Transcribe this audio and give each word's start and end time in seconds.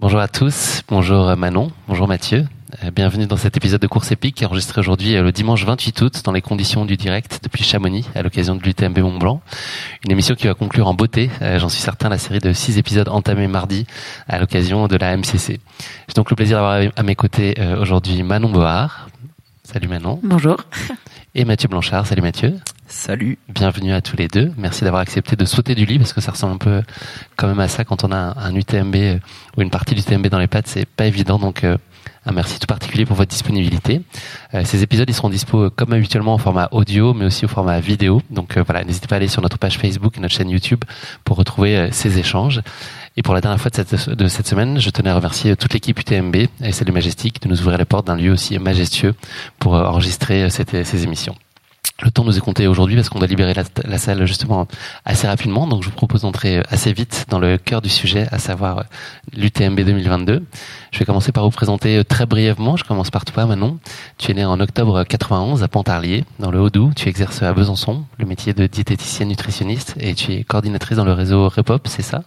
Bonjour 0.00 0.20
à 0.20 0.26
tous, 0.26 0.82
bonjour 0.88 1.36
Manon, 1.36 1.70
bonjour 1.86 2.08
Mathieu. 2.08 2.46
Euh, 2.82 2.90
bienvenue 2.90 3.26
dans 3.26 3.36
cet 3.36 3.56
épisode 3.56 3.80
de 3.80 3.86
Course 3.86 4.10
épique 4.10 4.42
enregistré 4.42 4.80
aujourd'hui 4.80 5.14
euh, 5.14 5.22
le 5.22 5.30
dimanche 5.30 5.64
28 5.64 6.00
août 6.00 6.22
dans 6.24 6.32
les 6.32 6.42
conditions 6.42 6.84
du 6.86 6.96
direct 6.96 7.38
depuis 7.44 7.62
Chamonix 7.62 8.04
à 8.16 8.22
l'occasion 8.22 8.56
de 8.56 8.62
l'UTMB 8.62 8.98
Mont 8.98 9.18
Blanc. 9.18 9.40
Une 10.04 10.10
émission 10.10 10.34
qui 10.34 10.48
va 10.48 10.54
conclure 10.54 10.88
en 10.88 10.94
beauté, 10.94 11.30
euh, 11.42 11.60
j'en 11.60 11.68
suis 11.68 11.80
certain, 11.80 12.08
la 12.08 12.18
série 12.18 12.40
de 12.40 12.52
six 12.52 12.78
épisodes 12.78 13.08
entamés 13.08 13.46
mardi 13.46 13.86
à 14.26 14.40
l'occasion 14.40 14.88
de 14.88 14.96
la 14.96 15.16
MCC. 15.16 15.60
J'ai 16.08 16.14
donc 16.16 16.30
le 16.30 16.36
plaisir 16.36 16.56
d'avoir 16.56 16.82
à 16.96 17.02
mes 17.04 17.14
côtés 17.14 17.54
aujourd'hui 17.80 18.24
Manon 18.24 18.50
Board. 18.50 18.90
Salut 19.66 19.88
Manon. 19.88 20.20
Bonjour. 20.22 20.56
Et 21.34 21.44
Mathieu 21.44 21.68
Blanchard. 21.68 22.06
Salut 22.06 22.22
Mathieu. 22.22 22.54
Salut. 22.86 23.36
Bienvenue 23.48 23.92
à 23.92 24.00
tous 24.00 24.16
les 24.16 24.28
deux. 24.28 24.52
Merci 24.56 24.84
d'avoir 24.84 25.02
accepté 25.02 25.34
de 25.34 25.44
sauter 25.44 25.74
du 25.74 25.84
lit 25.84 25.98
parce 25.98 26.12
que 26.12 26.20
ça 26.20 26.30
ressemble 26.30 26.54
un 26.54 26.58
peu 26.58 26.82
quand 27.34 27.48
même 27.48 27.58
à 27.58 27.66
ça 27.66 27.84
quand 27.84 28.04
on 28.04 28.12
a 28.12 28.38
un, 28.38 28.54
UTMB 28.54 28.94
euh, 28.94 29.18
ou 29.56 29.62
une 29.62 29.70
partie 29.70 29.96
du 29.96 30.02
UTMB 30.02 30.28
dans 30.28 30.38
les 30.38 30.46
pattes, 30.46 30.68
c'est 30.68 30.86
pas 30.86 31.06
évident. 31.06 31.40
Donc 31.40 31.64
euh, 31.64 31.76
un 32.26 32.32
merci 32.32 32.60
tout 32.60 32.68
particulier 32.68 33.04
pour 33.04 33.16
votre 33.16 33.30
disponibilité. 33.30 34.02
Euh, 34.54 34.62
ces 34.64 34.84
épisodes 34.84 35.10
ils 35.10 35.14
seront 35.14 35.30
dispo 35.30 35.68
comme 35.70 35.92
habituellement 35.92 36.34
en 36.34 36.38
format 36.38 36.68
audio 36.70 37.12
mais 37.12 37.24
aussi 37.24 37.44
au 37.44 37.48
format 37.48 37.80
vidéo. 37.80 38.22
Donc 38.30 38.56
voilà, 38.58 38.84
n'hésitez 38.84 39.08
pas 39.08 39.16
à 39.16 39.18
aller 39.18 39.26
sur 39.26 39.42
notre 39.42 39.58
page 39.58 39.78
Facebook 39.78 40.16
et 40.16 40.20
notre 40.20 40.34
chaîne 40.34 40.48
YouTube 40.48 40.84
pour 41.24 41.36
retrouver 41.36 41.88
ces 41.90 42.20
échanges. 42.20 42.62
Et 43.16 43.22
pour 43.22 43.34
la 43.34 43.40
dernière 43.40 43.60
fois 43.60 43.70
de 43.70 43.76
cette, 43.76 44.10
de 44.10 44.28
cette 44.28 44.46
semaine, 44.46 44.78
je 44.78 44.90
tenais 44.90 45.10
à 45.10 45.14
remercier 45.14 45.56
toute 45.56 45.72
l'équipe 45.72 45.98
UTMB 45.98 46.36
et 46.36 46.72
celle 46.72 46.86
du 46.86 46.92
Majestic 46.92 47.40
de 47.42 47.48
nous 47.48 47.60
ouvrir 47.60 47.78
les 47.78 47.86
portes 47.86 48.06
d'un 48.06 48.16
lieu 48.16 48.30
aussi 48.30 48.58
majestueux 48.58 49.14
pour 49.58 49.74
enregistrer 49.74 50.50
cette, 50.50 50.84
ces 50.84 51.04
émissions. 51.04 51.34
Le 52.02 52.10
temps 52.10 52.24
nous 52.24 52.36
est 52.36 52.40
compté 52.40 52.66
aujourd'hui 52.66 52.94
parce 52.94 53.08
qu'on 53.08 53.18
doit 53.18 53.26
libérer 53.26 53.54
la, 53.54 53.98
salle 53.98 54.26
justement 54.26 54.68
assez 55.06 55.26
rapidement. 55.26 55.66
Donc 55.66 55.82
je 55.82 55.88
vous 55.88 55.94
propose 55.94 56.22
d'entrer 56.22 56.62
assez 56.68 56.92
vite 56.92 57.24
dans 57.30 57.38
le 57.38 57.56
cœur 57.56 57.80
du 57.80 57.88
sujet, 57.88 58.28
à 58.30 58.38
savoir 58.38 58.84
l'UTMB 59.34 59.80
2022. 59.80 60.44
Je 60.92 60.98
vais 60.98 61.04
commencer 61.06 61.32
par 61.32 61.44
vous 61.44 61.50
présenter 61.50 62.04
très 62.04 62.26
brièvement. 62.26 62.76
Je 62.76 62.84
commence 62.84 63.10
par 63.10 63.24
toi 63.24 63.46
Manon. 63.46 63.78
Tu 64.18 64.30
es 64.30 64.34
né 64.34 64.44
en 64.44 64.60
octobre 64.60 65.04
91 65.04 65.62
à 65.62 65.68
Pontarlier, 65.68 66.24
dans 66.38 66.50
le 66.50 66.60
Haut-Doubs. 66.60 66.92
Tu 66.94 67.08
exerces 67.08 67.42
à 67.42 67.54
Besançon 67.54 68.04
le 68.18 68.26
métier 68.26 68.52
de 68.52 68.66
diététicienne 68.66 69.28
nutritionniste 69.28 69.94
et 69.98 70.14
tu 70.14 70.34
es 70.34 70.44
coordinatrice 70.44 70.98
dans 70.98 71.06
le 71.06 71.14
réseau 71.14 71.48
Repop, 71.48 71.88
c'est 71.88 72.02
ça? 72.02 72.24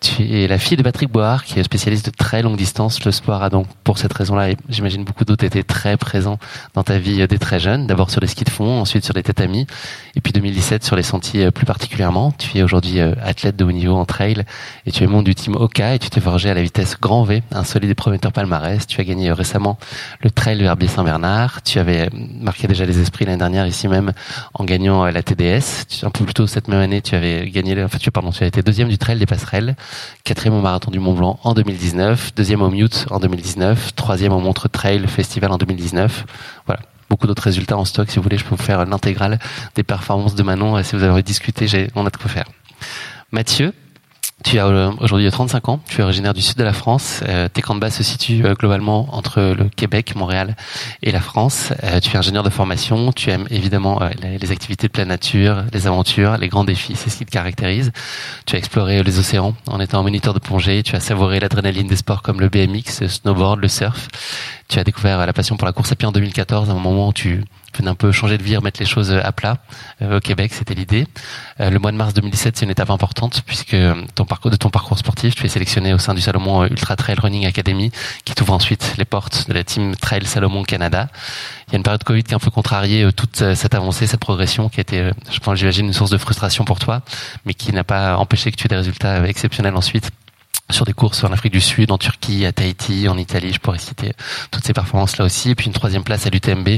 Tu 0.00 0.22
es 0.22 0.46
la 0.46 0.58
fille 0.58 0.76
de 0.76 0.82
Patrick 0.82 1.10
Board, 1.10 1.42
qui 1.42 1.58
est 1.58 1.62
spécialiste 1.62 2.06
de 2.06 2.10
très 2.10 2.42
longue 2.42 2.56
distance. 2.56 3.04
Le 3.04 3.12
sport 3.12 3.42
a 3.42 3.48
donc, 3.48 3.66
pour 3.82 3.98
cette 3.98 4.12
raison-là, 4.12 4.50
et 4.50 4.56
j'imagine 4.68 5.04
beaucoup 5.04 5.24
d'autres, 5.24 5.44
été 5.44 5.62
très 5.62 5.96
présent 5.96 6.38
dans 6.74 6.82
ta 6.82 6.98
vie 6.98 7.22
euh, 7.22 7.26
dès 7.26 7.38
très 7.38 7.58
jeune. 7.58 7.86
D'abord 7.86 8.10
sur 8.10 8.20
les 8.20 8.26
skis 8.26 8.44
de 8.44 8.50
fond, 8.50 8.80
ensuite 8.80 9.04
sur 9.04 9.14
les 9.14 9.22
tatamis, 9.22 9.66
et 10.14 10.20
puis 10.20 10.32
2017 10.32 10.84
sur 10.84 10.96
les 10.96 11.02
sentiers 11.02 11.46
euh, 11.46 11.50
plus 11.50 11.66
particulièrement. 11.66 12.32
Tu 12.32 12.58
es 12.58 12.62
aujourd'hui 12.62 13.00
euh, 13.00 13.14
athlète 13.22 13.56
de 13.56 13.64
haut 13.64 13.72
niveau 13.72 13.94
en 13.94 14.04
trail, 14.04 14.44
et 14.84 14.92
tu 14.92 15.02
es 15.02 15.06
membre 15.06 15.24
du 15.24 15.34
team 15.34 15.54
Oka, 15.56 15.94
et 15.94 15.98
tu 15.98 16.10
t'es 16.10 16.20
forgé 16.20 16.50
à 16.50 16.54
la 16.54 16.62
vitesse 16.62 16.96
grand 17.00 17.24
V, 17.24 17.42
un 17.52 17.64
solide 17.64 17.90
et 17.90 17.94
prometteur 17.94 18.32
palmarès. 18.32 18.86
Tu 18.86 19.00
as 19.00 19.04
gagné 19.04 19.32
récemment 19.32 19.78
le 20.20 20.30
trail 20.30 20.60
Verbier 20.60 20.88
Saint-Bernard. 20.88 21.62
Tu 21.62 21.78
avais 21.78 22.10
marqué 22.12 22.66
déjà 22.66 22.84
les 22.84 23.00
esprits 23.00 23.24
l'année 23.24 23.38
dernière 23.38 23.66
ici 23.66 23.88
même 23.88 24.12
en 24.54 24.64
gagnant 24.64 25.04
la 25.06 25.22
TDS. 25.22 26.02
Un 26.02 26.10
peu 26.10 26.24
plus 26.24 26.34
tôt 26.34 26.46
cette 26.46 26.68
même 26.68 26.80
année, 26.80 27.00
tu 27.00 27.14
avais 27.14 27.48
gagné, 27.50 27.82
enfin 27.82 27.98
tu, 27.98 28.10
pardon, 28.10 28.30
tu 28.30 28.44
as 28.44 28.46
été 28.46 28.62
deuxième 28.62 28.88
du 28.88 28.98
trail 28.98 29.18
des 29.18 29.26
passerelles 29.26 29.76
quatrième 30.24 30.54
au 30.54 30.60
marathon 30.60 30.90
du 30.90 30.98
Mont 30.98 31.14
Blanc 31.14 31.38
en 31.42 31.54
2019, 31.54 32.34
deuxième 32.34 32.62
au 32.62 32.70
Mute 32.70 33.06
en 33.10 33.18
2019, 33.18 33.94
troisième 33.94 34.32
au 34.32 34.40
Montre 34.40 34.68
Trail 34.68 35.06
Festival 35.06 35.52
en 35.52 35.58
2019. 35.58 36.24
Voilà, 36.66 36.80
beaucoup 37.10 37.26
d'autres 37.26 37.42
résultats 37.42 37.76
en 37.76 37.84
stock. 37.84 38.10
Si 38.10 38.16
vous 38.16 38.22
voulez, 38.22 38.38
je 38.38 38.44
peux 38.44 38.54
vous 38.54 38.62
faire 38.62 38.84
l'intégrale 38.84 39.38
des 39.74 39.82
performances 39.82 40.34
de 40.34 40.42
Manon. 40.42 40.82
Si 40.82 40.96
vous 40.96 41.02
avez 41.02 41.22
j'ai, 41.62 41.90
on 41.94 42.06
a 42.06 42.10
de 42.10 42.16
quoi 42.16 42.28
faire. 42.28 42.46
Mathieu, 43.32 43.72
tu 44.44 44.58
as 44.58 44.66
euh, 44.66 44.92
aujourd'hui 45.00 45.30
35 45.30 45.68
ans, 45.70 45.80
tu 45.88 46.00
es 46.00 46.04
originaire 46.04 46.34
du 46.34 46.42
sud 46.42 46.58
de 46.58 46.62
la 46.62 46.74
France. 46.74 47.20
Euh, 47.26 47.48
tes 47.48 47.62
camps 47.62 47.74
de 47.74 47.88
se 47.88 48.02
situent 48.02 48.44
euh, 48.44 48.54
globalement 48.54 49.08
entre 49.14 49.40
le 49.40 49.68
Québec, 49.70 50.14
Montréal 50.14 50.56
et 51.02 51.10
la 51.10 51.20
France. 51.20 51.72
tu 52.02 52.14
es 52.14 52.16
ingénieur 52.18 52.42
de 52.42 52.50
formation, 52.50 53.12
tu 53.12 53.30
aimes 53.30 53.46
évidemment 53.50 54.00
les, 54.20 54.52
activités 54.52 54.88
de 54.88 54.92
pleine 54.92 55.08
nature, 55.08 55.64
les 55.72 55.86
aventures, 55.86 56.36
les 56.36 56.48
grands 56.48 56.64
défis, 56.64 56.96
c'est 56.96 57.08
ce 57.08 57.16
qui 57.16 57.24
te 57.24 57.30
caractérise. 57.30 57.92
Tu 58.44 58.56
as 58.56 58.58
exploré 58.58 59.02
les 59.02 59.18
océans 59.18 59.54
en 59.66 59.80
étant 59.80 60.02
moniteur 60.02 60.34
de 60.34 60.38
plongée, 60.38 60.82
tu 60.82 60.94
as 60.96 61.00
savouré 61.00 61.40
l'adrénaline 61.40 61.86
des 61.86 61.96
sports 61.96 62.22
comme 62.22 62.40
le 62.40 62.48
BMX, 62.48 63.00
le 63.00 63.08
snowboard, 63.08 63.60
le 63.60 63.68
surf. 63.68 64.08
Tu 64.68 64.78
as 64.78 64.84
découvert 64.84 65.24
la 65.24 65.32
passion 65.32 65.56
pour 65.56 65.66
la 65.66 65.72
course 65.72 65.92
à 65.92 65.96
pied 65.96 66.06
en 66.06 66.12
2014, 66.12 66.68
à 66.68 66.72
un 66.72 66.78
moment 66.78 67.08
où 67.08 67.12
tu 67.12 67.42
venais 67.78 67.90
un 67.90 67.94
peu 67.94 68.12
changer 68.12 68.38
de 68.38 68.42
vie, 68.42 68.56
remettre 68.56 68.80
les 68.80 68.86
choses 68.86 69.12
à 69.12 69.32
plat. 69.32 69.58
au 70.02 70.20
Québec, 70.20 70.52
c'était 70.54 70.74
l'idée. 70.74 71.06
le 71.58 71.78
mois 71.78 71.92
de 71.92 71.96
mars 71.96 72.14
2017, 72.14 72.56
c'est 72.56 72.64
une 72.64 72.70
étape 72.70 72.90
importante 72.90 73.42
puisque 73.46 73.76
ton 74.14 74.24
parcours 74.24 74.50
de 74.50 74.56
ton 74.56 74.70
parcours 74.70 74.98
sportif, 74.98 75.34
tu 75.34 75.46
es 75.46 75.48
sélectionné 75.48 75.94
au 75.94 75.98
sein 75.98 76.14
du 76.14 76.20
Salomon 76.20 76.64
Ultra 76.64 76.96
Trail 76.96 77.16
Running 77.20 77.46
Academy, 77.46 77.90
qui 78.24 78.34
t'ouvre 78.34 78.52
ensuite 78.52 78.94
les 78.98 79.04
portes 79.04 79.48
de 79.48 79.54
la 79.54 79.64
team 79.64 79.94
Trail 79.96 80.24
Salomon 80.26 80.64
Canada. 80.64 81.08
Il 81.68 81.72
y 81.72 81.76
a 81.76 81.78
une 81.78 81.82
période 81.82 82.04
Covid 82.04 82.22
qui 82.22 82.34
a 82.34 82.36
un 82.36 82.40
peu 82.40 82.50
contrarié 82.50 83.10
toute 83.12 83.54
cette 83.54 83.74
avancée, 83.74 84.06
cette 84.06 84.20
progression, 84.20 84.68
qui 84.68 84.80
a 84.80 84.82
été, 84.82 85.10
je 85.30 85.38
pense, 85.38 85.58
j'imagine, 85.58 85.86
une 85.86 85.92
source 85.92 86.10
de 86.10 86.18
frustration 86.18 86.64
pour 86.64 86.78
toi, 86.78 87.02
mais 87.44 87.54
qui 87.54 87.72
n'a 87.72 87.84
pas 87.84 88.16
empêché 88.16 88.50
que 88.50 88.56
tu 88.56 88.66
aies 88.66 88.68
des 88.68 88.76
résultats 88.76 89.26
exceptionnels 89.26 89.74
ensuite 89.74 90.10
sur 90.70 90.84
des 90.84 90.92
courses 90.92 91.22
en 91.22 91.32
Afrique 91.32 91.52
du 91.52 91.60
Sud, 91.60 91.92
en 91.92 91.98
Turquie, 91.98 92.44
à 92.44 92.52
Tahiti, 92.52 93.08
en 93.08 93.16
Italie, 93.16 93.52
je 93.52 93.60
pourrais 93.60 93.78
citer 93.78 94.12
toutes 94.50 94.64
ces 94.64 94.72
performances 94.72 95.16
là 95.16 95.24
aussi. 95.24 95.50
Et 95.50 95.54
puis 95.54 95.66
une 95.66 95.72
troisième 95.72 96.02
place 96.02 96.26
à 96.26 96.30
l'UTMB 96.30 96.68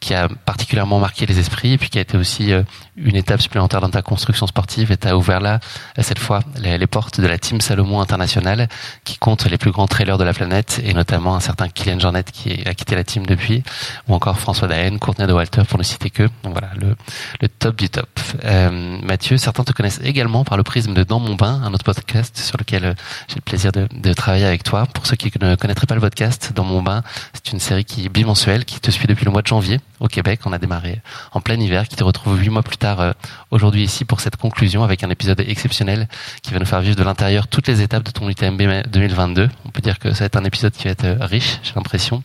qui 0.00 0.14
a 0.14 0.28
particulièrement 0.44 0.98
marqué 0.98 1.26
les 1.26 1.38
esprits 1.38 1.74
et 1.74 1.78
puis 1.78 1.88
qui 1.88 1.98
a 1.98 2.00
été 2.00 2.16
aussi 2.16 2.52
euh, 2.52 2.62
une 2.96 3.14
étape 3.14 3.40
supplémentaire 3.40 3.80
dans 3.80 3.90
ta 3.90 4.02
construction 4.02 4.46
sportive 4.46 4.90
et 4.90 4.96
tu 4.96 5.06
as 5.06 5.16
ouvert 5.16 5.40
là, 5.40 5.60
euh, 5.98 6.02
cette 6.02 6.18
fois, 6.18 6.40
les, 6.60 6.86
portes 6.86 7.20
de 7.20 7.26
la 7.26 7.38
Team 7.38 7.60
Salomon 7.60 8.00
International 8.00 8.68
qui 9.04 9.18
compte 9.18 9.44
les 9.46 9.58
plus 9.58 9.70
grands 9.70 9.86
trailers 9.86 10.18
de 10.18 10.24
la 10.24 10.32
planète 10.32 10.80
et 10.84 10.92
notamment 10.94 11.36
un 11.36 11.40
certain 11.40 11.68
Kylian 11.68 12.00
Jornet 12.00 12.24
qui 12.24 12.66
a 12.66 12.74
quitté 12.74 12.96
la 12.96 13.04
team 13.04 13.26
depuis 13.26 13.62
ou 14.08 14.14
encore 14.14 14.38
François 14.38 14.66
Daen, 14.66 14.98
Courtenay 14.98 15.28
de 15.28 15.32
Walter 15.32 15.62
pour 15.68 15.78
ne 15.78 15.84
citer 15.84 16.10
que. 16.10 16.24
Donc 16.42 16.52
voilà, 16.52 16.70
le, 16.80 16.96
le 17.40 17.48
top 17.48 17.76
du 17.76 17.88
top. 17.88 18.08
Euh, 18.44 18.98
Mathieu, 19.02 19.36
certains 19.36 19.64
te 19.64 19.72
connaissent 19.72 20.00
également 20.02 20.44
par 20.44 20.56
le 20.56 20.62
prisme 20.62 20.94
de 20.94 21.04
Dans 21.04 21.20
mon 21.20 21.34
bain, 21.34 21.60
un 21.62 21.72
autre 21.74 21.84
podcast 21.84 22.36
sur 22.38 22.56
lequel 22.56 22.96
le 23.36 23.42
plaisir 23.42 23.70
de, 23.70 23.86
de, 23.92 24.12
travailler 24.12 24.46
avec 24.46 24.62
toi. 24.62 24.86
Pour 24.86 25.06
ceux 25.06 25.16
qui 25.16 25.30
ne 25.40 25.54
connaîtraient 25.54 25.86
pas 25.86 25.94
le 25.94 26.00
podcast, 26.00 26.52
Dans 26.54 26.64
mon 26.64 26.82
bain, 26.82 27.02
c'est 27.32 27.52
une 27.52 27.60
série 27.60 27.84
qui 27.84 28.06
est 28.06 28.08
bimensuelle, 28.08 28.64
qui 28.64 28.80
te 28.80 28.90
suit 28.90 29.06
depuis 29.06 29.24
le 29.24 29.30
mois 29.30 29.42
de 29.42 29.46
janvier 29.46 29.80
au 30.00 30.08
Québec. 30.08 30.40
On 30.46 30.52
a 30.52 30.58
démarré 30.58 31.00
en 31.32 31.40
plein 31.40 31.58
hiver, 31.60 31.86
qui 31.86 31.96
te 31.96 32.04
retrouve 32.04 32.40
huit 32.40 32.48
mois 32.48 32.62
plus 32.62 32.78
tard 32.78 33.00
euh, 33.00 33.12
aujourd'hui 33.50 33.84
ici 33.84 34.04
pour 34.04 34.20
cette 34.20 34.36
conclusion 34.36 34.82
avec 34.82 35.04
un 35.04 35.10
épisode 35.10 35.40
exceptionnel 35.40 36.08
qui 36.42 36.52
va 36.52 36.58
nous 36.58 36.66
faire 36.66 36.80
vivre 36.80 36.96
de 36.96 37.02
l'intérieur 37.02 37.46
toutes 37.46 37.68
les 37.68 37.82
étapes 37.82 38.04
de 38.04 38.10
ton 38.10 38.28
UTMB 38.28 38.88
2022. 38.88 39.48
On 39.64 39.70
peut 39.70 39.82
dire 39.82 39.98
que 39.98 40.12
ça 40.12 40.20
va 40.20 40.26
être 40.26 40.36
un 40.36 40.44
épisode 40.44 40.72
qui 40.72 40.84
va 40.84 40.90
être 40.90 41.04
euh, 41.04 41.16
riche, 41.20 41.60
j'ai 41.62 41.72
l'impression, 41.76 42.22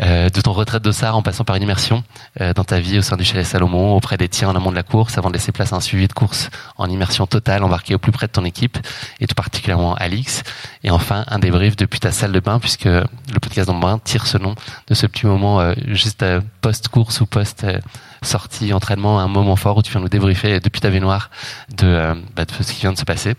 euh, 0.00 0.28
de 0.28 0.40
ton 0.40 0.52
retraite 0.52 0.82
d'Ossard 0.82 1.16
en 1.16 1.22
passant 1.22 1.44
par 1.44 1.56
une 1.56 1.62
immersion 1.62 2.02
dans 2.56 2.64
ta 2.64 2.80
vie 2.80 2.98
au 2.98 3.02
sein 3.02 3.16
du 3.16 3.24
Chalet 3.24 3.44
Salomon, 3.44 3.94
auprès 3.94 4.16
des 4.16 4.28
tiens 4.28 4.48
en 4.48 4.56
amont 4.56 4.70
de 4.70 4.76
la 4.76 4.82
course, 4.82 5.18
avant 5.18 5.28
de 5.28 5.34
laisser 5.34 5.52
place 5.52 5.72
à 5.72 5.76
un 5.76 5.80
suivi 5.80 6.08
de 6.08 6.12
course 6.12 6.50
en 6.76 6.88
immersion 6.88 7.26
totale, 7.26 7.62
embarqué 7.62 7.94
au 7.94 7.98
plus 7.98 8.12
près 8.12 8.26
de 8.26 8.32
ton 8.32 8.44
équipe, 8.44 8.78
et 9.20 9.26
tout 9.26 9.34
particulièrement 9.34 9.94
Alix. 9.94 10.39
Et 10.84 10.90
enfin, 10.90 11.24
un 11.28 11.38
débrief 11.38 11.76
depuis 11.76 12.00
ta 12.00 12.10
salle 12.10 12.32
de 12.32 12.40
bain, 12.40 12.58
puisque 12.58 12.84
le 12.84 13.40
podcast 13.40 13.68
dans 13.68 13.78
bain 13.78 14.00
tire 14.02 14.26
ce 14.26 14.38
nom 14.38 14.54
de 14.88 14.94
ce 14.94 15.06
petit 15.06 15.26
moment 15.26 15.72
juste 15.88 16.24
post-course 16.60 17.20
ou 17.20 17.26
post-sortie, 17.26 18.72
entraînement, 18.72 19.20
un 19.20 19.28
moment 19.28 19.56
fort 19.56 19.76
où 19.76 19.82
tu 19.82 19.92
viens 19.92 20.00
nous 20.00 20.08
débriefer 20.08 20.60
depuis 20.60 20.80
ta 20.80 20.90
baignoire 20.90 21.30
de, 21.76 22.14
bah, 22.36 22.44
de 22.44 22.52
ce 22.62 22.72
qui 22.72 22.80
vient 22.80 22.92
de 22.92 22.98
se 22.98 23.04
passer. 23.04 23.34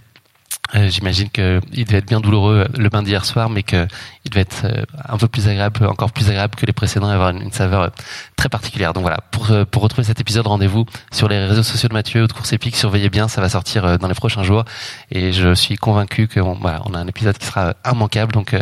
Euh, 0.75 0.89
j'imagine 0.89 1.29
qu'il 1.29 1.85
devait 1.85 1.97
être 1.97 2.07
bien 2.07 2.21
douloureux 2.21 2.67
le 2.77 2.89
bain 2.89 3.03
d'hier 3.03 3.25
soir, 3.25 3.49
mais 3.49 3.63
qu'il 3.63 3.87
devait 4.29 4.41
être 4.41 4.63
euh, 4.63 4.83
un 5.07 5.17
peu 5.17 5.27
plus 5.27 5.47
agréable, 5.47 5.85
encore 5.85 6.11
plus 6.11 6.29
agréable 6.29 6.55
que 6.55 6.65
les 6.65 6.73
précédents, 6.73 7.09
et 7.09 7.13
avoir 7.13 7.29
une, 7.29 7.51
saveur 7.51 7.81
euh, 7.81 7.89
très 8.37 8.47
particulière. 8.47 8.93
Donc 8.93 9.01
voilà, 9.01 9.19
pour, 9.31 9.49
pour 9.69 9.83
retrouver 9.83 10.05
cet 10.05 10.21
épisode, 10.21 10.47
rendez-vous 10.47 10.85
sur 11.11 11.27
les 11.27 11.45
réseaux 11.45 11.63
sociaux 11.63 11.89
de 11.89 11.93
Mathieu 11.93 12.23
ou 12.23 12.27
de 12.27 12.33
Course 12.33 12.53
Épique. 12.53 12.75
Surveillez 12.75 13.09
bien, 13.09 13.27
ça 13.27 13.41
va 13.41 13.49
sortir 13.49 13.99
dans 13.99 14.07
les 14.07 14.13
prochains 14.13 14.43
jours. 14.43 14.63
Et 15.11 15.33
je 15.33 15.53
suis 15.53 15.75
convaincu 15.75 16.27
qu'on 16.27 16.53
voilà, 16.53 16.81
on 16.85 16.93
a 16.93 16.99
un 16.99 17.07
épisode 17.07 17.37
qui 17.37 17.45
sera 17.45 17.73
immanquable. 17.85 18.31
Donc 18.31 18.55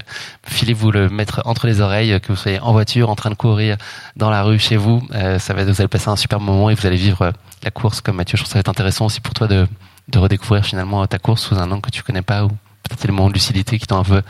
filez-vous 0.44 0.92
le 0.92 1.10
mettre 1.10 1.42
entre 1.46 1.68
les 1.68 1.82
oreilles, 1.82 2.20
que 2.22 2.30
vous 2.30 2.38
soyez 2.38 2.60
en 2.60 2.72
voiture, 2.72 3.10
en 3.10 3.16
train 3.16 3.30
de 3.30 3.36
courir 3.36 3.78
dans 4.16 4.30
la 4.30 4.42
rue, 4.44 4.60
chez 4.60 4.78
vous. 4.78 5.08
ça 5.12 5.54
va, 5.54 5.64
vous 5.64 5.82
allez 5.82 5.88
passer 5.88 6.10
un 6.10 6.16
super 6.16 6.40
moment 6.40 6.70
et 6.70 6.76
vous 6.76 6.88
allez 6.88 6.98
vivre 6.98 7.32
la 7.64 7.72
course 7.72 8.02
comme 8.02 8.16
Mathieu. 8.16 8.38
Je 8.38 8.44
trouve 8.44 8.52
ça 8.52 8.58
va 8.58 8.62
être 8.62 8.70
intéressant 8.70 9.06
aussi 9.06 9.22
pour 9.22 9.34
toi 9.34 9.48
de 9.48 9.68
de 10.10 10.20
redécouvrir 10.20 10.66
finalement 10.66 11.06
ta 11.08 11.20
course 11.20 11.44
sous 11.44 11.56
un 11.56 11.72
angle 11.72 11.82
que 11.82 11.92
tu 11.92 12.04
connais 12.04 12.22
pas 12.22 12.46
ou 12.46 12.50
peut-être 12.84 13.06
des 13.06 13.12
moments 13.12 13.30
de 13.30 13.34
lucidité 13.34 13.78
qui 13.78 13.88
t'ont 13.88 14.00
un 14.00 14.04
peu 14.04 14.22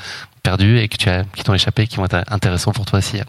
perdu 0.44 0.80
et 0.80 0.88
que 0.88 0.98
tu 0.98 1.10
as, 1.10 1.24
qui 1.24 1.44
t'ont 1.44 1.54
échappé, 1.54 1.88
qui 1.88 1.98
vont 1.98 2.06
être 2.06 2.24
intéressants 2.30 2.72
pour 2.72 2.86
toi 2.86 3.00
aussi 3.00 3.20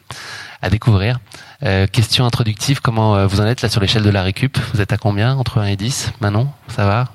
à, 0.63 0.71
découvrir. 0.71 1.19
Euh, 1.63 1.87
question 1.87 2.25
introductive, 2.25 2.81
comment 2.81 3.17
euh, 3.17 3.27
vous 3.27 3.41
en 3.41 3.47
êtes 3.47 3.63
là 3.63 3.69
sur 3.69 3.81
l'échelle 3.81 4.03
de 4.03 4.11
la 4.11 4.23
récup? 4.23 4.59
Vous 4.75 4.81
êtes 4.81 4.93
à 4.93 4.97
combien? 4.97 5.35
Entre 5.37 5.59
1 5.59 5.67
et 5.67 5.77
10 5.77 6.13
Manon, 6.21 6.49
ça 6.69 6.87
va? 6.87 7.09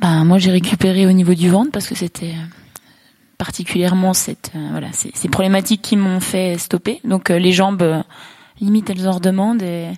Ben, 0.00 0.24
Moi 0.24 0.38
j'ai 0.38 0.50
récupéré 0.50 1.06
au 1.06 1.12
niveau 1.12 1.34
du 1.34 1.48
ventre 1.48 1.70
parce 1.72 1.86
que 1.86 1.94
c'était 1.94 2.32
euh, 2.32 2.46
particulièrement 3.38 4.14
cette, 4.14 4.52
voilà, 4.70 4.88
ces, 4.92 5.28
problématiques 5.28 5.82
qui 5.82 5.96
m'ont 5.96 6.20
fait 6.20 6.58
stopper. 6.58 7.00
Donc 7.04 7.28
les 7.28 7.52
jambes, 7.52 8.02
limite 8.60 8.90
elles 8.90 9.08
en 9.08 9.12
redemandent 9.12 9.62
et 9.62 9.90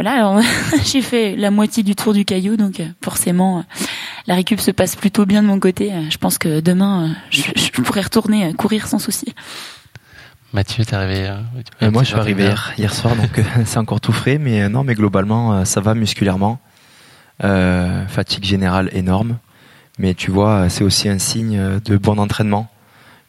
voilà, 0.00 0.40
j'ai 0.84 1.02
fait 1.02 1.34
la 1.34 1.50
moitié 1.50 1.82
du 1.82 1.96
tour 1.96 2.12
du 2.12 2.24
caillou, 2.24 2.56
donc 2.56 2.78
euh, 2.78 2.86
forcément, 3.02 3.58
euh, 3.58 3.62
la 4.28 4.36
récup 4.36 4.60
se 4.60 4.70
passe 4.70 4.94
plutôt 4.94 5.26
bien 5.26 5.42
de 5.42 5.48
mon 5.48 5.58
côté. 5.58 5.92
Euh, 5.92 6.02
je 6.08 6.18
pense 6.18 6.38
que 6.38 6.60
demain, 6.60 7.16
je, 7.30 7.42
pourrais 7.82 8.02
retourner 8.02 8.54
courir 8.54 8.86
sans 8.86 9.00
souci. 9.00 9.34
Mathieu, 10.52 10.84
t'es 10.84 10.94
arrivé 10.94 11.28
Moi, 11.80 12.04
je 12.04 12.10
suis 12.10 12.16
arrivé 12.16 12.54
hier, 12.78 12.94
soir, 12.94 13.16
donc 13.16 13.44
c'est 13.64 13.78
encore 13.78 14.00
tout 14.00 14.12
frais, 14.12 14.38
mais 14.38 14.68
non, 14.68 14.84
mais 14.84 14.94
globalement, 14.94 15.64
ça 15.64 15.80
va 15.80 15.96
musculairement. 15.96 16.60
fatigue 17.40 18.44
générale 18.44 18.90
énorme, 18.92 19.38
mais 19.98 20.14
tu 20.14 20.30
vois, 20.30 20.68
c'est 20.68 20.84
aussi 20.84 21.08
un 21.08 21.18
signe 21.18 21.80
de 21.84 21.96
bon 21.96 22.20
entraînement. 22.20 22.70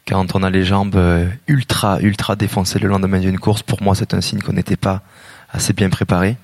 Quand 0.06 0.36
on 0.36 0.44
a 0.44 0.50
les 0.50 0.62
jambes 0.62 1.02
ultra, 1.48 2.00
ultra 2.00 2.36
défoncées 2.36 2.78
le 2.78 2.86
lendemain 2.86 3.18
d'une 3.18 3.40
course, 3.40 3.64
pour 3.64 3.82
moi, 3.82 3.96
c'est 3.96 4.14
un 4.14 4.20
signe 4.20 4.40
qu'on 4.40 4.52
n'était 4.52 4.76
pas 4.76 5.02
assez 5.52 5.72
bien 5.72 5.90
préparé. 5.90 6.36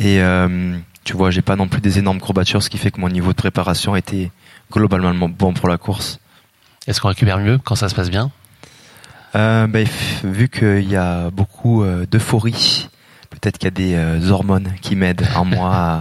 Et 0.00 0.22
euh, 0.22 0.78
tu 1.04 1.14
vois, 1.14 1.30
j'ai 1.30 1.42
pas 1.42 1.56
non 1.56 1.68
plus 1.68 1.82
des 1.82 1.98
énormes 1.98 2.20
courbatures, 2.20 2.62
ce 2.62 2.70
qui 2.70 2.78
fait 2.78 2.90
que 2.90 3.00
mon 3.00 3.10
niveau 3.10 3.32
de 3.32 3.36
préparation 3.36 3.94
était 3.94 4.30
globalement 4.72 5.28
bon 5.28 5.52
pour 5.52 5.68
la 5.68 5.76
course. 5.76 6.18
Est-ce 6.86 7.02
qu'on 7.02 7.08
récupère 7.08 7.38
mieux 7.38 7.58
quand 7.58 7.74
ça 7.74 7.90
se 7.90 7.94
passe 7.94 8.10
bien? 8.10 8.30
Euh, 9.36 9.66
ben, 9.66 9.86
Vu 10.24 10.48
qu'il 10.48 10.88
y 10.90 10.96
a 10.96 11.30
beaucoup 11.30 11.84
euh, 11.84 12.06
d'euphorie, 12.06 12.88
peut-être 13.28 13.58
qu'il 13.58 13.66
y 13.66 13.68
a 13.68 13.70
des 13.70 13.94
euh, 13.94 14.30
hormones 14.30 14.72
qui 14.80 14.96
m'aident 14.96 15.28
en 15.36 15.44
moi 15.44 15.70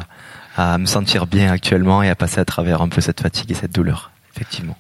à, 0.58 0.74
à, 0.74 0.78
me 0.78 0.86
sentir 0.86 1.28
bien 1.28 1.52
actuellement 1.52 2.02
et 2.02 2.10
à 2.10 2.16
passer 2.16 2.40
à 2.40 2.46
travers 2.46 2.82
un 2.82 2.88
peu 2.88 3.02
cette 3.02 3.20
fatigue 3.20 3.52
et 3.52 3.56
cette 3.56 3.74
douleur, 3.74 4.12
effectivement. 4.34 4.78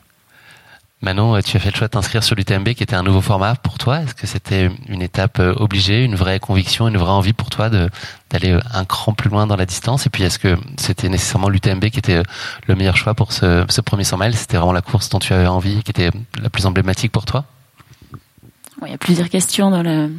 Manon, 1.01 1.36
euh, 1.36 1.42
tu 1.42 1.56
as 1.56 1.62
fait 1.62 1.72
le 1.72 1.78
choix 1.78 1.88
de 1.88 1.94
t'inscrire 1.94 2.24
sur 2.24 2.36
l'UTMB 2.36 2.74
qui 2.74 2.84
était 2.84 2.96
un 2.96 3.04
nouveau 3.04 3.22
format 3.22 3.56
pour 3.56 3.78
toi. 3.78 4.01
Est-ce 4.01 4.13
que 4.13 4.28
c'était 4.28 4.69
une 4.90 5.01
étape 5.01 5.40
euh, 5.40 5.54
obligée, 5.56 6.04
une 6.04 6.16
vraie 6.16 6.40
conviction, 6.40 6.90
une 6.90 6.98
vraie 6.98 7.12
envie 7.12 7.31
pour 7.31 7.50
toi 7.50 7.69
d'aller 7.69 8.51
euh, 8.51 8.60
un 8.74 8.84
cran 8.84 9.13
plus 9.13 9.30
loin 9.30 9.48
dans 9.48 9.56
la 9.56 9.66
distance? 9.66 10.06
Et 10.07 10.10
puis 10.10 10.24
est-ce 10.24 10.38
que 10.38 10.57
c'était 10.78 11.07
nécessairement 11.07 11.48
l'UTMB 11.48 11.86
qui 11.86 12.00
était 12.00 12.22
le 12.68 12.75
meilleur 12.75 12.98
choix 12.98 13.13
pour 13.13 13.31
ce, 13.31 13.66
ce 13.69 13.80
premier 13.80 14.04
100 14.04 14.18
miles? 14.18 14.36
C'était 14.36 14.57
vraiment 14.57 14.74
la 14.74 14.81
course 14.81 15.07
dont 15.07 15.19
tu 15.19 15.31
avais 15.31 15.48
envie, 15.48 15.81
qui 15.84 15.92
était 15.92 16.12
la 16.42 16.50
plus 16.50 16.66
emblématique 16.66 17.13
pour 17.13 17.24
toi? 17.24 17.45
Il 18.86 18.92
y 18.92 18.95
a 18.95 18.98
plusieurs 18.98 19.30
questions 19.30 19.72
dans 19.72 19.84
le... 19.84 20.12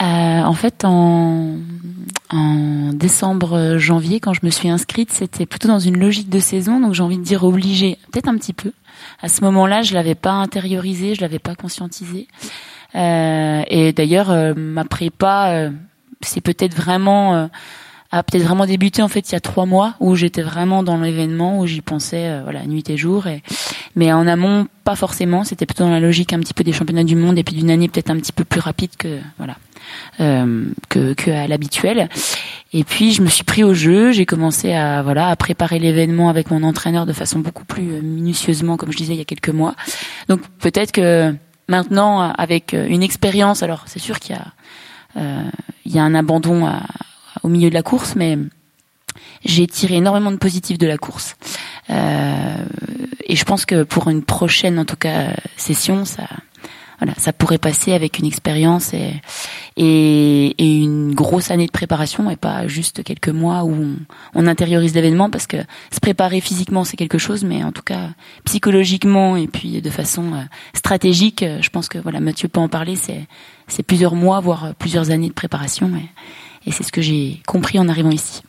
en 0.00 0.52
fait, 0.54 0.84
en, 0.84 1.56
en 2.30 2.90
décembre, 2.94 3.76
janvier, 3.76 4.18
quand 4.18 4.32
je 4.32 4.40
me 4.42 4.50
suis 4.50 4.70
inscrite, 4.70 5.12
c'était 5.12 5.44
plutôt 5.44 5.68
dans 5.68 5.78
une 5.78 5.98
logique 5.98 6.30
de 6.30 6.40
saison, 6.40 6.80
donc 6.80 6.94
j'ai 6.94 7.02
envie 7.02 7.18
de 7.18 7.24
dire 7.24 7.44
obligée, 7.44 7.98
peut-être 8.12 8.28
un 8.28 8.36
petit 8.36 8.54
peu 8.54 8.72
à 9.22 9.28
ce 9.28 9.42
moment-là, 9.42 9.82
je 9.82 9.94
l'avais 9.94 10.14
pas 10.14 10.32
intériorisé, 10.32 11.14
je 11.14 11.20
l'avais 11.20 11.38
pas 11.38 11.54
conscientisé. 11.54 12.28
Euh, 12.94 13.62
et 13.68 13.92
d'ailleurs, 13.92 14.30
euh, 14.30 14.54
ma 14.54 14.84
prépa, 14.84 15.50
euh, 15.50 15.70
c'est 16.20 16.40
peut-être 16.40 16.74
vraiment 16.74 17.34
euh, 17.34 17.46
a 18.12 18.22
peut-être 18.22 18.44
vraiment 18.44 18.66
débuté 18.66 19.02
en 19.02 19.08
fait 19.08 19.28
il 19.30 19.32
y 19.32 19.34
a 19.34 19.40
trois 19.40 19.66
mois 19.66 19.94
où 19.98 20.14
j'étais 20.14 20.42
vraiment 20.42 20.84
dans 20.84 20.98
l'événement 20.98 21.58
où 21.58 21.66
j'y 21.66 21.80
pensais 21.80 22.40
voilà 22.44 22.64
nuit 22.64 22.88
et 22.88 22.96
jour. 22.96 23.26
Et, 23.26 23.42
mais 23.96 24.12
en 24.12 24.26
amont, 24.28 24.68
pas 24.84 24.94
forcément. 24.94 25.42
C'était 25.42 25.66
plutôt 25.66 25.84
dans 25.84 25.90
la 25.90 26.00
logique 26.00 26.32
un 26.32 26.38
petit 26.38 26.54
peu 26.54 26.62
des 26.62 26.72
championnats 26.72 27.02
du 27.02 27.16
monde 27.16 27.38
et 27.38 27.42
puis 27.42 27.56
d'une 27.56 27.70
année 27.70 27.88
peut-être 27.88 28.10
un 28.10 28.16
petit 28.16 28.32
peu 28.32 28.44
plus 28.44 28.60
rapide 28.60 28.90
que 28.96 29.18
voilà 29.38 29.56
que, 30.18 31.14
que 31.14 31.30
à 31.30 31.48
l'habituel. 31.48 32.08
Et 32.76 32.82
puis 32.82 33.12
je 33.12 33.22
me 33.22 33.28
suis 33.28 33.44
pris 33.44 33.62
au 33.62 33.72
jeu, 33.72 34.10
j'ai 34.10 34.26
commencé 34.26 34.74
à 34.74 35.02
voilà 35.02 35.28
à 35.28 35.36
préparer 35.36 35.78
l'événement 35.78 36.28
avec 36.28 36.50
mon 36.50 36.64
entraîneur 36.64 37.06
de 37.06 37.12
façon 37.12 37.38
beaucoup 37.38 37.64
plus 37.64 37.92
euh, 37.92 38.02
minutieusement, 38.02 38.76
comme 38.76 38.90
je 38.90 38.96
disais 38.96 39.14
il 39.14 39.18
y 39.18 39.22
a 39.22 39.24
quelques 39.24 39.48
mois. 39.48 39.76
Donc 40.28 40.40
peut-être 40.58 40.90
que 40.90 41.32
maintenant, 41.68 42.32
avec 42.32 42.74
euh, 42.74 42.86
une 42.88 43.04
expérience, 43.04 43.62
alors 43.62 43.84
c'est 43.86 44.00
sûr 44.00 44.18
qu'il 44.18 44.34
y 44.34 44.38
a 44.38 44.46
euh, 45.16 45.48
il 45.84 45.94
y 45.94 46.00
a 46.00 46.02
un 46.02 46.16
abandon 46.16 46.68
au 47.44 47.48
milieu 47.48 47.68
de 47.68 47.74
la 47.74 47.82
course, 47.82 48.16
mais 48.16 48.36
j'ai 49.44 49.66
tiré 49.66 49.94
énormément 49.96 50.32
de 50.32 50.36
positifs 50.36 50.78
de 50.78 50.86
la 50.86 50.98
course. 50.98 51.36
Euh, 51.90 52.56
et 53.24 53.36
je 53.36 53.44
pense 53.44 53.64
que 53.66 53.82
pour 53.84 54.08
une 54.08 54.22
prochaine, 54.22 54.78
en 54.78 54.84
tout 54.84 54.96
cas, 54.96 55.28
session, 55.56 56.04
ça, 56.04 56.26
voilà, 56.98 57.14
ça 57.18 57.32
pourrait 57.32 57.58
passer 57.58 57.92
avec 57.92 58.18
une 58.18 58.26
expérience 58.26 58.92
et, 58.94 59.12
une 59.76 61.14
grosse 61.14 61.50
année 61.50 61.66
de 61.66 61.72
préparation 61.72 62.30
et 62.30 62.36
pas 62.36 62.66
juste 62.66 63.02
quelques 63.02 63.28
mois 63.28 63.64
où 63.64 63.96
on, 64.34 64.46
intériorise 64.46 64.94
l'événement 64.94 65.30
parce 65.30 65.46
que 65.46 65.56
se 65.92 66.00
préparer 66.00 66.40
physiquement 66.40 66.84
c'est 66.84 66.96
quelque 66.96 67.18
chose, 67.18 67.44
mais 67.44 67.64
en 67.64 67.72
tout 67.72 67.82
cas 67.82 68.10
psychologiquement 68.44 69.36
et 69.36 69.46
puis 69.48 69.80
de 69.80 69.90
façon 69.90 70.34
euh, 70.34 70.42
stratégique, 70.74 71.42
euh, 71.42 71.58
je 71.60 71.70
pense 71.70 71.88
que 71.88 71.98
voilà 71.98 72.20
Mathieu 72.20 72.48
peut 72.48 72.60
en 72.60 72.68
parler, 72.68 72.96
c'est 72.96 73.82
plusieurs 73.82 74.14
mois 74.14 74.40
voire 74.40 74.74
plusieurs 74.78 75.10
années 75.10 75.28
de 75.28 75.34
préparation 75.34 75.90
et 76.66 76.72
c'est 76.72 76.84
ce 76.84 76.92
que 76.92 77.02
j'ai 77.02 77.42
compris 77.46 77.78
en 77.78 77.88
arrivant 77.88 78.10
ici. 78.10 78.42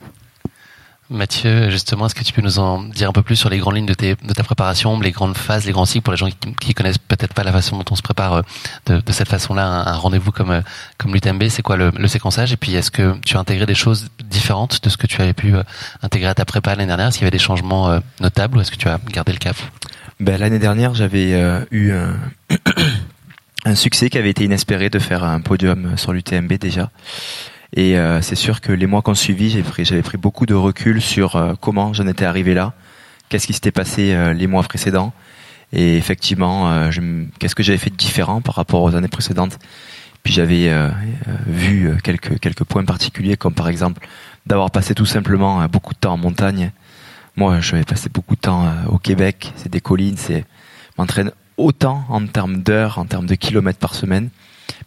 Mathieu, 1.11 1.69
justement, 1.69 2.07
est-ce 2.07 2.15
que 2.15 2.23
tu 2.23 2.33
peux 2.33 2.41
nous 2.41 2.57
en 2.57 2.81
dire 2.81 3.09
un 3.09 3.13
peu 3.13 3.21
plus 3.21 3.35
sur 3.35 3.49
les 3.49 3.59
grandes 3.59 3.75
lignes 3.75 3.85
de, 3.85 3.93
ta 3.93 4.43
préparation, 4.43 4.99
les 4.99 5.11
grandes 5.11 5.37
phases, 5.37 5.65
les 5.65 5.71
grands 5.71 5.85
cycles 5.85 6.01
pour 6.01 6.13
les 6.13 6.17
gens 6.17 6.29
qui, 6.59 6.73
connaissent 6.73 6.97
peut-être 6.97 7.35
pas 7.35 7.43
la 7.43 7.51
façon 7.51 7.77
dont 7.77 7.85
on 7.91 7.95
se 7.95 8.01
prépare 8.01 8.33
euh, 8.33 8.41
de, 8.87 9.11
cette 9.11 9.27
façon-là, 9.27 9.67
un, 9.67 9.95
rendez-vous 9.97 10.31
comme, 10.31 10.49
euh, 10.49 10.61
comme 10.97 11.13
l'UTMB, 11.13 11.43
c'est 11.49 11.61
quoi 11.61 11.77
le, 11.77 11.91
le, 11.95 12.07
séquençage? 12.07 12.53
Et 12.53 12.57
puis, 12.57 12.73
est-ce 12.73 12.89
que 12.89 13.15
tu 13.23 13.37
as 13.37 13.39
intégré 13.39 13.67
des 13.67 13.75
choses 13.75 14.09
différentes 14.23 14.83
de 14.83 14.89
ce 14.89 14.97
que 14.97 15.05
tu 15.05 15.21
avais 15.21 15.33
pu 15.33 15.55
euh, 15.55 15.61
intégrer 16.01 16.29
à 16.29 16.33
ta 16.33 16.43
prépa 16.43 16.71
l'année 16.71 16.87
dernière? 16.87 17.09
Est-ce 17.09 17.19
qu'il 17.19 17.25
y 17.25 17.27
avait 17.27 17.37
des 17.37 17.43
changements 17.43 17.99
notables 18.19 18.57
ou 18.57 18.61
est-ce 18.61 18.71
que 18.71 18.77
tu 18.77 18.87
as 18.87 18.99
gardé 19.11 19.31
le 19.31 19.37
cap? 19.37 19.55
Ben, 20.19 20.39
L'année 20.39 20.59
dernière, 20.59 20.95
j'avais 20.95 21.39
eu 21.69 21.91
un, 21.91 22.15
un 23.65 23.75
succès 23.75 24.09
qui 24.09 24.17
avait 24.17 24.31
été 24.31 24.43
inespéré 24.43 24.89
de 24.89 24.97
faire 24.97 25.23
un 25.23 25.39
podium 25.39 25.97
sur 25.97 26.13
l'UTMB 26.13 26.53
déjà. 26.53 26.89
Et 27.75 27.97
euh, 27.97 28.21
c'est 28.21 28.35
sûr 28.35 28.61
que 28.61 28.71
les 28.71 28.87
mois 28.87 29.01
qu'on 29.01 29.15
suivi, 29.15 29.49
j'avais 29.49 30.01
pris, 30.01 30.17
beaucoup 30.17 30.45
de 30.45 30.53
recul 30.53 31.01
sur 31.01 31.35
euh, 31.35 31.53
comment 31.59 31.93
j'en 31.93 32.07
étais 32.07 32.23
arrivé 32.23 32.53
là, 32.53 32.73
qu'est-ce 33.27 33.45
qui 33.47 33.53
s'était 33.53 33.71
passé 33.71 34.13
euh, 34.13 34.33
les 34.33 34.47
mois 34.47 34.63
précédents, 34.63 35.11
et 35.73 35.97
effectivement, 35.97 36.89
qu'est-ce 37.37 37.55
que 37.55 37.63
j'avais 37.63 37.79
fait 37.79 37.89
de 37.89 37.95
différent 37.95 38.39
par 38.39 38.55
rapport 38.55 38.81
aux 38.83 38.95
années 38.95 39.09
précédentes. 39.09 39.59
Puis 40.23 40.31
j'avais 40.31 40.71
vu 41.47 41.91
quelques 42.01 42.39
quelques 42.39 42.63
points 42.63 42.85
particuliers, 42.85 43.35
comme 43.35 43.53
par 43.53 43.67
exemple 43.67 44.07
d'avoir 44.45 44.71
passé 44.71 44.93
tout 44.93 45.07
simplement 45.07 45.65
beaucoup 45.67 45.93
de 45.93 45.99
temps 45.99 46.13
en 46.13 46.17
montagne. 46.17 46.71
Moi, 47.35 47.59
j'avais 47.59 47.83
passé 47.83 48.09
beaucoup 48.13 48.35
de 48.35 48.41
temps 48.41 48.71
au 48.87 48.99
Québec. 48.99 49.51
C'est 49.57 49.69
des 49.69 49.81
collines, 49.81 50.17
c'est 50.17 50.45
m'entraîne 50.97 51.31
autant 51.57 52.05
en 52.09 52.25
termes 52.25 52.61
d'heures, 52.61 52.99
en 52.99 53.05
termes 53.05 53.25
de 53.25 53.35
kilomètres 53.35 53.79
par 53.79 53.95
semaine. 53.95 54.29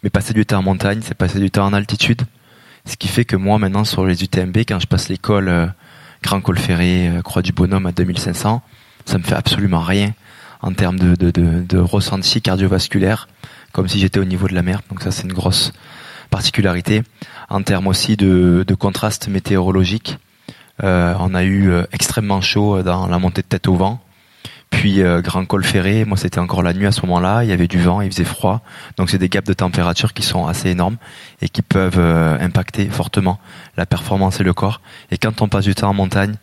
Mais 0.03 0.11
passer 0.11 0.33
du 0.33 0.47
temps 0.47 0.61
en 0.61 0.63
montagne, 0.63 1.01
c'est 1.03 1.15
passer 1.15 1.41
du 1.41 1.51
temps 1.51 1.67
en 1.67 1.75
altitude. 1.75 2.23
Ce 2.89 2.97
qui 2.97 3.09
fait 3.09 3.27
que 3.27 3.37
moi, 3.37 3.59
maintenant, 3.59 3.85
sur 3.85 4.07
les 4.07 4.25
UTMB, 4.25 4.57
quand 4.67 4.81
je 4.81 4.87
passe 4.87 5.11
l'école 5.11 5.49
euh, 5.49 5.67
Grand 6.23 6.41
Col 6.41 6.59
Ferré, 6.59 7.09
euh, 7.09 7.21
Croix 7.21 7.43
du 7.43 7.53
Bonhomme 7.53 7.85
à 7.85 7.93
2500, 7.93 8.63
ça 9.05 9.19
me 9.19 9.23
fait 9.23 9.35
absolument 9.35 9.83
rien 9.83 10.15
en 10.63 10.73
termes 10.73 10.99
de, 10.99 11.31
de, 11.31 11.79
ressenti 11.79 12.41
cardiovasculaire, 12.41 13.29
comme 13.73 13.89
si 13.89 14.01
j'étais 14.01 14.19
au 14.19 14.25
niveau 14.25 14.49
de 14.49 14.55
la 14.55 14.63
mer. 14.63 14.81
Donc 14.89 15.03
ça, 15.03 15.11
c'est 15.11 15.25
une 15.25 15.35
grosse 15.35 15.75
particularité. 16.31 17.03
En 17.51 17.63
termes 17.63 17.89
aussi 17.89 18.17
de, 18.17 18.65
de 18.67 18.75
contraste 18.75 19.29
météorologique, 19.29 20.17
euh, 20.83 21.15
on 21.21 21.35
a 21.35 21.45
eu 21.45 21.71
extrêmement 21.93 22.41
chaud 22.41 22.83
dans 22.83 23.07
la 23.07 23.19
montée 23.19 23.43
de 23.43 23.47
tête 23.47 23.69
au 23.69 23.75
vent. 23.75 24.01
Puis 24.71 25.03
euh, 25.03 25.21
Grand 25.23 25.45
Col 25.45 25.65
Ferré, 25.65 26.05
moi 26.05 26.17
c'était 26.17 26.39
encore 26.39 26.63
la 26.63 26.73
nuit 26.73 26.87
à 26.87 26.93
ce 26.93 27.01
moment-là, 27.03 27.43
il 27.43 27.49
y 27.49 27.53
avait 27.53 27.69
du 27.69 27.81
vent, 27.81 28.01
il 28.01 28.11
faisait 28.11 28.25
froid, 28.25 28.61
donc 28.97 29.11
c'est 29.11 29.19
des 29.19 29.29
gaps 29.29 29.49
de 29.49 29.55
température 29.55 30.13
qui 30.13 30.23
sont 30.23 30.47
assez 30.47 30.69
énormes 30.69 30.97
et 31.41 31.49
qui 31.49 31.63
peuvent 31.63 31.99
euh, 31.99 32.39
impacter 32.39 32.87
fortement 32.89 33.41
la 33.77 33.87
performance 33.87 34.41
et 34.41 34.45
le 34.45 34.53
corps. 34.53 34.81
Et 35.11 35.19
quand 35.19 35.41
on 35.43 35.49
passe 35.49 35.65
du 35.65 35.75
temps 35.75 35.89
en 35.89 35.95
montagne, 35.95 36.35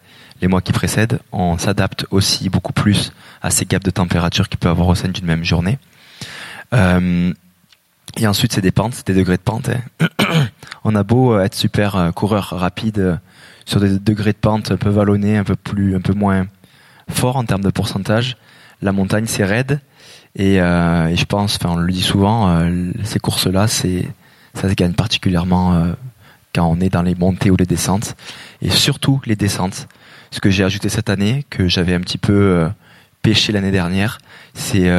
les 0.42 0.48
mois 0.48 0.62
qui 0.62 0.74
précèdent. 0.74 1.20
On 1.32 1.58
s'adapte 1.58 2.06
aussi 2.12 2.50
beaucoup 2.50 2.74
plus 2.74 3.14
à 3.42 3.52
ces 3.52 3.66
gaps 3.66 3.86
de 3.86 3.92
température 3.92 4.50
qu'il 4.50 4.60
peut 4.60 4.70
avoir 4.70 4.88
au 4.90 4.96
sein 4.96 5.08
d'une 5.08 5.26
même 5.26 5.44
journée. 5.44 5.80
Euh, 6.74 7.34
et 8.18 8.28
ensuite, 8.28 8.54
c'est 8.54 8.62
des 8.62 8.72
pentes, 8.72 8.96
c'est 8.96 9.08
des 9.08 9.14
degrés 9.14 9.38
de 9.38 9.42
pente. 9.42 9.70
Hein. 9.70 10.08
on 10.84 10.96
a 10.96 11.04
beau 11.04 11.40
être 11.40 11.56
super 11.56 12.12
coureur 12.14 12.50
rapide 12.50 13.20
sur 13.66 13.80
des 13.80 13.98
degrés 13.98 14.34
de 14.34 14.38
pente 14.38 14.72
un 14.72 14.78
peu 14.78 14.90
vallonnés, 14.90 15.38
un 15.38 15.44
peu 15.44 15.56
plus, 15.56 15.96
un 15.96 16.02
peu 16.02 16.14
moins 16.14 16.48
fort 17.10 17.38
en 17.38 17.46
termes 17.46 17.64
de 17.64 17.70
pourcentage. 17.70 18.38
La 18.82 18.92
montagne, 18.92 19.26
c'est 19.28 19.46
raide. 19.46 19.80
Et, 20.36 20.60
euh, 20.60 21.16
je 21.16 21.26
pense, 21.26 21.56
enfin, 21.56 21.76
on 21.76 21.78
le 21.78 21.92
dit 21.92 22.02
souvent, 22.02 22.50
euh, 22.50 22.92
ces 23.04 23.20
courses-là, 23.20 23.68
c'est, 23.68 24.08
ça 24.54 24.70
se 24.70 24.74
gagne 24.74 24.94
particulièrement 24.94 25.74
euh, 25.74 25.94
quand 26.54 26.68
on 26.68 26.80
est 26.82 26.90
dans 26.90 27.02
les 27.02 27.16
montées 27.16 27.52
ou 27.52 27.56
les 27.56 27.66
descentes. 27.66 28.16
Et 28.62 28.70
surtout 28.70 29.22
les 29.26 29.36
descentes. 29.36 29.88
Ce 30.32 30.42
que 30.42 30.50
j'ai 30.50 30.64
ajouté 30.64 30.90
cette 30.90 31.10
année, 31.10 31.46
que 31.50 31.68
j'avais 31.68 31.94
un 31.94 32.02
petit 32.02 32.18
peu 32.18 32.68
pêché 33.22 33.54
l'année 33.54 33.72
dernière, 33.72 34.18
c'est 34.54 34.90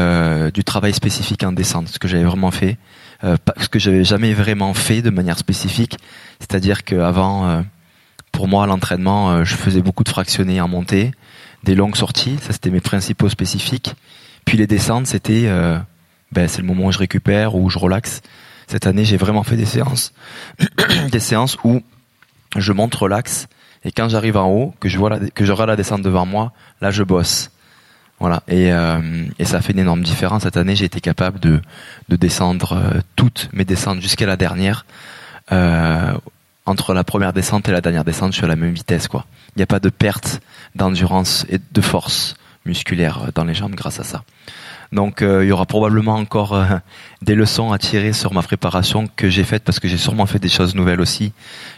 du 0.53 0.65
travail 0.65 0.95
spécifique 0.95 1.43
en 1.43 1.53
descente. 1.53 1.89
Ce 1.89 1.99
que 1.99 2.09
j'avais 2.09 2.25
vraiment 2.25 2.51
fait. 2.51 2.79
ce 3.23 3.69
que 3.69 3.79
j'avais 3.79 4.05
jamais 4.05 4.33
vraiment 4.33 4.73
fait 4.73 5.03
de 5.03 5.11
manière 5.11 5.37
spécifique. 5.37 5.99
C'est-à-dire 6.39 6.85
qu'avant, 6.85 7.65
pour 8.33 8.49
moi, 8.49 8.67
l'entraînement, 8.67 9.45
je 9.45 9.57
faisais 9.57 9.83
beaucoup 9.83 10.05
de 10.05 10.09
fractionnés 10.09 10.61
en 10.61 10.69
montée 10.69 11.13
des 11.67 11.75
longues 11.75 11.97
sorties, 11.97 12.39
ça 12.41 12.53
c'était 12.53 12.71
mes 12.71 12.81
principaux 12.81 13.29
spécifiques. 13.29 13.95
Puis 14.47 14.57
les 14.57 14.67
descentes, 14.67 15.07
c'était 15.07 15.43
euh, 15.47 15.79
ben, 16.33 16.49
c'est 16.49 16.63
le 16.63 16.67
moment 16.67 16.87
où 16.87 16.93
je 16.93 16.99
récupère, 16.99 17.57
où 17.57 17.69
je 17.69 17.79
relaxe. 17.79 18.23
Cette 18.69 18.87
année, 18.87 19.05
j'ai 19.05 19.17
vraiment 19.17 19.43
fait 19.43 19.57
des 19.57 19.67
séances, 19.67 20.13
des 21.13 21.21
séances 21.21 21.59
où 21.65 21.83
je 22.57 22.73
monte 22.73 22.95
relax 22.95 23.49
et 23.85 23.93
quand 23.93 24.09
j'arrive 24.09 24.37
en 24.37 24.49
haut, 24.49 24.75
que 24.81 24.89
je 24.89 24.97
vois 24.97 25.19
que 25.35 25.45
j'aurai 25.45 25.67
la 25.67 25.77
descente 25.77 26.03
devant 26.03 26.25
moi, 26.25 26.53
là 26.81 26.91
je 26.91 27.03
bosse. 27.03 27.51
Voilà 28.19 28.43
et, 28.49 28.73
euh, 28.73 29.27
et 29.39 29.45
ça 29.45 29.61
fait 29.61 29.73
une 29.73 29.81
énorme 29.81 30.03
différence. 30.03 30.45
Cette 30.45 30.57
année, 30.57 30.75
j'ai 30.75 30.87
été 30.87 31.01
capable 31.01 31.39
de, 31.39 31.61
de 32.09 32.17
descendre 32.17 32.73
euh, 32.73 33.01
toutes 33.15 33.51
mes 33.53 33.65
descentes 33.65 34.01
jusqu'à 34.01 34.27
la 34.27 34.37
dernière. 34.37 34.87
Entre 36.67 36.95
la 36.95 37.05
première 37.05 37.33
descente 37.33 37.69
et 37.69 37.73
la 37.73 37.81
dernière 37.81 38.05
descente, 38.05 38.33
je 38.33 38.39
suis 38.39 38.45
à 38.45 38.49
la 38.49 38.57
même 38.57 38.73
vitesse, 38.73 39.09
quoi. 39.09 39.25
Il 39.55 39.61
n'y 39.61 39.63
a 39.63 39.67
pas 39.67 39.81
de 39.81 39.89
perte 39.89 40.41
d'endurance 40.75 41.47
et 41.49 41.59
de 41.59 41.81
force 41.81 42.37
musculaire 42.67 43.31
dans 43.35 43.45
les 43.45 43.55
jambes 43.55 43.75
grâce 43.75 44.01
à 44.01 44.05
ça. 44.05 44.23
Donc 44.93 45.23
euh, 45.23 45.45
il 45.45 45.49
y 45.49 45.53
aura 45.53 45.67
probablement 45.67 46.15
encore 46.15 46.55
euh, 46.55 46.65
des 47.23 47.35
leçons 47.35 47.73
à 47.73 47.79
tirer 47.79 48.13
sur 48.13 48.33
ma 48.33 48.43
préparation 48.43 49.09
que 49.17 49.29
j'ai 49.29 49.45
faite 49.45 49.65
parce 49.65 49.81
que 49.81 49.89
j'ai 49.89 49.97
sûrement 49.97 50.27
fait 50.27 50.39
des 50.39 50.49
choses 50.49 50.75
nouvelles 50.75 51.01
aussi 51.01 51.33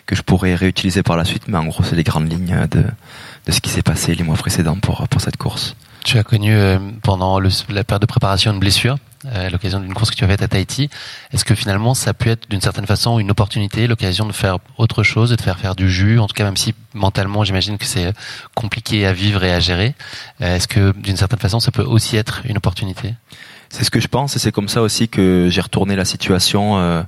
que 0.07 0.15
je 0.15 0.23
pourrais 0.23 0.55
réutiliser 0.55 1.03
par 1.03 1.17
la 1.17 1.25
suite. 1.25 1.49
Mais 1.49 1.57
en 1.59 1.65
gros, 1.67 1.83
c'est 1.85 1.97
les 1.97 2.03
grandes 2.03 2.31
lignes 2.31 2.67
de, 2.71 2.85
de 3.47 3.53
ce 3.53 3.61
qui 3.61 3.71
s'est 3.71 3.83
passé 3.83 4.15
les 4.15 4.25
mois 4.25 4.37
précédents 4.37 4.77
pour, 4.77 5.07
pour 5.09 5.21
cette 5.21 5.37
course. 5.37 5.75
Tu 6.05 6.19
as 6.19 6.23
connu 6.23 6.55
euh, 6.55 6.79
pendant 7.03 7.39
la 7.41 7.85
période 7.85 8.03
de 8.03 8.07
préparation 8.07 8.53
une 8.53 8.61
blessure? 8.61 8.97
À 9.27 9.51
l'occasion 9.51 9.81
d'une 9.81 9.95
course 9.95 10.11
que 10.11 10.17
tu 10.17 10.25
as 10.25 10.29
faite 10.29 10.43
à 10.43 10.49
Tahiti. 10.49 10.91
Est-ce 11.33 11.45
que 11.45 11.55
finalement 11.55 11.95
ça 11.95 12.15
peut 12.15 12.31
être 12.31 12.49
d'une 12.49 12.61
certaine 12.61 12.87
façon 12.87 13.19
une 13.19 13.31
opportunité, 13.31 13.87
l'occasion 13.87 14.27
de 14.27 14.33
faire 14.33 14.59
autre 14.77 15.03
chose, 15.03 15.31
de 15.31 15.41
faire 15.41 15.59
faire 15.59 15.75
du 15.75 15.91
jus, 15.91 16.19
en 16.19 16.27
tout 16.27 16.35
cas 16.35 16.45
même 16.45 16.57
si 16.57 16.75
mentalement 16.95 17.45
j'imagine 17.45 17.79
que 17.79 17.85
c'est 17.85 18.13
compliqué 18.55 19.07
à 19.07 19.13
vivre 19.13 19.43
et 19.45 19.53
à 19.53 19.61
gérer. 19.61 19.95
Est-ce 20.41 20.69
que 20.69 20.93
d'une 20.97 21.17
certaine 21.17 21.39
façon 21.41 21.61
ça 21.61 21.71
peut 21.71 21.83
aussi 21.83 22.17
être 22.17 22.43
une 22.45 22.57
opportunité? 22.57 23.15
C'est 23.71 23.85
ce 23.85 23.91
que 23.91 24.01
je 24.01 24.09
pense 24.09 24.37
et 24.37 24.39
c'est 24.39 24.53
comme 24.53 24.69
ça 24.69 24.83
aussi 24.83 25.09
que 25.09 25.49
j'ai 25.51 25.61
retourné 25.61 25.95
la 25.95 26.05
situation 26.05 26.79
euh, 26.79 27.03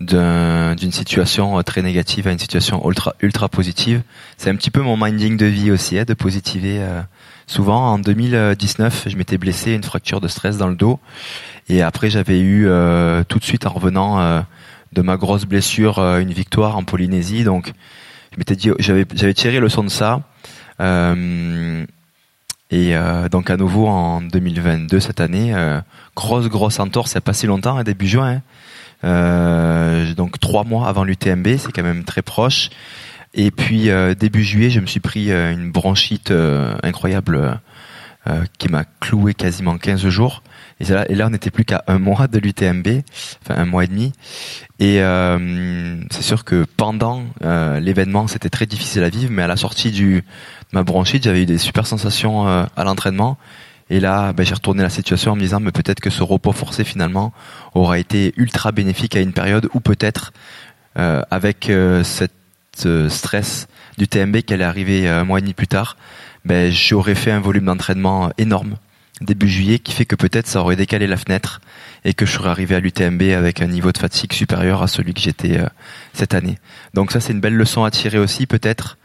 d'une 0.00 0.92
situation 0.92 1.62
très 1.62 1.82
négative 1.82 2.26
à 2.28 2.32
une 2.32 2.38
situation 2.38 2.86
ultra 2.88 3.14
ultra 3.20 3.48
positive. 3.48 4.02
C'est 4.36 4.50
un 4.50 4.56
petit 4.56 4.70
peu 4.70 4.80
mon 4.80 4.96
minding 4.96 5.36
de 5.36 5.46
vie 5.46 5.70
aussi, 5.70 5.98
hein, 5.98 6.04
de 6.04 6.14
positiver. 6.14 6.78
Euh, 6.80 7.00
souvent 7.46 7.92
en 7.92 7.98
2019, 7.98 9.04
je 9.08 9.16
m'étais 9.16 9.38
blessé 9.38 9.72
une 9.72 9.82
fracture 9.82 10.20
de 10.20 10.28
stress 10.28 10.56
dans 10.56 10.68
le 10.68 10.76
dos 10.76 10.98
et 11.68 11.82
après 11.82 12.10
j'avais 12.10 12.40
eu 12.40 12.66
euh, 12.66 13.24
tout 13.24 13.38
de 13.38 13.44
suite 13.44 13.66
en 13.66 13.70
revenant 13.70 14.20
euh, 14.20 14.40
de 14.92 15.02
ma 15.02 15.16
grosse 15.16 15.44
blessure 15.44 15.98
une 15.98 16.32
victoire 16.32 16.76
en 16.76 16.84
Polynésie. 16.84 17.44
Donc 17.44 17.72
je 18.32 18.38
m'étais 18.38 18.56
dit 18.56 18.70
j'avais 18.78 19.06
j'avais 19.14 19.34
tiré 19.34 19.60
le 19.60 19.68
son 19.68 19.84
de 19.84 19.88
ça. 19.88 20.20
et 22.70 22.94
donc 23.30 23.50
à 23.50 23.56
nouveau 23.56 23.86
en 23.86 24.20
2022 24.20 25.00
cette 25.00 25.20
année, 25.20 25.54
grosse 26.14 26.48
grosse 26.48 26.78
entorse, 26.80 27.12
il 27.12 27.16
n'y 27.16 27.18
a 27.18 27.22
pas 27.22 27.32
si 27.32 27.46
longtemps, 27.46 27.76
hein, 27.76 27.84
début 27.84 28.06
juin. 28.06 28.36
Hein. 28.36 28.42
Euh, 29.04 30.14
donc 30.14 30.40
trois 30.40 30.64
mois 30.64 30.88
avant 30.88 31.04
l'UTMB, 31.04 31.46
c'est 31.58 31.72
quand 31.72 31.82
même 31.82 32.04
très 32.04 32.22
proche. 32.22 32.70
Et 33.34 33.50
puis 33.50 33.90
euh, 33.90 34.14
début 34.14 34.42
juillet, 34.42 34.70
je 34.70 34.80
me 34.80 34.86
suis 34.86 35.00
pris 35.00 35.30
euh, 35.30 35.52
une 35.52 35.70
bronchite 35.70 36.32
incroyable 36.82 37.60
qui 38.58 38.70
m'a 38.70 38.84
cloué 39.00 39.34
quasiment 39.34 39.76
15 39.76 40.08
jours. 40.08 40.42
Et 40.80 40.84
là, 40.84 41.04
et 41.10 41.14
là 41.14 41.26
on 41.26 41.30
n'était 41.30 41.50
plus 41.50 41.66
qu'à 41.66 41.84
un 41.88 41.98
mois 41.98 42.26
de 42.26 42.38
l'UTMB, 42.38 43.02
enfin 43.42 43.60
un 43.60 43.66
mois 43.66 43.84
et 43.84 43.86
demi. 43.86 44.12
Et 44.78 45.00
c'est 46.10 46.22
sûr 46.22 46.42
que 46.44 46.64
pendant 46.78 47.22
l'événement, 47.42 48.26
c'était 48.26 48.48
très 48.48 48.64
difficile 48.64 49.04
à 49.04 49.10
vivre, 49.10 49.30
mais 49.30 49.42
à 49.42 49.46
la 49.46 49.58
sortie 49.58 49.90
du, 49.90 50.14
de 50.22 50.22
ma 50.72 50.84
bronchite, 50.84 51.24
j'avais 51.24 51.42
eu 51.42 51.46
des 51.46 51.58
super 51.58 51.86
sensations 51.86 52.46
à 52.46 52.84
l'entraînement. 52.84 53.36
Et 53.90 54.00
là, 54.00 54.32
ben, 54.32 54.44
j'ai 54.44 54.54
retourné 54.54 54.82
la 54.82 54.90
situation 54.90 55.32
en 55.32 55.36
me 55.36 55.40
disant, 55.40 55.60
mais 55.60 55.72
peut-être 55.72 56.00
que 56.00 56.10
ce 56.10 56.22
repos 56.22 56.52
forcé 56.52 56.84
finalement 56.84 57.32
aura 57.74 57.98
été 57.98 58.32
ultra 58.36 58.72
bénéfique 58.72 59.16
à 59.16 59.20
une 59.20 59.32
période 59.32 59.68
où 59.74 59.80
peut-être 59.80 60.32
euh, 60.98 61.22
avec 61.30 61.68
euh, 61.70 62.02
cette 62.04 62.32
euh, 62.86 63.08
stress 63.08 63.68
du 63.98 64.08
TMB 64.08 64.38
qui 64.42 64.54
allait 64.54 64.64
arriver 64.64 65.08
un 65.08 65.24
mois 65.24 65.38
et 65.38 65.42
demi 65.42 65.54
plus 65.54 65.68
tard, 65.68 65.96
ben, 66.44 66.70
j'aurais 66.70 67.14
fait 67.14 67.30
un 67.30 67.40
volume 67.40 67.66
d'entraînement 67.66 68.30
énorme 68.38 68.76
début 69.20 69.48
juillet 69.48 69.78
qui 69.78 69.92
fait 69.92 70.04
que 70.04 70.16
peut-être 70.16 70.48
ça 70.48 70.60
aurait 70.60 70.74
décalé 70.74 71.06
la 71.06 71.16
fenêtre 71.16 71.60
et 72.04 72.14
que 72.14 72.26
je 72.26 72.32
serais 72.32 72.50
arrivé 72.50 72.74
à 72.74 72.80
l'UTMB 72.80 73.22
avec 73.36 73.62
un 73.62 73.68
niveau 73.68 73.92
de 73.92 73.98
fatigue 73.98 74.32
supérieur 74.32 74.82
à 74.82 74.88
celui 74.88 75.14
que 75.14 75.20
j'étais 75.20 75.60
cette 76.12 76.34
année. 76.34 76.58
Donc 76.94 77.12
ça 77.12 77.20
c'est 77.20 77.32
une 77.32 77.40
belle 77.40 77.54
leçon 77.54 77.84
à 77.84 77.92
tirer 77.92 78.18
aussi 78.18 78.46
peut-être 78.46 78.98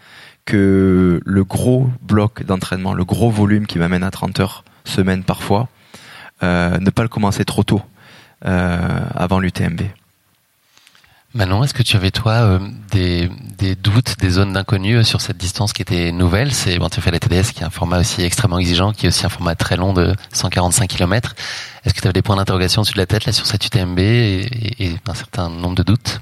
que 0.45 1.21
le 1.23 1.43
gros 1.43 1.89
bloc 2.01 2.43
d'entraînement, 2.43 2.93
le 2.93 3.05
gros 3.05 3.29
volume 3.29 3.67
qui 3.67 3.77
m'amène 3.77 4.03
à 4.03 4.09
30 4.09 4.39
heures 4.39 4.63
semaine 4.83 5.23
parfois, 5.23 5.69
euh, 6.41 6.79
ne 6.79 6.89
pas 6.89 7.03
le 7.03 7.09
commencer 7.09 7.45
trop 7.45 7.63
tôt 7.63 7.81
euh, 8.45 8.99
avant 9.13 9.39
l'UTMB. 9.39 9.81
Manon, 11.35 11.63
est-ce 11.63 11.75
que 11.75 11.83
tu 11.83 11.95
avais 11.95 12.09
toi 12.09 12.31
euh, 12.31 12.59
des, 12.91 13.29
doutes, 13.75 14.17
des 14.19 14.31
zones 14.31 14.53
d'inconnu 14.53 15.03
sur 15.03 15.21
cette 15.21 15.37
distance 15.37 15.73
qui 15.73 15.83
était 15.83 16.11
nouvelle? 16.11 16.51
C'est 16.51 16.79
bon, 16.79 16.89
tu 16.89 17.01
fais 17.01 17.11
la 17.11 17.19
TDS 17.19 17.51
qui 17.53 17.61
est 17.61 17.65
un 17.65 17.69
format 17.69 17.99
aussi 17.99 18.23
extrêmement 18.23 18.57
exigeant, 18.57 18.93
qui 18.93 19.05
est 19.05 19.09
aussi 19.09 19.27
un 19.27 19.29
format 19.29 19.53
très 19.53 19.75
long 19.75 19.93
de 19.93 20.15
145 20.33 20.87
km. 20.87 21.35
Est-ce 21.85 21.93
que 21.93 22.01
tu 22.01 22.07
avais 22.07 22.13
des 22.13 22.23
points 22.23 22.35
d'interrogation 22.35 22.81
dessus 22.81 22.93
de 22.93 22.99
la 22.99 23.05
tête 23.05 23.25
là 23.25 23.31
sur 23.31 23.45
cette 23.45 23.63
UTMB 23.63 23.99
et 23.99 24.95
un 25.07 25.13
certain 25.13 25.49
nombre 25.49 25.75
de 25.75 25.83
doutes? 25.83 26.19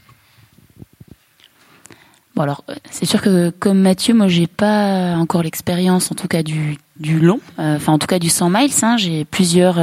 Bon 2.38 2.44
alors, 2.44 2.64
c'est 2.92 3.08
sûr 3.08 3.20
que 3.20 3.50
comme 3.50 3.80
Mathieu, 3.80 4.14
moi 4.14 4.28
j'ai 4.28 4.46
pas 4.46 5.16
encore 5.18 5.42
l'expérience, 5.42 6.12
en 6.12 6.16
tout 6.16 6.28
cas 6.28 6.44
du, 6.44 6.78
du 7.00 7.20
long, 7.20 7.40
euh, 7.58 7.78
enfin 7.78 7.94
en 7.94 7.98
tout 7.98 8.06
cas 8.06 8.20
du 8.20 8.30
100 8.30 8.52
miles. 8.52 8.70
Hein, 8.84 8.96
j'ai 8.96 9.26
plusieurs 9.26 9.78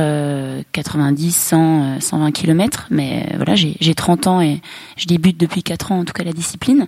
90, 0.70 1.37
100, 1.37 2.00
120 2.00 2.30
kilomètres, 2.30 2.87
mais 2.90 3.26
euh, 3.32 3.38
voilà, 3.38 3.56
j'ai 3.56 3.94
30 3.96 4.28
ans 4.28 4.40
et 4.40 4.61
je 4.96 5.06
débute 5.06 5.37
depuis 5.37 5.64
4 5.64 5.90
ans 5.90 5.99
en 5.99 6.04
tout 6.04 6.12
cas 6.12 6.23
la 6.23 6.32
discipline. 6.32 6.87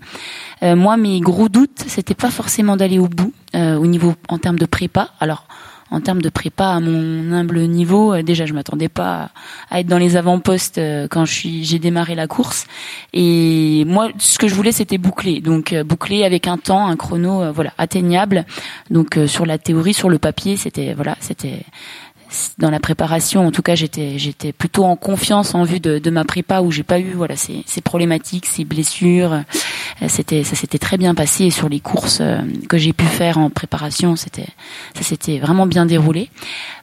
Euh, 0.63 0.77
moi, 0.77 0.97
mes 0.97 1.19
gros 1.19 1.49
doutes, 1.49 1.83
c'était 1.89 2.15
pas 2.15 2.31
forcément 2.31 2.77
d'aller 2.77 3.01
au 3.01 3.09
bout 3.09 3.33
au 3.53 3.87
niveau 3.87 4.15
en 4.29 4.39
termes 4.39 4.61
de 4.61 4.67
prépa. 4.67 5.09
Alors 5.19 5.49
en 5.91 6.01
termes 6.01 6.23
de 6.23 6.29
prépa 6.29 6.67
à 6.67 6.81
mon 6.81 7.33
humble 7.33 7.61
niveau. 7.61 8.15
Euh, 8.15 8.23
déjà, 8.23 8.47
je 8.47 8.53
m'attendais 8.53 8.89
pas 8.89 9.31
à 9.71 9.81
être 9.81 9.87
dans 9.87 9.99
les 9.99 10.17
avant-postes 10.17 10.79
euh, 10.79 11.07
quand 11.09 11.25
je 11.25 11.33
suis 11.33 11.65
j'ai 11.65 11.79
démarré 11.79 12.15
la 12.15 12.27
course. 12.27 12.67
Et 13.13 13.85
moi, 13.87 14.09
ce 14.19 14.39
que 14.39 14.49
je 14.49 14.55
voulais, 14.55 14.73
c'était 14.73 14.99
boucler. 14.99 15.41
Donc 15.41 15.73
euh, 15.73 15.85
boucler 15.85 16.25
avec 16.25 16.49
un 16.49 16.59
temps, 16.59 16.87
un 16.87 16.97
chrono, 16.97 17.53
voilà, 17.53 17.73
atteignable. 17.79 18.45
Donc 18.91 19.19
sur 19.27 19.47
la 19.47 19.59
théorie, 19.59 19.95
sur 19.95 20.11
le 20.11 20.19
papier, 20.19 20.57
c'était 20.57 20.95
voilà, 20.95 21.17
c'était 21.21 21.63
dans 22.59 22.71
la 22.71 22.81
préparation, 22.81 23.47
en 23.47 23.51
tout 23.51 23.63
cas, 23.63 23.75
j'étais 23.75 24.19
j'étais 24.19 24.53
plutôt 24.53 24.85
en 24.85 24.97
confiance 24.97 25.55
en 25.55 25.65
vue 25.65 25.81
de, 25.81 25.99
de 25.99 26.11
ma 26.11 26.25
prépa 26.25 26.61
où 26.61 26.71
j'ai 26.71 26.83
pas 26.83 26.99
eu 26.99 27.13
voilà 27.13 27.37
ces, 27.37 27.63
ces 27.67 27.81
problématiques, 27.81 28.47
ces 28.47 28.65
blessures. 28.65 29.33
Euh, 29.33 30.07
c'était 30.09 30.45
ça 30.45 30.57
s'était 30.57 30.79
très 30.79 30.97
bien 30.97 31.15
passé 31.15 31.45
et 31.45 31.51
sur 31.51 31.69
les 31.69 31.81
courses 31.81 32.19
euh, 32.21 32.39
que 32.69 32.79
j'ai 32.79 32.93
pu 32.93 33.05
faire 33.05 33.39
en 33.39 33.51
préparation, 33.51 34.17
c'était 34.17 34.49
ça 34.95 35.03
s'était 35.03 35.39
vraiment 35.39 35.67
bien 35.67 35.87
déroulé. 35.87 36.31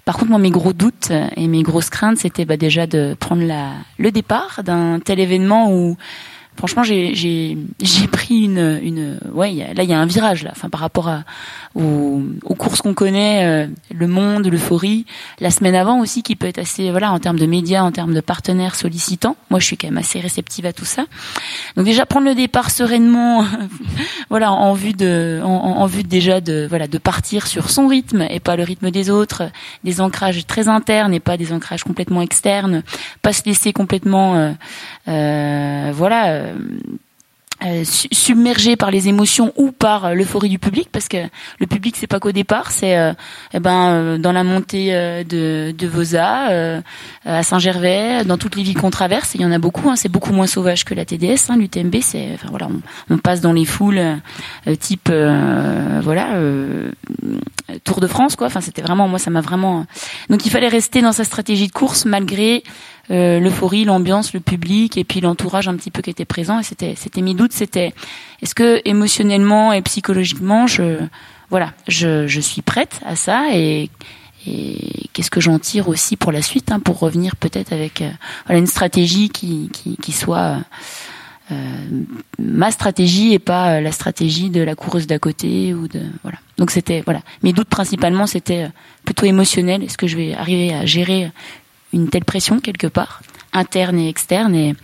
Par 0.05 0.17
contre, 0.17 0.31
moi, 0.31 0.39
mes 0.39 0.51
gros 0.51 0.73
doutes 0.73 1.11
et 1.37 1.47
mes 1.47 1.63
grosses 1.63 1.89
craintes, 1.89 2.17
c'était 2.17 2.45
bah, 2.45 2.57
déjà 2.57 2.87
de 2.87 3.15
prendre 3.19 3.43
la 3.43 3.71
le 3.97 4.11
départ 4.11 4.61
d'un 4.63 4.99
tel 4.99 5.19
événement 5.19 5.71
où 5.73 5.97
franchement 6.57 6.83
j'ai 6.83 7.15
j'ai 7.15 8.07
pris 8.11 8.43
une 8.43 8.79
une 8.81 9.19
ouais 9.33 9.53
là 9.75 9.83
il 9.83 9.89
y 9.89 9.93
a 9.93 9.99
un 9.99 10.05
virage 10.05 10.43
là 10.43 10.51
enfin 10.51 10.69
par 10.69 10.81
rapport 10.81 11.07
à 11.07 11.23
aux, 11.75 12.21
aux 12.43 12.55
courses 12.55 12.81
qu'on 12.81 12.93
connaît, 12.93 13.45
euh, 13.45 13.67
le 13.93 14.07
monde, 14.07 14.47
l'euphorie, 14.47 15.05
la 15.39 15.51
semaine 15.51 15.75
avant 15.75 15.99
aussi 15.99 16.23
qui 16.23 16.35
peut 16.35 16.47
être 16.47 16.59
assez 16.59 16.91
voilà 16.91 17.11
en 17.11 17.19
termes 17.19 17.39
de 17.39 17.45
médias, 17.45 17.83
en 17.83 17.91
termes 17.91 18.13
de 18.13 18.21
partenaires 18.21 18.75
sollicitants. 18.75 19.35
Moi, 19.49 19.59
je 19.59 19.65
suis 19.65 19.77
quand 19.77 19.87
même 19.87 19.97
assez 19.97 20.19
réceptive 20.19 20.65
à 20.65 20.73
tout 20.73 20.85
ça. 20.85 21.05
Donc 21.75 21.85
déjà 21.85 22.05
prendre 22.05 22.27
le 22.27 22.35
départ 22.35 22.69
sereinement, 22.69 23.45
voilà, 24.29 24.51
en 24.51 24.73
vue 24.73 24.93
de, 24.93 25.41
en, 25.43 25.47
en, 25.47 25.85
vue 25.85 26.03
déjà 26.03 26.41
de 26.41 26.65
voilà 26.69 26.87
de 26.87 26.97
partir 26.97 27.47
sur 27.47 27.69
son 27.69 27.87
rythme 27.87 28.25
et 28.29 28.39
pas 28.39 28.55
le 28.55 28.63
rythme 28.63 28.91
des 28.91 29.09
autres, 29.09 29.43
des 29.83 30.01
ancrages 30.01 30.45
très 30.45 30.67
internes 30.67 31.13
et 31.13 31.19
pas 31.19 31.37
des 31.37 31.53
ancrages 31.53 31.83
complètement 31.83 32.21
externes, 32.21 32.83
pas 33.21 33.33
se 33.33 33.43
laisser 33.45 33.73
complètement 33.73 34.35
euh, 34.35 34.51
euh, 35.07 35.91
voilà 35.93 36.27
euh, 36.27 36.53
submergé 37.85 38.75
par 38.75 38.91
les 38.91 39.07
émotions 39.07 39.53
ou 39.55 39.71
par 39.71 40.05
euh, 40.05 40.13
l'euphorie 40.13 40.49
du 40.49 40.59
public 40.59 40.89
parce 40.91 41.07
que 41.07 41.17
le 41.59 41.67
public 41.67 41.95
c'est 41.97 42.07
pas 42.07 42.19
qu'au 42.19 42.31
départ 42.31 42.71
c'est 42.71 42.97
euh, 42.97 43.13
eh 43.53 43.59
ben 43.59 44.17
dans 44.17 44.31
la 44.31 44.43
montée 44.43 44.91
de, 45.23 45.71
de 45.71 45.87
Vosa 45.87 46.81
à 47.25 47.43
Saint-Gervais 47.43 48.23
dans 48.25 48.37
toutes 48.37 48.55
les 48.55 48.63
villes 48.63 48.77
qu'on 48.77 48.89
traverse 48.89 49.35
il 49.35 49.41
y 49.41 49.45
en 49.45 49.51
a 49.51 49.59
beaucoup 49.59 49.89
hein, 49.89 49.95
c'est 49.95 50.09
beaucoup 50.09 50.33
moins 50.33 50.47
sauvage 50.47 50.85
que 50.85 50.93
la 50.93 51.05
TDS 51.05 51.49
hein, 51.49 51.57
l'UTMB 51.57 51.95
c'est 52.01 52.31
enfin 52.33 52.47
voilà 52.49 52.69
on, 53.09 53.17
passe 53.17 53.41
dans 53.41 53.53
les 53.53 53.65
foules 53.65 54.01
type 54.79 55.09
voilà 55.09 56.37
Tour 57.83 58.01
de 58.01 58.07
France 58.07 58.35
quoi. 58.35 58.47
Enfin 58.47 58.61
c'était 58.61 58.81
vraiment 58.81 59.07
moi 59.07 59.19
ça 59.19 59.31
m'a 59.31 59.41
vraiment 59.41 59.85
donc 60.29 60.45
il 60.45 60.51
fallait 60.51 60.67
rester 60.67 61.01
dans 61.01 61.11
sa 61.11 61.23
stratégie 61.23 61.67
de 61.67 61.71
course 61.71 62.05
malgré 62.05 62.63
euh, 63.11 63.39
l'euphorie, 63.39 63.83
l'ambiance, 63.83 64.33
le 64.33 64.39
public 64.39 64.97
et 64.97 65.03
puis 65.03 65.19
l'entourage 65.19 65.67
un 65.67 65.75
petit 65.75 65.91
peu 65.91 66.01
qui 66.01 66.09
était 66.09 66.25
présent. 66.25 66.59
Et 66.59 66.63
c'était, 66.63 66.95
c'était 66.95 67.21
mes 67.21 67.33
doutes. 67.33 67.51
C'était, 67.51 67.93
est-ce 68.41 68.55
que 68.55 68.81
émotionnellement 68.85 69.73
et 69.73 69.81
psychologiquement, 69.81 70.67
je, 70.67 70.99
voilà, 71.49 71.73
je, 71.87 72.27
je 72.27 72.39
suis 72.39 72.61
prête 72.61 73.01
à 73.05 73.15
ça 73.15 73.47
et, 73.53 73.89
qu'est-ce 75.13 75.31
que 75.31 75.39
j'en 75.39 75.57
tire 75.57 75.87
aussi 75.87 76.17
pour 76.17 76.33
la 76.33 76.41
suite, 76.41 76.69
hein, 76.73 76.81
pour 76.81 76.99
revenir 76.99 77.37
peut-être 77.37 77.71
avec 77.71 78.01
euh, 78.01 78.09
voilà, 78.45 78.59
une 78.59 78.67
stratégie 78.67 79.29
qui, 79.29 79.69
qui, 79.71 79.95
qui 79.95 80.11
soit 80.11 80.57
euh, 81.49 81.55
ma 82.39 82.69
stratégie 82.71 83.31
et 83.31 83.39
pas 83.39 83.79
la 83.79 83.93
stratégie 83.93 84.49
de 84.49 84.61
la 84.61 84.75
coureuse 84.75 85.07
d'à 85.07 85.17
côté 85.17 85.73
ou 85.73 85.87
de 85.87 86.01
voilà. 86.23 86.39
Donc 86.57 86.71
c'était 86.71 87.03
voilà. 87.05 87.21
Mes 87.41 87.53
doutes 87.53 87.69
principalement 87.69 88.27
c'était 88.27 88.67
plutôt 89.05 89.25
émotionnel. 89.25 89.81
Est-ce 89.81 89.97
que 89.97 90.07
je 90.07 90.17
vais 90.17 90.33
arriver 90.33 90.73
à 90.73 90.85
gérer 90.85 91.31
une 91.93 92.09
telle 92.09 92.25
pression 92.25 92.59
quelque 92.59 92.87
part, 92.87 93.21
interne 93.53 93.97
et 93.97 94.09
externe, 94.09 94.55
et, 94.55 94.75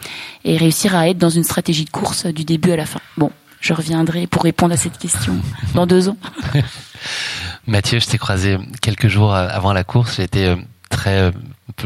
et 0.46 0.58
réussir 0.58 0.96
à 0.96 1.10
être 1.10 1.18
dans 1.18 1.30
une 1.30 1.44
stratégie 1.44 1.86
de 1.86 1.90
course 1.90 2.26
du 2.26 2.46
début 2.46 2.72
à 2.72 2.78
la 2.78 2.86
fin. 2.86 3.00
Bon, 3.18 3.32
je 3.62 3.74
reviendrai 3.74 4.28
pour 4.28 4.44
répondre 4.44 4.74
à 4.74 4.78
cette 4.78 4.98
question 4.98 5.36
dans 5.74 5.86
deux 5.86 6.10
ans. 6.10 6.18
Mathieu, 7.68 8.00
je 8.00 8.08
t'ai 8.08 8.18
croisé 8.18 8.58
quelques 8.82 9.08
jours 9.08 9.34
avant 9.34 9.74
la 9.74 9.84
course. 9.84 10.16
J'ai 10.18 10.24
été 10.24 10.46
euh, 10.46 10.56
très 10.90 11.18
euh, 11.18 11.32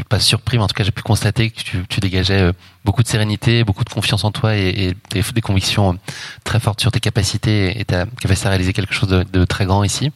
pas 0.08 0.18
surpris, 0.18 0.56
mais 0.56 0.64
en 0.64 0.66
tout 0.66 0.74
cas 0.74 0.84
j'ai 0.84 0.90
pu 0.90 1.02
constater 1.02 1.50
que 1.50 1.60
tu, 1.60 1.84
tu, 1.88 2.00
dégageais 2.00 2.40
euh, 2.40 2.52
beaucoup 2.84 3.02
de 3.02 3.08
sérénité, 3.08 3.64
beaucoup 3.64 3.84
de 3.84 3.90
confiance 3.90 4.24
en 4.24 4.30
toi 4.30 4.56
et, 4.56 4.94
et 5.12 5.22
des, 5.32 5.40
convictions 5.40 5.98
très 6.42 6.58
fortes 6.58 6.80
sur 6.80 6.90
tes 6.90 7.00
capacités 7.00 7.78
et 7.78 7.84
ta 7.84 8.06
capacité 8.20 8.46
à 8.46 8.50
réaliser 8.50 8.72
quelque 8.72 8.94
chose 8.94 9.08
de, 9.08 9.24
de 9.24 9.44
très 9.44 9.66
grand 9.66 9.84
ici. 9.84 10.10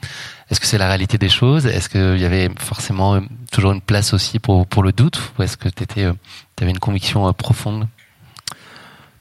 Est-ce 0.50 0.60
que 0.60 0.66
c'est 0.66 0.78
la 0.78 0.88
réalité 0.88 1.18
des 1.18 1.28
choses? 1.28 1.66
Est-ce 1.66 1.88
qu'il 1.88 2.18
y 2.18 2.24
avait 2.24 2.48
forcément 2.58 3.16
euh, 3.16 3.20
toujours 3.52 3.72
une 3.72 3.82
place 3.82 4.14
aussi 4.14 4.38
pour, 4.38 4.66
pour 4.66 4.82
le 4.82 4.92
doute? 4.92 5.20
Ou 5.38 5.42
est-ce 5.42 5.56
que 5.56 5.68
tu 5.68 5.84
euh, 6.00 6.12
avais 6.60 6.70
une 6.70 6.78
conviction 6.78 7.28
euh, 7.28 7.32
profonde? 7.32 7.86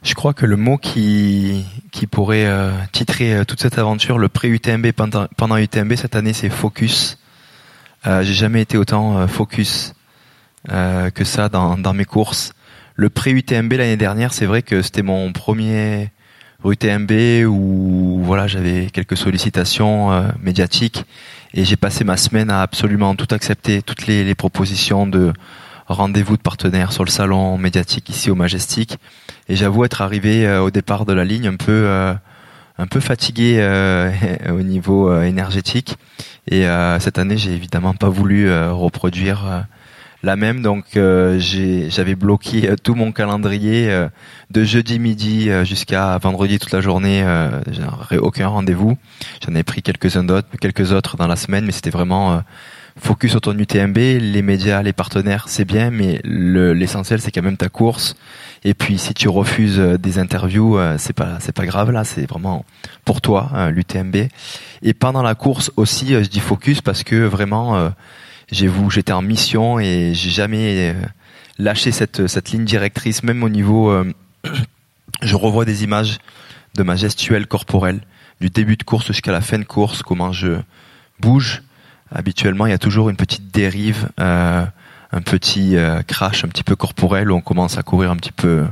Je 0.03 0.13
crois 0.13 0.33
que 0.33 0.45
le 0.45 0.55
mot 0.55 0.77
qui, 0.77 1.65
qui 1.91 2.07
pourrait 2.07 2.47
titrer 2.93 3.43
toute 3.45 3.59
cette 3.59 3.77
aventure, 3.77 4.19
le 4.19 4.29
pré-UTMB 4.29 4.91
pendant, 4.91 5.27
pendant 5.35 5.57
UTMB 5.57 5.95
cette 5.95 6.15
année, 6.15 6.31
c'est 6.33 6.49
focus. 6.49 7.17
Euh, 8.05 8.23
J'ai 8.23 8.35
jamais 8.35 8.61
été 8.61 8.77
autant 8.77 9.27
focus 9.27 9.95
euh, 10.69 11.09
que 11.09 11.23
ça 11.23 11.49
dans, 11.49 11.77
dans 11.77 11.93
mes 11.93 12.05
courses. 12.05 12.53
Le 12.95 13.09
pré-UTMB 13.09 13.73
l'année 13.73 13.97
dernière, 13.97 14.33
c'est 14.33 14.45
vrai 14.45 14.61
que 14.61 14.81
c'était 14.81 15.01
mon 15.01 15.31
premier 15.33 16.11
UTMB 16.65 17.45
où 17.47 18.21
voilà 18.23 18.47
j'avais 18.47 18.87
quelques 18.91 19.17
sollicitations 19.17 20.11
euh, 20.11 20.29
médiatiques 20.41 21.05
et 21.53 21.63
j'ai 21.63 21.75
passé 21.75 22.03
ma 22.03 22.17
semaine 22.17 22.49
à 22.49 22.61
absolument 22.61 23.15
tout 23.15 23.33
accepter, 23.33 23.81
toutes 23.81 24.07
les, 24.07 24.23
les 24.23 24.35
propositions 24.35 25.07
de 25.07 25.33
rendez-vous 25.87 26.35
de 26.35 26.41
partenaires 26.41 26.91
sur 26.91 27.05
le 27.05 27.09
salon 27.09 27.57
médiatique 27.57 28.09
ici 28.09 28.29
au 28.29 28.35
Majestic. 28.35 28.97
Et 29.47 29.55
j'avoue 29.55 29.85
être 29.85 30.01
arrivé 30.01 30.45
euh, 30.45 30.61
au 30.61 30.71
départ 30.71 31.05
de 31.05 31.13
la 31.13 31.23
ligne 31.23 31.47
un 31.47 31.55
peu 31.55 31.71
euh, 31.71 32.13
un 32.79 32.87
peu 32.87 32.99
fatigué 32.99 33.57
au 34.49 34.61
niveau 34.61 35.19
énergétique. 35.23 35.97
Et 36.47 36.67
cette 36.99 37.17
année, 37.17 37.35
j'ai 37.35 37.53
évidemment 37.53 37.95
pas 37.95 38.07
voulu 38.07 38.51
reproduire 38.69 39.65
la 40.23 40.35
même. 40.35 40.61
Donc 40.61 40.95
euh, 40.95 41.39
j'avais 41.39 42.15
bloqué 42.15 42.69
euh, 42.69 42.75
tout 42.81 42.95
mon 42.95 43.11
calendrier 43.11 43.89
euh, 43.89 44.09
de 44.51 44.63
jeudi 44.63 44.99
midi 44.99 45.49
jusqu'à 45.63 46.17
vendredi 46.17 46.59
toute 46.59 46.71
la 46.71 46.81
journée. 46.81 47.25
J'aurais 47.71 48.17
aucun 48.17 48.47
rendez-vous. 48.47 48.97
J'en 49.45 49.55
ai 49.55 49.63
pris 49.63 49.81
quelques-uns 49.81 50.23
d'autres, 50.23 50.47
quelques 50.59 50.91
autres 50.91 51.17
dans 51.17 51.27
la 51.27 51.35
semaine, 51.35 51.65
mais 51.65 51.71
c'était 51.71 51.89
vraiment 51.89 52.41
focus 52.97 53.35
autour 53.35 53.53
du 53.53 53.67
TMB. 53.67 53.97
Les 53.97 54.41
médias, 54.41 54.81
les 54.81 54.93
partenaires, 54.93 55.45
c'est 55.47 55.65
bien, 55.65 55.91
mais 55.91 56.21
l'essentiel 56.23 57.19
c'est 57.19 57.31
quand 57.31 57.41
même 57.41 57.57
ta 57.57 57.69
course. 57.69 58.15
Et 58.63 58.73
puis 58.73 58.97
si 58.97 59.13
tu 59.13 59.27
refuses 59.27 59.77
des 59.77 60.17
interviews, 60.17 60.79
c'est 60.97 61.13
pas 61.13 61.37
c'est 61.39 61.55
pas 61.55 61.65
grave 61.65 61.91
là, 61.91 62.05
c'est 62.05 62.27
vraiment 62.27 62.65
pour 63.03 63.19
toi 63.19 63.69
l'UTMB. 63.69 64.15
Et 64.81 64.93
pendant 64.93 65.21
la 65.21 65.35
course 65.35 65.71
aussi, 65.75 66.13
je 66.13 66.29
dis 66.29 66.39
focus 66.39 66.81
parce 66.81 67.03
que 67.03 67.15
vraiment 67.15 67.91
j'étais 68.51 69.11
en 69.11 69.21
mission 69.21 69.79
et 69.79 70.13
j'ai 70.13 70.29
jamais 70.29 70.91
euh, 70.91 70.93
lâché 71.57 71.91
cette, 71.91 72.27
cette 72.27 72.51
ligne 72.51 72.65
directrice, 72.65 73.23
même 73.23 73.43
au 73.43 73.49
niveau, 73.49 73.89
euh, 73.89 74.11
je 75.21 75.35
revois 75.35 75.65
des 75.65 75.83
images 75.83 76.17
de 76.75 76.83
ma 76.83 76.95
gestuelle 76.95 77.47
corporelle, 77.47 78.01
du 78.39 78.49
début 78.49 78.77
de 78.77 78.83
course 78.83 79.07
jusqu'à 79.07 79.31
la 79.31 79.41
fin 79.41 79.57
de 79.57 79.63
course, 79.63 80.03
comment 80.03 80.31
je 80.31 80.59
bouge. 81.19 81.63
Habituellement, 82.11 82.65
il 82.67 82.69
y 82.69 82.73
a 82.73 82.77
toujours 82.77 83.09
une 83.09 83.17
petite 83.17 83.51
dérive, 83.51 84.09
euh, 84.19 84.65
un 85.11 85.21
petit 85.21 85.75
crash 86.05 86.43
un 86.43 86.49
petit 86.49 86.63
peu 86.63 86.75
corporel 86.75 87.31
où 87.31 87.35
on 87.35 87.41
commence 87.41 87.77
à 87.77 87.83
courir 87.83 88.11
un 88.11 88.17
petit 88.17 88.31
peu 88.31 88.65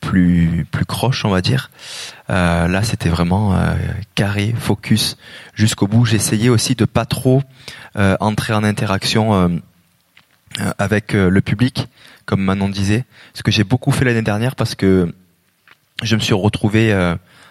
plus 0.00 0.66
plus 0.70 0.84
croche, 0.84 1.24
on 1.24 1.30
va 1.30 1.40
dire. 1.40 1.70
là, 2.28 2.82
c'était 2.82 3.08
vraiment 3.08 3.56
carré, 4.14 4.54
focus 4.58 5.16
jusqu'au 5.54 5.86
bout. 5.86 6.04
J'essayais 6.04 6.48
aussi 6.48 6.74
de 6.74 6.84
pas 6.84 7.04
trop 7.04 7.42
euh, 7.96 8.16
entrer 8.20 8.52
en 8.52 8.62
interaction 8.62 9.34
euh, 9.34 9.48
euh, 10.60 10.72
avec 10.78 11.12
le 11.12 11.40
public, 11.40 11.88
comme 12.24 12.42
Manon 12.42 12.68
disait. 12.68 13.04
Ce 13.34 13.42
que 13.42 13.50
j'ai 13.50 13.64
beaucoup 13.64 13.90
fait 13.90 14.04
l'année 14.04 14.22
dernière 14.22 14.54
parce 14.54 14.74
que 14.74 15.12
je 16.02 16.14
me 16.14 16.20
suis 16.20 16.34
retrouvé 16.34 16.92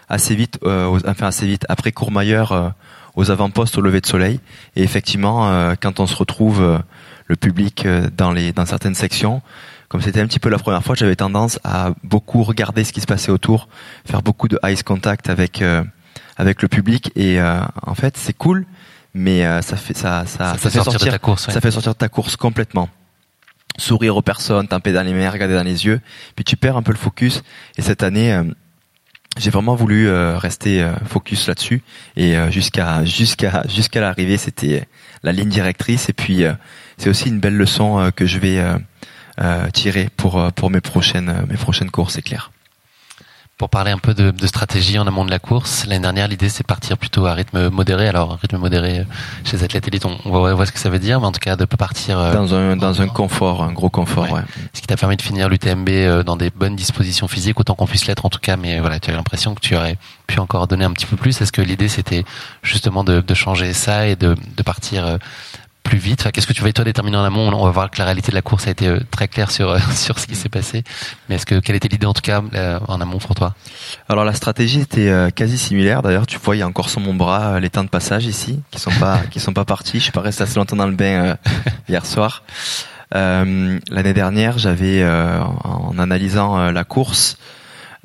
assez 0.07 0.33
vite, 0.35 0.59
enfin 0.63 1.27
assez 1.27 1.45
vite 1.45 1.65
après 1.69 1.91
Courmayeur 1.91 2.73
aux 3.15 3.31
avant-postes 3.31 3.77
au 3.77 3.81
lever 3.81 4.01
de 4.01 4.07
soleil. 4.07 4.39
Et 4.75 4.81
effectivement, 4.81 5.75
quand 5.81 5.99
on 5.99 6.07
se 6.07 6.15
retrouve 6.15 6.81
le 7.27 7.35
public 7.35 7.88
dans 8.17 8.31
les 8.31 8.53
dans 8.53 8.65
certaines 8.65 8.95
sections, 8.95 9.43
comme 9.89 10.02
c'était 10.02 10.21
un 10.21 10.28
petit 10.28 10.39
peu 10.39 10.49
la 10.49 10.58
première 10.58 10.84
fois, 10.84 10.95
j'avais 10.95 11.15
tendance 11.15 11.60
à 11.63 11.91
beaucoup 12.04 12.43
regarder 12.43 12.84
ce 12.84 12.93
qui 12.93 13.02
se 13.02 13.08
passait 13.08 13.32
autour, 13.32 13.67
faire 14.06 14.21
beaucoup 14.21 14.47
de 14.47 14.58
eyes 14.63 14.82
contact 14.84 15.30
avec 15.30 15.62
avec 16.38 16.62
le 16.62 16.67
public. 16.67 17.12
Et 17.15 17.41
en 17.41 17.95
fait, 17.95 18.15
c'est 18.15 18.38
cool, 18.38 18.65
mais 19.13 19.45
euh, 19.45 19.62
ça 19.62 19.78
fait 19.78 19.97
ça 19.97 20.25
ça, 20.25 20.56
ça, 20.56 20.58
fait, 20.58 20.69
sortir, 20.69 20.99
de 20.99 21.12
ta 21.12 21.19
course, 21.19 21.49
ça 21.49 21.62
fait 21.62 21.71
sortir 21.71 21.93
de 21.93 21.97
ta 21.97 22.10
course 22.10 22.36
complètement. 22.36 22.89
Sourire 23.78 24.17
aux 24.17 24.21
personnes, 24.21 24.67
taper 24.67 24.91
dans 24.93 25.04
les 25.04 25.13
mains, 25.13 25.30
regarder 25.30 25.56
dans 25.56 25.63
les 25.63 25.86
yeux, 25.86 26.02
puis 26.36 26.43
tu 26.43 26.58
perds 26.58 26.78
un 26.78 26.82
peu 26.82 26.91
le 26.91 26.97
focus. 26.97 27.43
Et 27.78 27.82
cette 27.82 28.04
année, 28.04 28.34
euh, 28.34 28.43
j'ai 29.38 29.52
vraiment 29.52 29.75
voulu 29.75 30.08
euh, 30.08 30.38
rester 30.38 30.86
focus 31.06 31.47
là-dessus 31.47 31.82
et 32.17 32.36
jusqu'à 32.52 33.06
jusqu'à 33.06 33.63
jusqu'à 33.67 34.02
l'arrivée, 34.02 34.38
c'était 34.38 34.88
la 35.23 35.32
ligne 35.32 35.49
directrice. 35.49 36.10
Et 36.10 36.13
puis 36.13 36.43
c'est 36.97 37.10
aussi 37.10 37.30
une 37.30 37.39
belle 37.39 37.56
leçon 37.56 38.12
que 38.15 38.25
je 38.25 38.38
vais 38.38 38.62
tirer 39.73 40.10
pour 40.15 40.52
pour 40.54 40.69
mes 40.69 40.82
prochaines 40.82 41.45
mes 41.49 41.58
prochaines 41.58 41.91
courses, 41.91 42.15
c'est 42.15 42.21
clair. 42.21 42.52
Pour 43.60 43.69
parler 43.69 43.91
un 43.91 43.97
peu 43.97 44.13
de, 44.13 44.32
de 44.32 44.47
stratégie 44.47 44.97
en 44.99 45.06
amont 45.06 45.25
de 45.25 45.30
la 45.30 45.38
course, 45.38 45.86
l'année 45.86 46.02
dernière, 46.02 46.30
l'idée 46.30 46.47
c'est 46.47 46.65
partir 46.65 46.97
plutôt 46.97 47.25
à 47.25 47.34
rythme 47.34 47.67
modéré. 47.67 48.08
Alors, 48.08 48.39
rythme 48.41 48.56
modéré 48.56 49.06
chez 49.43 49.58
les 49.58 49.65
athlètes 49.65 49.86
élites, 49.86 50.06
on, 50.06 50.17
on 50.23 50.56
va 50.56 50.65
ce 50.65 50.71
que 50.71 50.80
ça 50.80 50.89
veut 50.89 50.97
dire, 50.97 51.19
mais 51.19 51.25
en 51.25 51.34
tout 51.34 51.41
cas 51.41 51.58
de 51.58 51.65
pas 51.65 51.75
partir 51.75 52.17
euh, 52.17 52.34
dans 52.34 52.54
un 52.54 52.78
dans 52.78 53.02
un 53.02 53.10
confort, 53.10 53.62
un 53.62 53.73
gros 53.73 53.89
confort. 53.89 54.32
Ouais. 54.32 54.43
Ce 54.71 54.80
qui 54.80 54.88
t'a 54.88 54.95
permis 54.95 55.17
de 55.17 55.21
finir 55.21 55.49
l'UTMB 55.49 55.89
euh, 55.89 56.23
dans 56.23 56.38
des 56.38 56.52
bonnes 56.52 56.78
dispositions 56.78 57.28
physiques, 57.28 57.60
autant 57.60 57.75
qu'on 57.75 57.86
puisse 57.86 58.08
l'être 58.08 58.25
en 58.25 58.30
tout 58.30 58.39
cas. 58.39 58.56
Mais 58.56 58.80
voilà, 58.80 59.02
tu 59.02 59.12
as 59.12 59.13
l'impression 59.13 59.54
que 59.56 59.60
tu 59.60 59.75
aurais 59.75 59.97
pu 60.25 60.39
encore 60.39 60.65
donner 60.67 60.86
un 60.86 60.93
petit 60.93 61.06
peu 61.06 61.17
plus. 61.17 61.41
Est-ce 61.41 61.52
que 61.52 61.62
l'idée 61.62 61.89
c'était 61.89 62.23
justement 62.63 63.04
de, 63.04 63.19
de, 63.19 63.34
changer 63.34 63.73
ça 63.73 64.08
et 64.08 64.15
de, 64.15 64.38
de 64.56 64.63
partir 64.63 65.06
euh, 65.06 65.17
plus 65.89 65.97
vite 65.97 66.30
Qu'est-ce 66.32 66.45
que 66.45 66.54
tu 66.54 66.62
vas 66.62 66.71
toi 66.71 66.86
déterminer 66.86 67.17
en 67.17 67.23
amont? 67.23 67.49
On 67.52 67.65
va 67.65 67.71
voir 67.71 67.89
que 67.89 67.97
la 67.97 68.06
réalité 68.06 68.30
de 68.30 68.36
la 68.36 68.43
course 68.43 68.67
a 68.67 68.69
été 68.69 68.88
euh, 68.88 68.99
très 69.10 69.28
claire 69.28 69.49
sur 69.49 69.71
euh, 69.71 69.80
sur 69.95 70.19
ce 70.19 70.28
qui 70.28 70.36
s'est 70.36 70.47
passé. 70.47 70.84
Mais 71.28 71.36
est-ce 71.36 71.47
que 71.47 71.60
quelle 71.60 71.75
était 71.75 71.88
l'idée 71.88 72.06
en 72.06 72.13
tout 72.13 72.21
cas 72.21 72.43
en 72.88 73.02
amont 73.02 73.17
pour 73.17 73.34
toi? 73.34 73.56
Alors 74.08 74.23
la 74.23 74.34
stratégie 74.34 74.82
était 74.82 75.12
quasi 75.34 75.58
similaire. 75.58 76.04
D'ailleurs, 76.04 76.28
tu 76.28 76.38
vois, 76.38 76.56
il 76.56 76.60
y 76.60 76.62
a 76.62 76.67
encore 76.67 76.89
sur 76.89 77.02
mon 77.02 77.15
bras 77.15 77.60
les 77.60 77.71
temps 77.71 77.84
de 77.84 77.89
passage 77.89 78.28
ici 78.28 78.62
qui 78.69 78.80
sont 78.80 78.91
pas 78.99 79.21
qui 79.32 79.39
sont 79.39 79.54
pas 79.54 79.65
partis. 79.65 79.97
Je 79.97 80.04
suis 80.04 80.12
pas 80.12 80.21
resté 80.21 80.43
assez 80.43 80.56
longtemps 80.56 80.75
dans 80.75 80.88
le 80.88 80.95
bain 80.95 81.38
hier 81.89 82.06
soir. 82.06 82.43
L'année 83.12 84.13
dernière, 84.13 84.60
j'avais 84.60 85.04
en 85.04 85.97
analysant 85.97 86.69
la 86.69 86.84
course, 86.84 87.38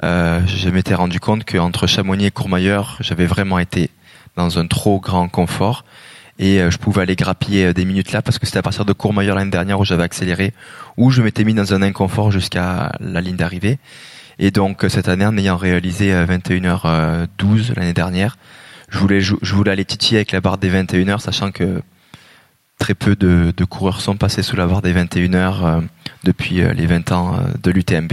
je 0.02 0.68
m'étais 0.70 0.94
rendu 0.94 1.20
compte 1.20 1.44
qu'entre 1.44 1.86
Chamonix 1.86 2.26
et 2.26 2.30
Courmayeur, 2.30 2.96
j'avais 3.00 3.26
vraiment 3.26 3.58
été 3.58 3.90
dans 4.36 4.58
un 4.58 4.66
trop 4.66 5.00
grand 5.00 5.28
confort 5.28 5.84
et 6.38 6.60
euh, 6.60 6.70
je 6.70 6.78
pouvais 6.78 7.02
aller 7.02 7.16
grappiller 7.16 7.66
euh, 7.66 7.72
des 7.72 7.84
minutes 7.84 8.12
là 8.12 8.22
parce 8.22 8.38
que 8.38 8.46
c'était 8.46 8.58
à 8.58 8.62
partir 8.62 8.84
de 8.84 8.92
Courmayeur 8.92 9.36
l'année 9.36 9.50
dernière 9.50 9.78
où 9.78 9.84
j'avais 9.84 10.02
accéléré, 10.02 10.52
où 10.96 11.10
je 11.10 11.22
m'étais 11.22 11.44
mis 11.44 11.54
dans 11.54 11.74
un 11.74 11.82
inconfort 11.82 12.30
jusqu'à 12.30 12.92
la 13.00 13.20
ligne 13.20 13.36
d'arrivée. 13.36 13.78
Et 14.38 14.50
donc 14.50 14.84
euh, 14.84 14.88
cette 14.88 15.08
année, 15.08 15.26
en 15.26 15.36
ayant 15.36 15.56
réalisé 15.56 16.12
21h12 16.12 17.74
l'année 17.76 17.92
dernière, 17.92 18.36
je 18.88 18.98
voulais 18.98 19.20
je 19.20 19.54
voulais 19.54 19.70
aller 19.70 19.84
titiller 19.84 20.18
avec 20.18 20.32
la 20.32 20.40
barre 20.40 20.58
des 20.58 20.70
21h, 20.70 21.20
sachant 21.20 21.52
que 21.52 21.82
très 22.78 22.94
peu 22.94 23.14
de, 23.14 23.52
de 23.56 23.64
coureurs 23.64 24.00
sont 24.00 24.16
passés 24.16 24.42
sous 24.42 24.56
la 24.56 24.66
barre 24.66 24.82
des 24.82 24.92
21h 24.92 25.82
depuis 26.24 26.56
les 26.56 26.86
20 26.86 27.12
ans 27.12 27.38
de 27.62 27.70
l'UTMB. 27.70 28.12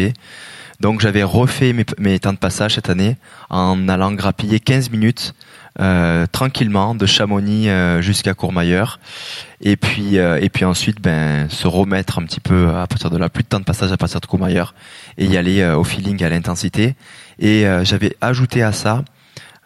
Donc 0.82 1.00
j'avais 1.00 1.22
refait 1.22 1.74
mes, 2.00 2.20
temps 2.20 2.34
de 2.34 2.40
passage 2.40 2.74
cette 2.74 2.90
année 2.90 3.16
en 3.52 3.88
allant 3.88 4.12
grappiller 4.14 4.60
15 4.60 4.90
minutes 4.90 5.36
euh, 5.80 6.26
tranquillement 6.32 6.96
de 6.96 7.06
Chamonix 7.06 7.70
euh, 7.70 8.02
jusqu'à 8.02 8.34
Courmayeur. 8.34 9.00
Et 9.62 9.78
puis 9.78 10.18
euh, 10.18 10.40
et 10.42 10.50
puis 10.50 10.66
ensuite 10.66 11.00
ben 11.00 11.48
se 11.50 11.68
remettre 11.68 12.18
un 12.18 12.24
petit 12.24 12.40
peu 12.40 12.70
à 12.70 12.88
partir 12.88 13.12
de 13.12 13.18
là. 13.20 13.30
Plus 13.30 13.44
de 13.44 13.48
temps 13.48 13.60
de 13.60 13.64
passage 13.64 13.92
à 13.92 13.98
partir 13.98 14.22
de 14.22 14.26
Courmayeur 14.26 14.74
et 15.20 15.28
y 15.28 15.38
aller 15.38 15.64
au 15.64 15.84
feeling 15.84 16.24
à 16.24 16.30
l'intensité. 16.30 16.96
Et 17.38 17.64
j'avais 17.84 18.16
ajouté 18.20 18.64
à 18.64 18.72
ça 18.72 19.04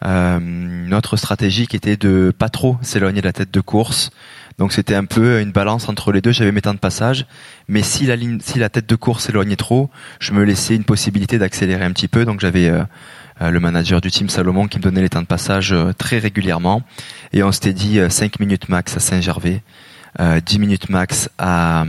notre 0.04 1.16
stratégie 1.16 1.66
qui 1.66 1.76
était 1.76 1.96
de 1.96 2.30
pas 2.38 2.50
trop 2.50 2.76
s'éloigner 2.82 3.22
de 3.22 3.26
la 3.26 3.32
tête 3.32 3.50
de 3.50 3.60
course 3.62 4.10
donc 4.58 4.72
c'était 4.72 4.94
un 4.94 5.04
peu 5.04 5.40
une 5.40 5.52
balance 5.52 5.88
entre 5.88 6.12
les 6.12 6.22
deux. 6.22 6.32
J'avais 6.32 6.52
mes 6.52 6.62
temps 6.62 6.72
de 6.72 6.78
passage, 6.78 7.26
mais 7.68 7.82
si 7.82 8.06
la 8.06 8.16
ligne, 8.16 8.38
si 8.40 8.58
la 8.58 8.70
tête 8.70 8.88
de 8.88 8.96
course 8.96 9.24
s'éloignait 9.24 9.56
trop, 9.56 9.90
je 10.18 10.32
me 10.32 10.44
laissais 10.44 10.74
une 10.74 10.84
possibilité 10.84 11.38
d'accélérer 11.38 11.84
un 11.84 11.92
petit 11.92 12.08
peu. 12.08 12.24
Donc 12.24 12.40
j'avais 12.40 12.68
euh, 12.68 13.50
le 13.50 13.60
manager 13.60 14.00
du 14.00 14.10
team 14.10 14.30
Salomon 14.30 14.66
qui 14.66 14.78
me 14.78 14.82
donnait 14.82 15.02
les 15.02 15.10
temps 15.10 15.20
de 15.20 15.26
passage 15.26 15.72
euh, 15.72 15.92
très 15.92 16.18
régulièrement. 16.18 16.82
Et 17.34 17.42
on 17.42 17.52
s'était 17.52 17.74
dit 17.74 18.00
5 18.08 18.32
euh, 18.32 18.36
minutes 18.40 18.70
max 18.70 18.96
à 18.96 19.00
Saint-Gervais, 19.00 19.62
10 20.18 20.58
minutes 20.58 20.88
max 20.88 21.28
à, 21.36 21.84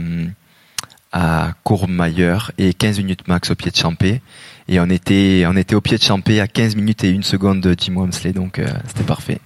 à 1.12 1.52
Courmayeur 1.64 2.52
et 2.58 2.74
15 2.74 2.98
minutes 2.98 3.26
max 3.28 3.50
au 3.50 3.54
pied 3.54 3.70
de 3.70 3.76
Champé. 3.76 4.20
Et 4.68 4.78
on 4.80 4.90
était, 4.90 5.44
on 5.46 5.56
était 5.56 5.74
au 5.74 5.80
pied 5.80 5.96
de 5.96 6.02
Champé 6.02 6.38
à 6.42 6.46
15 6.46 6.76
minutes 6.76 7.02
et 7.04 7.08
une 7.08 7.22
seconde 7.22 7.62
de 7.62 7.72
Tim 7.72 7.94
Wamsley, 7.94 8.34
donc 8.34 8.60
c'était 8.86 9.04
parfait. 9.04 9.40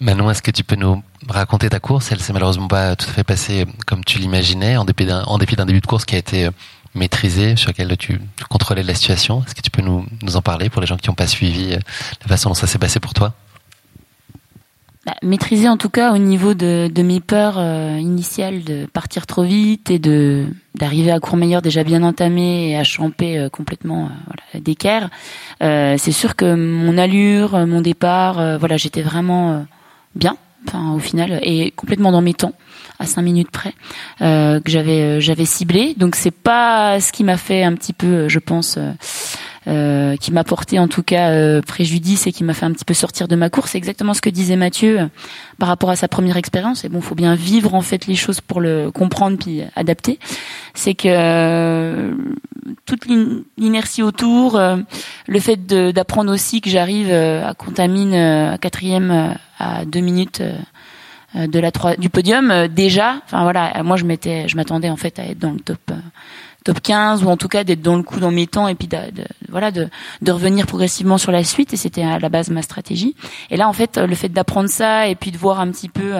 Manon, 0.00 0.30
est-ce 0.30 0.42
que 0.42 0.50
tu 0.50 0.62
peux 0.62 0.76
nous 0.76 1.02
raconter 1.28 1.70
ta 1.70 1.80
course? 1.80 2.12
Elle 2.12 2.20
s'est 2.20 2.32
malheureusement 2.32 2.68
pas 2.68 2.96
tout 2.96 3.06
à 3.08 3.12
fait 3.12 3.24
passée 3.24 3.66
comme 3.86 4.04
tu 4.04 4.18
l'imaginais, 4.18 4.76
en 4.76 4.84
dépit 4.84 5.06
d'un 5.06 5.66
début 5.66 5.80
de 5.80 5.86
course 5.86 6.04
qui 6.04 6.14
a 6.14 6.18
été 6.18 6.50
maîtrisé, 6.96 7.56
sur 7.56 7.70
lequel 7.70 7.96
tu, 7.96 8.20
contrôlais 8.48 8.82
la 8.82 8.94
situation. 8.94 9.42
Est-ce 9.46 9.54
que 9.54 9.60
tu 9.60 9.70
peux 9.70 9.82
nous, 9.82 10.04
en 10.34 10.42
parler 10.42 10.70
pour 10.70 10.80
les 10.80 10.86
gens 10.86 10.96
qui 10.96 11.08
n'ont 11.08 11.14
pas 11.14 11.26
suivi 11.26 11.74
euh, 11.74 11.78
la 12.22 12.28
façon 12.28 12.50
dont 12.50 12.54
ça 12.54 12.66
s'est 12.66 12.78
passé 12.78 12.98
pour 12.98 13.14
toi? 13.14 13.34
Bah, 15.04 15.14
Maîtriser 15.22 15.68
en 15.68 15.76
tout 15.76 15.90
cas 15.90 16.12
au 16.12 16.18
niveau 16.18 16.54
de, 16.54 16.90
mes 17.02 17.20
peurs 17.20 17.58
euh, 17.58 17.98
initiales 18.00 18.64
de 18.64 18.86
partir 18.86 19.26
trop 19.26 19.44
vite 19.44 19.90
et 19.90 20.00
d'arriver 20.74 21.12
à 21.12 21.20
Courmayeur 21.20 21.62
déjà 21.62 21.84
bien 21.84 22.02
entamé 22.02 22.70
et 22.70 22.76
à 22.76 22.82
champer 22.82 23.38
euh, 23.38 23.48
complètement 23.48 24.10
d'équerre. 24.54 25.10
c'est 25.60 26.12
sûr 26.12 26.34
que 26.34 26.54
mon 26.54 26.98
allure, 26.98 27.66
mon 27.66 27.82
départ, 27.82 28.58
voilà, 28.58 28.76
j'étais 28.78 29.02
vraiment 29.02 29.66
bien, 30.16 30.36
enfin 30.66 30.92
au 30.92 30.98
final, 30.98 31.38
et 31.42 31.70
complètement 31.70 32.12
dans 32.12 32.22
mes 32.22 32.34
temps 32.34 32.52
à 32.98 33.06
5 33.06 33.22
minutes 33.22 33.50
près 33.50 33.74
euh, 34.22 34.60
que 34.60 34.70
j'avais 34.70 35.02
euh, 35.02 35.20
j'avais 35.20 35.44
ciblé. 35.44 35.94
Donc 35.96 36.16
c'est 36.16 36.30
pas 36.30 37.00
ce 37.00 37.12
qui 37.12 37.24
m'a 37.24 37.36
fait 37.36 37.62
un 37.62 37.74
petit 37.74 37.92
peu, 37.92 38.06
euh, 38.06 38.28
je 38.28 38.38
pense. 38.38 38.78
Euh, 39.68 40.14
qui 40.16 40.30
m'a 40.30 40.44
porté 40.44 40.78
en 40.78 40.86
tout 40.86 41.02
cas 41.02 41.30
euh, 41.30 41.60
préjudice 41.60 42.28
et 42.28 42.32
qui 42.32 42.44
m'a 42.44 42.54
fait 42.54 42.66
un 42.66 42.70
petit 42.70 42.84
peu 42.84 42.94
sortir 42.94 43.26
de 43.26 43.34
ma 43.34 43.50
course. 43.50 43.72
C'est 43.72 43.78
exactement 43.78 44.14
ce 44.14 44.20
que 44.20 44.30
disait 44.30 44.54
Mathieu 44.54 45.10
par 45.58 45.68
rapport 45.68 45.90
à 45.90 45.96
sa 45.96 46.06
première 46.06 46.36
expérience. 46.36 46.84
Et 46.84 46.88
bon, 46.88 47.00
faut 47.00 47.16
bien 47.16 47.34
vivre 47.34 47.74
en 47.74 47.80
fait 47.80 48.06
les 48.06 48.14
choses 48.14 48.40
pour 48.40 48.60
le 48.60 48.92
comprendre 48.92 49.38
puis 49.38 49.62
adapter. 49.74 50.20
C'est 50.74 50.94
que 50.94 52.16
toute 52.84 53.06
l'inertie 53.58 54.04
autour, 54.04 54.60
le 55.26 55.40
fait 55.40 55.66
d'apprendre 55.66 56.32
aussi 56.32 56.60
que 56.60 56.70
j'arrive 56.70 57.12
à 57.12 57.52
Contamine 57.54 58.14
à 58.14 58.58
quatrième 58.58 59.34
à 59.58 59.84
deux 59.84 60.00
minutes 60.00 60.42
euh, 61.36 61.46
de 61.46 61.58
la 61.58 61.70
du 61.98 62.08
podium 62.08 62.50
euh, 62.50 62.68
déjà. 62.68 63.20
Enfin 63.24 63.42
voilà, 63.42 63.82
moi 63.82 63.96
je 63.96 64.04
m'étais, 64.04 64.48
je 64.48 64.56
m'attendais 64.56 64.88
en 64.88 64.96
fait 64.96 65.18
à 65.18 65.24
être 65.24 65.38
dans 65.38 65.52
le 65.52 65.60
top 65.60 65.80
euh, 65.90 65.94
top 66.66 66.80
15 66.80 67.24
ou 67.24 67.28
en 67.28 67.36
tout 67.36 67.48
cas 67.48 67.64
d'être 67.64 67.82
dans 67.82 67.96
le 67.96 68.02
coup 68.02 68.20
dans 68.20 68.30
mes 68.30 68.46
temps 68.46 68.68
et 68.68 68.74
puis 68.74 68.88
de, 68.88 68.98
voilà 69.48 69.70
de, 69.70 69.88
de 70.22 70.32
revenir 70.32 70.66
progressivement 70.66 71.16
sur 71.16 71.32
la 71.32 71.44
suite 71.44 71.72
et 71.72 71.76
c'était 71.76 72.02
à 72.02 72.18
la 72.18 72.28
base 72.28 72.50
ma 72.50 72.62
stratégie. 72.62 73.14
Et 73.50 73.56
là 73.56 73.68
en 73.68 73.72
fait 73.72 73.98
le 73.98 74.14
fait 74.14 74.28
d'apprendre 74.28 74.68
ça 74.68 75.06
et 75.06 75.14
puis 75.14 75.30
de 75.30 75.38
voir 75.38 75.60
un 75.60 75.70
petit 75.70 75.88
peu 75.88 76.14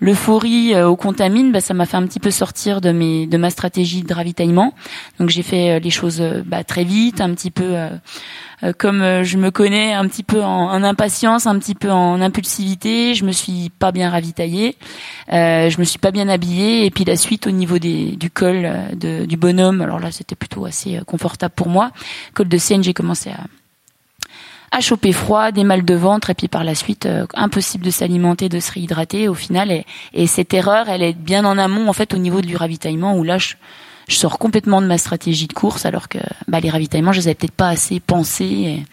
l'euphorie 0.00 0.80
au 0.80 0.96
contamine 0.96 1.52
bah, 1.52 1.60
ça 1.60 1.74
m'a 1.74 1.86
fait 1.86 1.96
un 1.96 2.06
petit 2.06 2.20
peu 2.20 2.30
sortir 2.30 2.80
de 2.80 2.90
mes 2.90 3.26
de 3.26 3.38
ma 3.38 3.50
stratégie 3.50 4.02
de 4.02 4.12
ravitaillement. 4.12 4.74
Donc 5.18 5.30
j'ai 5.30 5.42
fait 5.42 5.80
les 5.80 5.90
choses 5.90 6.22
bah, 6.44 6.64
très 6.64 6.84
vite 6.84 7.20
un 7.20 7.32
petit 7.34 7.50
peu 7.50 7.76
euh, 7.76 7.90
comme 8.76 9.02
euh, 9.02 9.24
je 9.24 9.38
me 9.38 9.50
connais 9.50 9.92
un 9.92 10.06
petit 10.08 10.22
peu 10.22 10.42
en, 10.42 10.82
impatience, 10.82 11.46
un 11.46 11.58
petit 11.58 11.74
peu 11.74 11.90
en 11.90 12.20
impulsivité, 12.20 13.14
je 13.14 13.24
me 13.24 13.32
suis 13.32 13.70
pas 13.78 13.92
bien 13.92 14.10
ravitaillée, 14.10 14.76
euh, 15.32 15.70
je 15.70 15.78
me 15.78 15.84
suis 15.84 15.98
pas 15.98 16.10
bien 16.10 16.28
habillée. 16.28 16.84
Et 16.84 16.90
puis 16.90 17.04
la 17.04 17.16
suite 17.16 17.46
au 17.46 17.50
niveau 17.50 17.78
des, 17.78 18.16
du 18.16 18.30
col 18.30 18.64
euh, 18.64 18.94
de, 18.94 19.26
du 19.26 19.36
bonhomme, 19.36 19.80
alors 19.80 20.00
là 20.00 20.10
c'était 20.10 20.34
plutôt 20.34 20.64
assez 20.64 21.00
confortable 21.06 21.54
pour 21.54 21.68
moi. 21.68 21.92
Col 22.34 22.48
de 22.48 22.58
Sienne, 22.58 22.82
j'ai 22.82 22.94
commencé 22.94 23.30
à 23.30 23.44
à 24.70 24.82
choper 24.82 25.12
froid, 25.12 25.50
des 25.50 25.64
mal 25.64 25.82
de 25.82 25.94
ventre. 25.94 26.28
Et 26.28 26.34
puis 26.34 26.48
par 26.48 26.62
la 26.62 26.74
suite 26.74 27.08
impossible 27.32 27.86
de 27.86 27.90
s'alimenter, 27.90 28.50
de 28.50 28.60
se 28.60 28.70
réhydrater. 28.70 29.26
Au 29.26 29.34
final 29.34 29.72
et, 29.72 29.86
et, 30.12 30.26
cette 30.26 30.52
erreur 30.52 30.90
elle 30.90 31.02
est 31.02 31.16
bien 31.16 31.46
en 31.46 31.56
amont 31.56 31.88
en 31.88 31.94
fait 31.94 32.12
au 32.12 32.18
niveau 32.18 32.42
du 32.42 32.54
ravitaillement 32.54 33.16
où 33.16 33.24
là 33.24 33.38
je, 33.38 33.54
je 34.08 34.16
sors 34.16 34.38
complètement 34.38 34.82
de 34.82 34.86
ma 34.86 34.98
stratégie 34.98 35.46
de 35.46 35.52
course 35.52 35.86
alors 35.86 36.08
que 36.08 36.18
bah, 36.48 36.60
les 36.60 36.70
ravitaillements, 36.70 37.12
je 37.12 37.20
les 37.20 37.28
avais 37.28 37.34
peut-être 37.34 37.52
pas 37.52 37.68
assez 37.68 38.00
pensés 38.00 38.84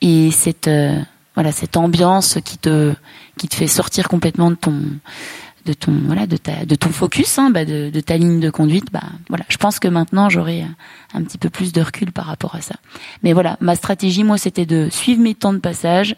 et, 0.00 0.30
cette 0.30 0.68
euh, 0.68 0.98
voilà 1.34 1.52
cette 1.52 1.76
ambiance 1.76 2.38
qui 2.44 2.58
te 2.58 2.94
qui 3.36 3.48
te 3.48 3.54
fait 3.54 3.66
sortir 3.66 4.08
complètement 4.08 4.50
de 4.50 4.56
ton 4.56 4.82
de 5.66 5.72
ton 5.72 5.92
voilà 6.06 6.26
de 6.26 6.36
ta 6.36 6.64
de 6.64 6.74
ton 6.74 6.90
focus 6.90 7.38
hein, 7.38 7.50
bah, 7.50 7.64
de, 7.64 8.00
ta 8.00 8.16
ligne 8.16 8.40
de 8.40 8.50
conduite 8.50 8.92
bah 8.92 9.02
voilà. 9.28 9.44
Je 9.48 9.56
pense 9.56 9.78
que 9.78 9.88
maintenant 9.88 10.28
j'aurai 10.28 10.64
un 11.14 11.22
petit 11.22 11.38
peu 11.38 11.50
plus 11.50 11.72
de 11.72 11.80
recul 11.80 12.12
par 12.12 12.26
rapport 12.26 12.54
à 12.54 12.60
ça. 12.60 12.74
Mais 13.22 13.32
voilà 13.32 13.56
ma 13.60 13.76
stratégie 13.76 14.24
moi 14.24 14.38
c'était 14.38 14.66
de 14.66 14.88
suivre 14.90 15.22
mes 15.22 15.34
temps 15.34 15.52
de 15.52 15.58
passage 15.58 16.16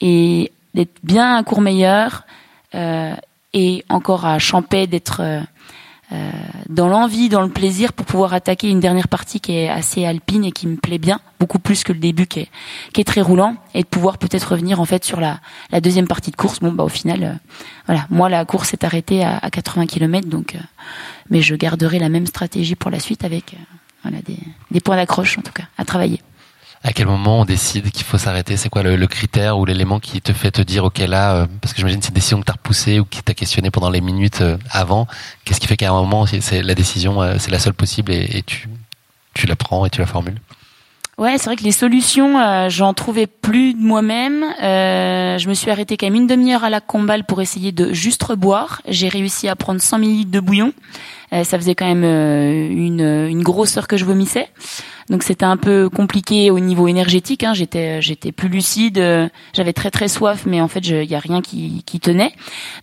et 0.00 0.52
d'être 0.74 0.94
bien 1.02 1.36
un 1.36 1.42
cours 1.42 1.60
meilleur 1.60 2.24
euh, 2.74 3.14
et 3.52 3.84
encore 3.88 4.26
à 4.26 4.38
Champé 4.38 4.86
d'être 4.86 5.20
euh, 5.20 5.40
dans 6.68 6.88
l'envie, 6.88 7.28
dans 7.28 7.42
le 7.42 7.50
plaisir 7.50 7.92
pour 7.92 8.06
pouvoir 8.06 8.34
attaquer 8.34 8.68
une 8.68 8.80
dernière 8.80 9.08
partie 9.08 9.40
qui 9.40 9.52
est 9.52 9.68
assez 9.68 10.04
alpine 10.04 10.44
et 10.44 10.52
qui 10.52 10.66
me 10.66 10.76
plaît 10.76 10.98
bien, 10.98 11.20
beaucoup 11.38 11.58
plus 11.58 11.84
que 11.84 11.92
le 11.92 11.98
début 11.98 12.26
qui 12.26 12.48
est, 12.96 13.04
très 13.04 13.20
roulant, 13.20 13.56
et 13.74 13.82
de 13.82 13.86
pouvoir 13.86 14.18
peut-être 14.18 14.52
revenir 14.52 14.80
en 14.80 14.84
fait 14.84 15.04
sur 15.04 15.20
la, 15.20 15.40
deuxième 15.80 16.08
partie 16.08 16.30
de 16.30 16.36
course. 16.36 16.60
Bon 16.60 16.72
bah 16.72 16.84
au 16.84 16.88
final, 16.88 17.22
euh, 17.22 17.32
voilà, 17.86 18.06
moi 18.10 18.28
la 18.28 18.44
course 18.44 18.72
est 18.72 18.84
arrêtée 18.84 19.22
à, 19.22 19.38
à 19.38 19.50
80 19.50 19.86
km, 19.86 20.28
donc, 20.28 20.54
euh, 20.54 20.58
mais 21.30 21.42
je 21.42 21.54
garderai 21.54 21.98
la 21.98 22.08
même 22.08 22.26
stratégie 22.26 22.74
pour 22.74 22.90
la 22.90 23.00
suite 23.00 23.24
avec 23.24 23.56
des 24.70 24.80
points 24.80 24.96
d'accroche 24.96 25.38
en 25.38 25.42
tout 25.42 25.52
cas 25.52 25.64
à 25.76 25.84
travailler. 25.84 26.20
À 26.82 26.92
quel 26.94 27.06
moment 27.06 27.40
on 27.40 27.44
décide 27.44 27.90
qu'il 27.90 28.04
faut 28.04 28.16
s'arrêter? 28.16 28.56
C'est 28.56 28.70
quoi 28.70 28.82
le, 28.82 29.06
critère 29.06 29.58
ou 29.58 29.66
l'élément 29.66 30.00
qui 30.00 30.22
te 30.22 30.32
fait 30.32 30.50
te 30.50 30.62
dire 30.62 30.84
ok 30.84 30.98
là 31.00 31.34
euh, 31.34 31.46
parce 31.60 31.74
que 31.74 31.78
j'imagine 31.78 32.00
c'est 32.00 32.08
une 32.08 32.14
décision 32.14 32.40
que 32.40 32.46
t'as 32.46 32.54
repoussée 32.54 32.98
ou 33.00 33.04
qui 33.04 33.22
t'a 33.22 33.34
questionné 33.34 33.70
pendant 33.70 33.90
les 33.90 34.00
minutes 34.00 34.40
euh, 34.40 34.56
avant. 34.70 35.06
Qu'est-ce 35.44 35.60
qui 35.60 35.66
fait 35.66 35.76
qu'à 35.76 35.90
un 35.90 35.92
moment 35.92 36.24
c'est 36.26 36.62
la 36.62 36.74
décision 36.74 37.20
euh, 37.20 37.36
c'est 37.38 37.50
la 37.50 37.58
seule 37.58 37.74
possible 37.74 38.12
et, 38.12 38.38
et, 38.38 38.42
tu 38.42 38.68
tu 39.34 39.46
la 39.46 39.56
prends 39.56 39.84
et 39.84 39.90
tu 39.90 40.00
la 40.00 40.06
formules? 40.06 40.40
Ouais, 41.20 41.36
c'est 41.36 41.44
vrai 41.44 41.56
que 41.56 41.64
les 41.64 41.70
solutions, 41.72 42.40
euh, 42.40 42.70
j'en 42.70 42.94
trouvais 42.94 43.26
plus 43.26 43.74
de 43.74 43.78
moi-même. 43.78 44.42
Euh, 44.62 45.36
je 45.36 45.48
me 45.50 45.54
suis 45.54 45.70
arrêtée 45.70 45.98
quand 45.98 46.06
même 46.06 46.14
une 46.14 46.26
demi-heure 46.26 46.64
à 46.64 46.70
la 46.70 46.80
combale 46.80 47.24
pour 47.24 47.42
essayer 47.42 47.72
de 47.72 47.92
juste 47.92 48.22
reboire. 48.22 48.80
J'ai 48.88 49.08
réussi 49.10 49.46
à 49.46 49.54
prendre 49.54 49.82
100 49.82 49.98
ml 49.98 50.30
de 50.30 50.40
bouillon. 50.40 50.72
Euh, 51.34 51.44
ça 51.44 51.58
faisait 51.58 51.74
quand 51.74 51.86
même 51.86 52.04
euh, 52.04 52.68
une, 52.70 53.02
une 53.28 53.42
grosse 53.42 53.76
heure 53.76 53.86
que 53.86 53.98
je 53.98 54.06
vomissais. 54.06 54.48
Donc 55.10 55.22
c'était 55.22 55.44
un 55.44 55.56
peu 55.58 55.90
compliqué 55.90 56.50
au 56.50 56.58
niveau 56.58 56.88
énergétique. 56.88 57.44
Hein. 57.44 57.52
J'étais 57.52 58.00
j'étais 58.00 58.32
plus 58.32 58.48
lucide. 58.48 58.96
euh, 58.98 59.28
J'avais 59.52 59.72
très 59.74 59.90
très 59.90 60.08
soif, 60.08 60.44
mais 60.46 60.60
en 60.62 60.68
fait 60.68 60.80
il 60.80 61.04
y 61.04 61.14
a 61.16 61.18
rien 61.18 61.42
qui, 61.42 61.82
qui 61.84 62.00
tenait. 62.00 62.32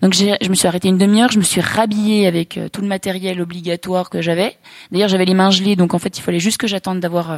Donc 0.04 0.14
je 0.14 0.50
me 0.50 0.54
suis 0.56 0.68
arrêtée 0.68 0.90
une 0.90 0.98
demi-heure. 0.98 1.32
Je 1.32 1.40
me 1.40 1.44
suis 1.44 1.62
rhabillée 1.62 2.28
avec 2.28 2.58
euh, 2.58 2.70
tout 2.70 2.82
le 2.82 2.88
matériel 2.88 3.42
obligatoire 3.42 4.10
que 4.12 4.22
j'avais. 4.22 4.56
D'ailleurs 4.92 5.10
j'avais 5.10 5.26
les 5.26 5.34
mains 5.34 5.50
gelées, 5.50 5.76
donc 5.76 5.94
en 5.96 6.00
fait 6.00 6.18
il 6.18 6.22
fallait 6.22 6.40
juste 6.40 6.58
que 6.58 6.68
j'attende 6.68 7.00
d'avoir 7.00 7.32
euh, 7.32 7.38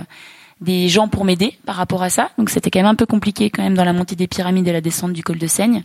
des 0.61 0.89
gens 0.89 1.07
pour 1.07 1.23
m'aider 1.23 1.57
par 1.65 1.75
rapport 1.75 2.03
à 2.03 2.09
ça. 2.09 2.29
Donc 2.37 2.49
c'était 2.49 2.69
quand 2.69 2.79
même 2.79 2.85
un 2.85 2.95
peu 2.95 3.05
compliqué 3.05 3.49
quand 3.49 3.63
même 3.63 3.75
dans 3.75 3.85
la 3.85 3.93
montée 3.93 4.15
des 4.15 4.27
pyramides 4.27 4.67
et 4.67 4.73
la 4.73 4.81
descente 4.81 5.13
du 5.13 5.23
col 5.23 5.37
de 5.37 5.47
Seigne. 5.47 5.83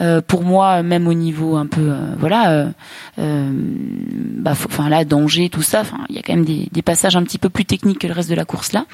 Euh, 0.00 0.20
pour 0.20 0.44
moi, 0.44 0.82
même 0.82 1.08
au 1.08 1.14
niveau 1.14 1.56
un 1.56 1.66
peu, 1.66 1.90
euh, 1.90 2.14
voilà, 2.18 2.52
euh, 2.52 2.70
euh, 3.18 3.50
bah, 3.52 4.52
enfin 4.52 4.88
là, 4.88 5.04
danger, 5.04 5.48
tout 5.48 5.62
ça. 5.62 5.80
Enfin, 5.80 6.04
il 6.10 6.16
y 6.16 6.18
a 6.18 6.22
quand 6.22 6.34
même 6.34 6.44
des, 6.44 6.68
des 6.70 6.82
passages 6.82 7.16
un 7.16 7.22
petit 7.22 7.38
peu 7.38 7.48
plus 7.48 7.64
techniques 7.64 8.00
que 8.00 8.06
le 8.06 8.12
reste 8.12 8.30
de 8.30 8.34
la 8.34 8.44
course 8.44 8.72
là. 8.72 8.84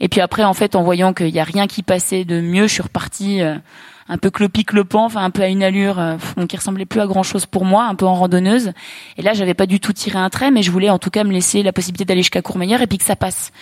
Et 0.00 0.08
puis 0.08 0.20
après, 0.20 0.44
en 0.44 0.54
fait, 0.54 0.74
en 0.74 0.82
voyant 0.82 1.12
qu'il 1.12 1.28
y 1.28 1.40
a 1.40 1.44
rien 1.44 1.66
qui 1.66 1.82
passait 1.82 2.24
de 2.24 2.40
mieux, 2.40 2.66
je 2.66 2.72
suis 2.72 2.82
repartie. 2.82 3.40
Un 4.08 4.18
peu 4.18 4.30
clopi 4.30 4.64
clopant, 4.64 5.04
enfin 5.04 5.24
un 5.24 5.30
peu 5.30 5.42
à 5.42 5.48
une 5.48 5.62
allure 5.62 5.98
euh, 5.98 6.16
qui 6.48 6.56
ressemblait 6.56 6.86
plus 6.86 7.00
à 7.00 7.06
grand 7.06 7.22
chose 7.22 7.46
pour 7.46 7.64
moi, 7.64 7.84
un 7.84 7.94
peu 7.94 8.06
en 8.06 8.14
randonneuse. 8.14 8.72
Et 9.16 9.22
là, 9.22 9.32
j'avais 9.32 9.54
pas 9.54 9.66
du 9.66 9.80
tout 9.80 9.92
tiré 9.92 10.18
un 10.18 10.28
trait, 10.30 10.50
mais 10.50 10.62
je 10.62 10.70
voulais 10.70 10.90
en 10.90 10.98
tout 10.98 11.10
cas 11.10 11.24
me 11.24 11.32
laisser 11.32 11.62
la 11.62 11.72
possibilité 11.72 12.04
d'aller 12.04 12.22
jusqu'à 12.22 12.42
Courmayeur 12.42 12.80
et 12.82 12.86
puis 12.86 12.98
que 12.98 13.04
ça 13.04 13.16
passe. 13.16 13.52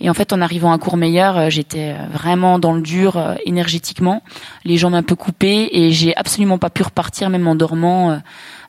Et 0.00 0.08
en 0.08 0.14
fait, 0.14 0.32
en 0.32 0.40
arrivant 0.40 0.72
à 0.72 0.78
Courmayeur, 0.78 1.36
euh, 1.36 1.50
j'étais 1.50 1.94
euh, 1.96 2.06
vraiment 2.12 2.58
dans 2.58 2.72
le 2.72 2.82
dur 2.82 3.16
euh, 3.16 3.34
énergétiquement, 3.44 4.22
les 4.64 4.76
jambes 4.76 4.94
un 4.94 5.02
peu 5.02 5.16
coupées, 5.16 5.68
et 5.72 5.90
j'ai 5.90 6.16
absolument 6.16 6.58
pas 6.58 6.70
pu 6.70 6.82
repartir, 6.82 7.30
même 7.30 7.48
en 7.48 7.56
dormant, 7.56 8.12
euh, 8.12 8.18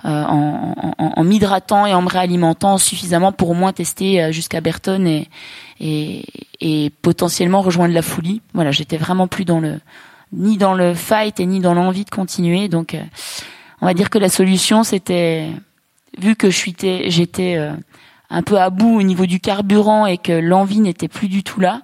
en, 0.03 0.93
en, 0.97 1.13
en- 1.15 1.23
m'hydratant 1.23 1.85
et 1.85 1.93
en 1.93 2.01
me 2.01 2.09
réalimentant 2.09 2.77
suffisamment 2.77 3.31
pour 3.31 3.49
au 3.49 3.53
moins 3.53 3.73
tester 3.73 4.31
jusqu'à 4.31 4.61
Berton 4.61 5.05
et, 5.05 5.27
et, 5.79 6.25
et 6.61 6.89
potentiellement 7.01 7.61
rejoindre 7.61 7.93
la 7.93 8.01
folie. 8.01 8.41
Voilà, 8.53 8.71
j'étais 8.71 8.97
vraiment 8.97 9.27
plus 9.27 9.45
dans 9.45 9.59
le 9.59 9.79
ni 10.33 10.57
dans 10.57 10.73
le 10.73 10.93
fight 10.93 11.39
et 11.39 11.45
ni 11.45 11.59
dans 11.59 11.73
l'envie 11.73 12.05
de 12.05 12.09
continuer. 12.09 12.67
Donc, 12.67 12.93
euh, 12.93 13.01
on 13.81 13.85
va 13.85 13.93
dire 13.93 14.09
que 14.09 14.17
la 14.17 14.29
solution, 14.29 14.83
c'était 14.83 15.49
vu 16.17 16.35
que 16.35 16.49
j'étais 16.49 17.55
euh, 17.57 17.73
un 18.29 18.41
peu 18.43 18.59
à 18.59 18.69
bout 18.69 18.97
au 18.99 19.03
niveau 19.03 19.25
du 19.25 19.39
carburant 19.39 20.05
et 20.05 20.17
que 20.17 20.31
l'envie 20.31 20.79
n'était 20.79 21.07
plus 21.07 21.27
du 21.27 21.43
tout 21.43 21.59
là. 21.59 21.81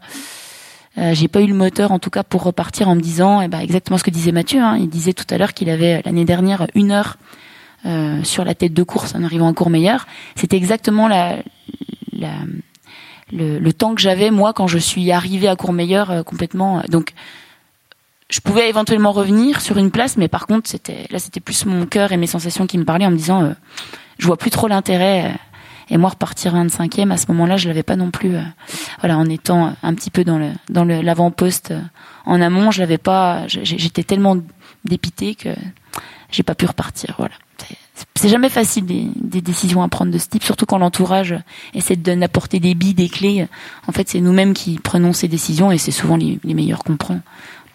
Euh, 0.97 1.13
j'ai 1.13 1.27
pas 1.27 1.41
eu 1.41 1.47
le 1.47 1.53
moteur 1.53 1.91
en 1.91 1.99
tout 1.99 2.09
cas 2.09 2.23
pour 2.23 2.43
repartir 2.43 2.87
en 2.87 2.95
me 2.95 3.01
disant 3.01 3.41
eh 3.41 3.49
ben, 3.49 3.59
exactement 3.59 3.97
ce 3.97 4.03
que 4.03 4.11
disait 4.11 4.31
Mathieu. 4.31 4.61
Hein. 4.61 4.77
Il 4.79 4.89
disait 4.89 5.13
tout 5.13 5.25
à 5.29 5.37
l'heure 5.37 5.53
qu'il 5.53 5.69
avait 5.69 6.01
l'année 6.05 6.23
dernière 6.23 6.67
une 6.73 6.91
heure 6.91 7.17
euh, 7.85 8.23
sur 8.23 8.45
la 8.45 8.55
tête 8.55 8.73
de 8.73 8.83
course 8.83 9.13
en 9.13 9.23
arrivant 9.23 9.49
à 9.49 9.53
Courmayeur. 9.53 10.07
C'était 10.35 10.55
exactement 10.55 11.07
la, 11.07 11.37
la 12.13 12.31
le, 13.33 13.59
le 13.59 13.73
temps 13.73 13.95
que 13.95 14.01
j'avais 14.01 14.31
moi 14.31 14.53
quand 14.53 14.67
je 14.67 14.77
suis 14.77 15.11
arrivée 15.11 15.47
à 15.47 15.55
Courmayeur 15.55 16.11
euh, 16.11 16.23
complètement. 16.23 16.81
Donc 16.89 17.13
je 18.35 18.41
pouvais 18.41 18.67
éventuellement 18.67 19.13
revenir 19.13 19.61
sur 19.61 19.77
une 19.77 19.91
place, 19.91 20.17
mais 20.17 20.27
par 20.27 20.45
contre, 20.45 20.69
c'était 20.69 21.07
là, 21.09 21.19
c'était 21.19 21.39
plus 21.39 21.65
mon 21.65 21.85
cœur 21.85 22.11
et 22.11 22.17
mes 22.17 22.27
sensations 22.27 22.67
qui 22.67 22.77
me 22.77 22.83
parlaient 22.83 23.05
en 23.05 23.11
me 23.11 23.15
disant, 23.15 23.43
euh, 23.43 23.53
je 24.19 24.27
vois 24.27 24.35
plus 24.37 24.49
trop 24.51 24.67
l'intérêt. 24.67 25.31
euh, 25.31 25.37
et 25.91 25.97
moi, 25.97 26.09
repartir 26.09 26.55
25e 26.55 27.11
à 27.11 27.17
ce 27.17 27.27
moment-là, 27.29 27.55
je 27.57 27.67
l'avais 27.69 27.83
pas 27.83 27.95
non 27.95 28.11
plus. 28.11 28.35
euh, 28.35 28.41
voilà, 28.99 29.17
en 29.17 29.25
étant 29.29 29.73
un 29.83 29.93
petit 29.93 30.09
peu 30.11 30.23
dans 30.25 30.37
le 30.39 30.49
dans 30.69 30.83
l'avant-poste 30.83 31.71
euh, 31.71 31.79
en 32.25 32.41
amont, 32.41 32.71
je 32.71 32.81
l'avais 32.81 32.97
pas. 32.97 33.43
J'étais 33.47 34.03
tellement 34.03 34.35
dépité 34.83 35.35
que 35.35 35.49
j'ai 36.31 36.43
pas 36.43 36.55
pu 36.55 36.65
repartir. 36.65 37.15
Voilà. 37.17 37.35
C'est- 38.15 38.27
jamais 38.27 38.49
facile 38.49 38.85
des, 38.87 39.07
des 39.15 39.39
décisions 39.41 39.83
à 39.83 39.87
prendre 39.87 40.11
de 40.11 40.17
ce 40.17 40.27
type, 40.27 40.43
surtout 40.43 40.65
quand 40.65 40.79
l'entourage 40.79 41.35
essaie 41.75 41.95
de 41.95 42.15
d'apporter 42.15 42.59
des 42.59 42.73
billes, 42.73 42.95
des 42.95 43.07
clés. 43.07 43.47
En 43.87 43.91
fait, 43.91 44.09
c'est 44.09 44.19
nous-mêmes 44.19 44.53
qui 44.55 44.79
prenons 44.79 45.13
ces 45.13 45.27
décisions 45.27 45.71
et 45.71 45.77
c'est 45.77 45.91
souvent 45.91 46.17
les, 46.17 46.39
les 46.43 46.53
meilleures 46.55 46.83
qu'on 46.83 46.97
prend. 46.97 47.19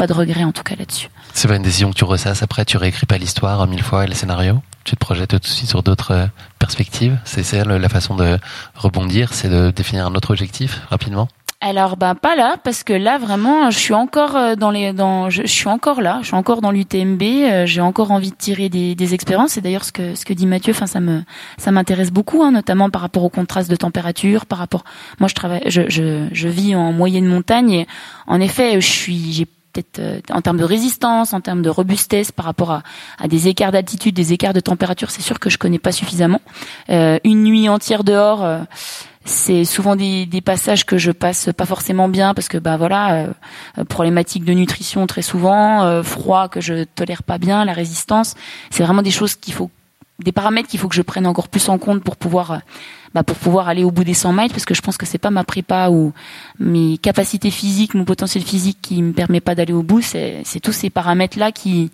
Pas 0.00 0.06
de 0.06 0.14
regret 0.14 0.44
en 0.44 0.52
tout 0.52 0.62
cas 0.62 0.76
là-dessus. 0.78 1.10
C'est 1.34 1.46
pas 1.46 1.56
une 1.56 1.62
décision 1.62 1.90
que 1.90 1.94
tu 1.94 2.04
ressasses 2.04 2.42
après, 2.42 2.64
tu 2.64 2.78
réécris 2.78 3.04
pas 3.04 3.18
l'histoire 3.18 3.66
mille 3.66 3.82
fois 3.82 4.04
et 4.04 4.06
le 4.06 4.14
scénario? 4.14 4.62
Tu 4.84 4.96
te 4.96 4.98
projettes 4.98 5.34
aussi 5.34 5.66
sur 5.66 5.82
d'autres 5.82 6.12
euh, 6.12 6.26
perspectives? 6.58 7.18
C'est 7.26 7.42
ça 7.42 7.64
la 7.64 7.88
façon 7.90 8.14
de 8.14 8.38
rebondir, 8.74 9.34
c'est 9.34 9.50
de 9.50 9.70
définir 9.70 10.06
un 10.06 10.14
autre 10.14 10.30
objectif 10.30 10.80
rapidement? 10.88 11.28
Alors 11.60 11.98
ben 11.98 12.14
pas 12.14 12.34
là 12.34 12.56
parce 12.64 12.82
que 12.82 12.94
là 12.94 13.18
vraiment 13.18 13.70
je 13.70 13.78
suis 13.78 13.92
encore 13.92 14.36
euh, 14.36 14.54
dans 14.54 14.70
les 14.70 14.94
dans 14.94 15.28
je, 15.28 15.42
je 15.42 15.52
suis 15.52 15.68
encore 15.68 16.00
là, 16.00 16.20
je 16.22 16.28
suis 16.28 16.34
encore 16.34 16.62
dans 16.62 16.70
l'UTMB, 16.70 17.22
euh, 17.22 17.66
j'ai 17.66 17.82
encore 17.82 18.10
envie 18.10 18.30
de 18.30 18.36
tirer 18.36 18.70
des, 18.70 18.94
des 18.94 19.12
expériences. 19.12 19.58
Et 19.58 19.60
d'ailleurs 19.60 19.84
ce 19.84 19.92
que 19.92 20.14
ce 20.14 20.24
que 20.24 20.32
dit 20.32 20.46
Mathieu, 20.46 20.72
enfin 20.72 20.86
ça 20.86 21.00
me 21.00 21.20
ça 21.58 21.72
m'intéresse 21.72 22.10
beaucoup 22.10 22.42
hein, 22.42 22.52
notamment 22.52 22.88
par 22.88 23.02
rapport 23.02 23.24
au 23.24 23.28
contraste 23.28 23.70
de 23.70 23.76
température, 23.76 24.46
par 24.46 24.58
rapport 24.58 24.84
moi 25.18 25.28
je 25.28 25.34
travaille 25.34 25.60
je 25.66 25.82
je, 25.90 26.26
je 26.32 26.48
vis 26.48 26.74
en 26.74 26.94
moyenne 26.94 27.26
montagne 27.26 27.72
et 27.72 27.86
en 28.26 28.40
effet 28.40 28.80
je 28.80 28.86
suis 28.86 29.34
j'ai 29.34 29.46
peut-être 29.72 29.98
euh, 29.98 30.20
en 30.33 30.40
termes 30.42 30.59
de 30.59 30.64
résistance, 30.64 31.33
en 31.33 31.40
termes 31.40 31.62
de 31.62 31.70
robustesse 31.70 32.33
par 32.33 32.44
rapport 32.44 32.70
à, 32.70 32.83
à 33.18 33.28
des 33.28 33.48
écarts 33.48 33.72
d'altitude, 33.72 34.14
des 34.14 34.33
écarts 34.33 34.54
de 34.54 34.61
température, 34.61 35.11
c'est 35.11 35.22
sûr 35.22 35.38
que 35.38 35.50
je 35.50 35.59
connais 35.59 35.78
pas 35.78 35.92
suffisamment. 35.92 36.40
Euh, 36.90 37.18
une 37.24 37.42
nuit 37.42 37.68
entière 37.68 38.04
dehors, 38.04 38.44
euh, 38.44 38.61
c'est 39.24 39.64
souvent 39.64 39.96
des, 39.96 40.26
des 40.26 40.40
passages 40.40 40.87
que 40.87 40.96
je 40.96 41.12
passe 41.12 41.50
pas 41.56 41.66
forcément 41.66 42.09
bien 42.09 42.33
parce 42.35 42.48
que 42.48 42.56
bah 42.59 42.76
voilà 42.76 43.26
euh, 43.78 43.85
problématique 43.85 44.44
de 44.44 44.52
nutrition 44.52 45.06
très 45.06 45.22
souvent, 45.22 45.85
euh, 45.85 46.02
froid 46.02 46.48
que 46.48 46.61
je 46.61 46.85
tolère 46.85 47.22
pas 47.22 47.38
bien, 47.38 47.64
la 47.64 47.72
résistance, 47.72 48.35
c'est 48.70 48.83
vraiment 48.83 49.02
des 49.02 49.11
choses 49.11 49.35
qu'il 49.37 49.54
faut 49.54 49.70
des 50.18 50.33
paramètres 50.33 50.68
qu'il 50.68 50.78
faut 50.78 50.88
que 50.88 50.94
je 50.94 51.02
prenne 51.02 51.26
encore 51.26 51.48
plus 51.48 51.68
en 51.68 51.78
compte 51.78 52.02
pour 52.02 52.16
pouvoir 52.16 52.50
euh, 52.50 52.59
bah, 53.14 53.22
pour 53.22 53.36
pouvoir 53.36 53.68
aller 53.68 53.82
au 53.84 53.90
bout 53.90 54.04
des 54.04 54.14
100 54.14 54.32
miles 54.32 54.50
parce 54.50 54.64
que 54.64 54.74
je 54.74 54.82
pense 54.82 54.96
que 54.96 55.06
c'est 55.06 55.18
pas 55.18 55.30
ma 55.30 55.44
prépa 55.44 55.88
ou 55.90 56.12
mes 56.58 56.96
capacités 56.98 57.50
physiques, 57.50 57.94
mon 57.94 58.04
potentiel 58.04 58.44
physique 58.44 58.78
qui 58.82 59.02
me 59.02 59.12
permet 59.12 59.40
pas 59.40 59.54
d'aller 59.54 59.72
au 59.72 59.82
bout, 59.82 60.00
c'est 60.02 60.42
tous 60.62 60.72
ces 60.72 60.90
paramètres 60.90 61.38
là 61.38 61.52
qui 61.52 61.90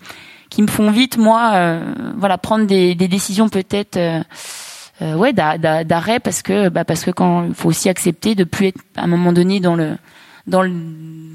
qui 0.49 0.61
me 0.61 0.67
font 0.67 0.91
vite 0.91 1.17
moi 1.17 1.51
euh, 1.55 1.93
voilà 2.17 2.37
prendre 2.37 2.65
des, 2.67 2.95
des 2.95 3.07
décisions 3.09 3.49
peut-être 3.49 3.97
euh, 3.97 4.23
euh, 5.01 5.13
ouais 5.15 5.33
d'a- 5.33 5.57
d'a- 5.57 5.83
d'arrêt 5.83 6.19
parce 6.21 6.41
que 6.41 6.69
bah 6.69 6.85
parce 6.85 7.03
que 7.03 7.11
quand 7.11 7.43
il 7.45 7.53
faut 7.53 7.67
aussi 7.69 7.89
accepter 7.89 8.33
de 8.33 8.45
plus 8.45 8.67
être 8.67 8.79
à 8.95 9.03
un 9.03 9.07
moment 9.07 9.33
donné 9.33 9.59
dans 9.59 9.75
le 9.75 9.97
dans 10.47 10.61
le 10.61 10.71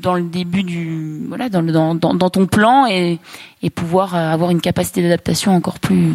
dans 0.00 0.14
le 0.14 0.22
début 0.22 0.62
du 0.62 1.20
voilà 1.28 1.50
dans, 1.50 1.62
dans, 1.94 2.14
dans 2.14 2.30
ton 2.30 2.46
plan 2.46 2.86
et 2.86 3.18
et 3.62 3.68
pouvoir 3.68 4.14
euh, 4.14 4.30
avoir 4.32 4.50
une 4.50 4.62
capacité 4.62 5.02
d'adaptation 5.02 5.54
encore 5.54 5.78
plus 5.78 6.14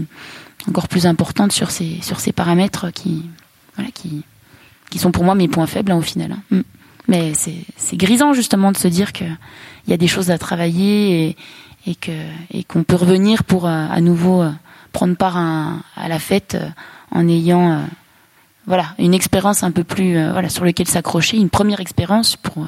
encore 0.68 0.88
plus 0.88 1.06
importante 1.06 1.52
sur 1.52 1.70
ces 1.70 2.00
sur 2.02 2.20
ces 2.20 2.32
paramètres 2.32 2.92
qui 2.92 3.30
voilà 3.78 3.92
qui 3.92 4.24
qui 4.90 5.00
sont 5.00 5.12
pour 5.12 5.24
moi 5.24 5.36
mes 5.36 5.48
points 5.48 5.68
faibles 5.68 5.92
hein, 5.92 5.98
au 5.98 6.02
final 6.02 6.34
hein. 6.34 6.42
Mm. 6.52 6.62
mais 7.08 7.34
c'est 7.36 7.98
grisant 7.98 8.34
justement 8.34 8.72
de 8.72 8.78
se 8.78 8.88
dire 8.88 9.14
que 9.14 9.24
il 9.24 9.92
y 9.92 9.94
a 9.94 9.98
des 9.98 10.08
choses 10.08 10.32
à 10.32 10.38
travailler 10.38 11.30
et 11.30 11.38
et 11.86 11.96
que 11.96 12.12
et 12.52 12.64
qu'on 12.64 12.84
peut 12.84 12.96
revenir 12.96 13.44
pour 13.44 13.66
euh, 13.66 13.88
à 13.90 14.02
nouveau 14.02 14.42
euh, 14.42 14.52
prendre 14.92 15.16
part 15.16 15.38
à, 15.38 15.78
à 15.96 16.08
la 16.08 16.20
fête 16.20 16.56
euh, 16.56 16.70
en 17.12 17.28
ayant 17.28 17.72
euh, 17.72 17.86
voilà 18.66 18.96
une 19.00 19.14
expérience 19.14 19.64
un 19.64 19.72
peu 19.72 19.84
plus 19.84 20.18
euh, 20.18 20.32
voilà 20.32 20.50
sur 20.50 20.66
lequel 20.66 20.88
s'accrocher 20.88 21.38
une 21.38 21.50
première 21.50 21.80
expérience 21.80 22.36
pour 22.36 22.68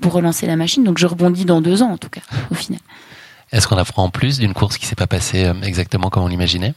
pour 0.00 0.12
relancer 0.12 0.46
la 0.46 0.56
machine 0.56 0.82
donc 0.84 0.98
je 0.98 1.06
rebondis 1.06 1.44
dans 1.44 1.60
deux 1.60 1.82
ans 1.82 1.92
en 1.92 1.98
tout 1.98 2.10
cas 2.10 2.22
au 2.50 2.54
final 2.54 2.80
Est-ce 3.52 3.68
qu'on 3.68 3.76
apprend 3.76 4.04
en 4.04 4.10
plus 4.10 4.38
d'une 4.38 4.54
course 4.54 4.78
qui 4.78 4.86
s'est 4.86 4.96
pas 4.96 5.06
passée 5.06 5.52
exactement 5.62 6.10
comme 6.10 6.24
on 6.24 6.28
l'imaginait? 6.28 6.74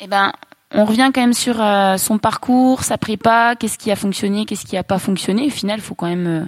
Eh 0.00 0.06
ben, 0.06 0.32
on 0.70 0.84
revient 0.84 1.10
quand 1.14 1.22
même 1.22 1.32
sur 1.32 1.62
euh, 1.62 1.96
son 1.96 2.18
parcours, 2.18 2.84
sa 2.84 2.98
prépa, 2.98 3.54
qu'est-ce 3.58 3.78
qui 3.78 3.90
a 3.90 3.96
fonctionné, 3.96 4.44
qu'est-ce 4.44 4.66
qui 4.66 4.76
a 4.76 4.82
pas 4.82 4.98
fonctionné. 4.98 5.46
Au 5.46 5.50
final, 5.50 5.80
faut 5.80 5.94
quand 5.94 6.08
même, 6.08 6.26
euh, 6.26 6.44